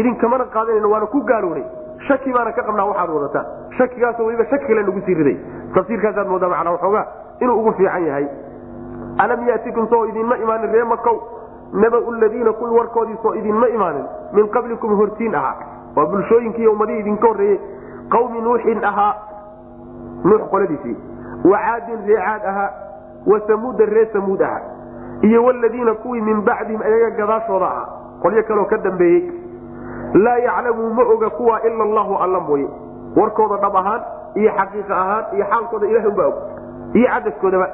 [0.00, 1.64] idinkamana qaadanayno waana ku gaalownay
[2.08, 3.46] shaki baana ka qabnaa waxaad wadataan.
[3.78, 5.36] Shakigaasoo weliba shaki kale nagu sii riday.
[5.74, 7.04] Tafsiirkaasaad moodaa macnaa waxoogaa
[7.40, 8.26] inuu ugu fiican yahay
[9.24, 11.16] alam yatikum soo idinma imaanin ree makow
[11.72, 15.54] nabau ladiina kuwii warkoodii soo idinma imaanin min qablikum hortiin ahaa.
[15.96, 17.60] Waa bulshooyinkii ummadihii idinka horreeyey.
[18.08, 19.14] Qawmi nuuxin ahaa
[20.24, 20.96] nuux qoladiisii.
[21.44, 22.70] Wa caadin ree caad ahaa
[23.26, 24.60] wa samuuda ree samuud ahaa.
[25.22, 27.86] Iyo waladiina kuwii min bacdihim ayaga gadaashooda ahaa.
[28.22, 29.30] Qolyo kaleo ka dambeeyey.
[30.14, 32.68] Laa yaclamu ma oga kuwa ila allahu alla mooye
[33.16, 34.00] warkooda dhab ahaan
[34.34, 36.34] iyo xaqiiqa ahaan iyo xaalkooda ilahay unbaa og.
[36.94, 37.68] Iyo cadadkoodaba.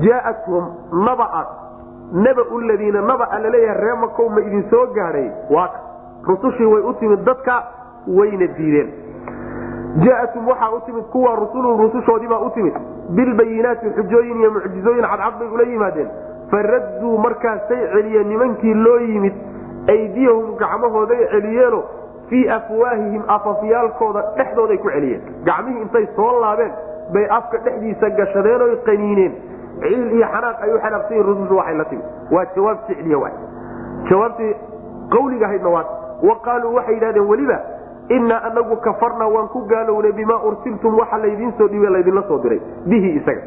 [0.00, 0.64] Jaa'athum
[1.04, 1.44] nabaa
[2.12, 5.70] nabau ladiina nabaa la leeyahay ree makow ma idin soo gaadhay waa
[6.28, 7.62] rusushii way u timid dadka
[8.06, 8.90] wayna diideen.
[10.04, 12.74] Jaa'atum waxaa u timid kuwa rusulun rusushoodiibaa u timid.
[13.16, 16.08] Bilbayinaati xujooyin iyo mucjizooyin cadcad bay ula yimaadeen.
[16.50, 19.34] Faradduu markaasay celiyeen nimankii loo yimid.
[19.88, 21.82] Aydiyahum gacmahooday celiyeeno.
[22.28, 25.22] Fii afwaahihim afafyaalkooda dhexdooday ku celiyeen.
[25.44, 26.72] Gacmihii intay soo laabeen
[27.12, 29.32] bay afka dhexdiisa gashadeen qaniineen
[29.82, 33.34] ciil iyo xanaaq ay u xanaaqsan yihiin rusushu waxay la timi waa jawaab ficliya waay.
[34.10, 34.52] Jawaabtii
[35.14, 35.84] qawliga ahaydna waa
[36.22, 36.34] wa
[36.76, 37.58] waxay yidhahdeen weliba
[38.08, 42.60] innaa anagu kafarnaa waan ku gaalownay bimaa ursiltum waxa laydiin soo dhiibe laydinla soo diray.
[42.86, 43.42] Bihi isaga.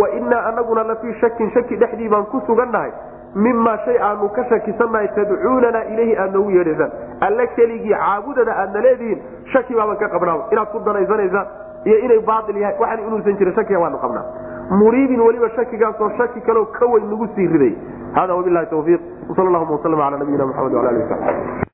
[0.00, 2.90] Wa innaa anaguna lafii shakin shaki dhexdii baan ku sugannahay
[3.34, 6.90] mimaa shay aanu ka shakisannahay tadcuunanaa ilayhi aad noogu yeedhaysaan
[7.20, 9.22] alle keligii caabudada aadna leedihiin
[9.52, 10.48] shaki baaban ka qabnaa.
[10.52, 11.46] Inaad ku danaysanaysaan
[11.84, 12.76] iyo inay baail yahay.
[12.80, 14.24] Waxaan inuusan jirin shakiga waanu qabnaa
[14.70, 17.74] muriibin weliba shakigaasoo shaki kaleo ka weyn nagu sii riday
[18.14, 19.00] hada wabilahi tawfiiq
[19.36, 21.24] sal allahuma waslm ala nabiyina maxamed wala ali wasabi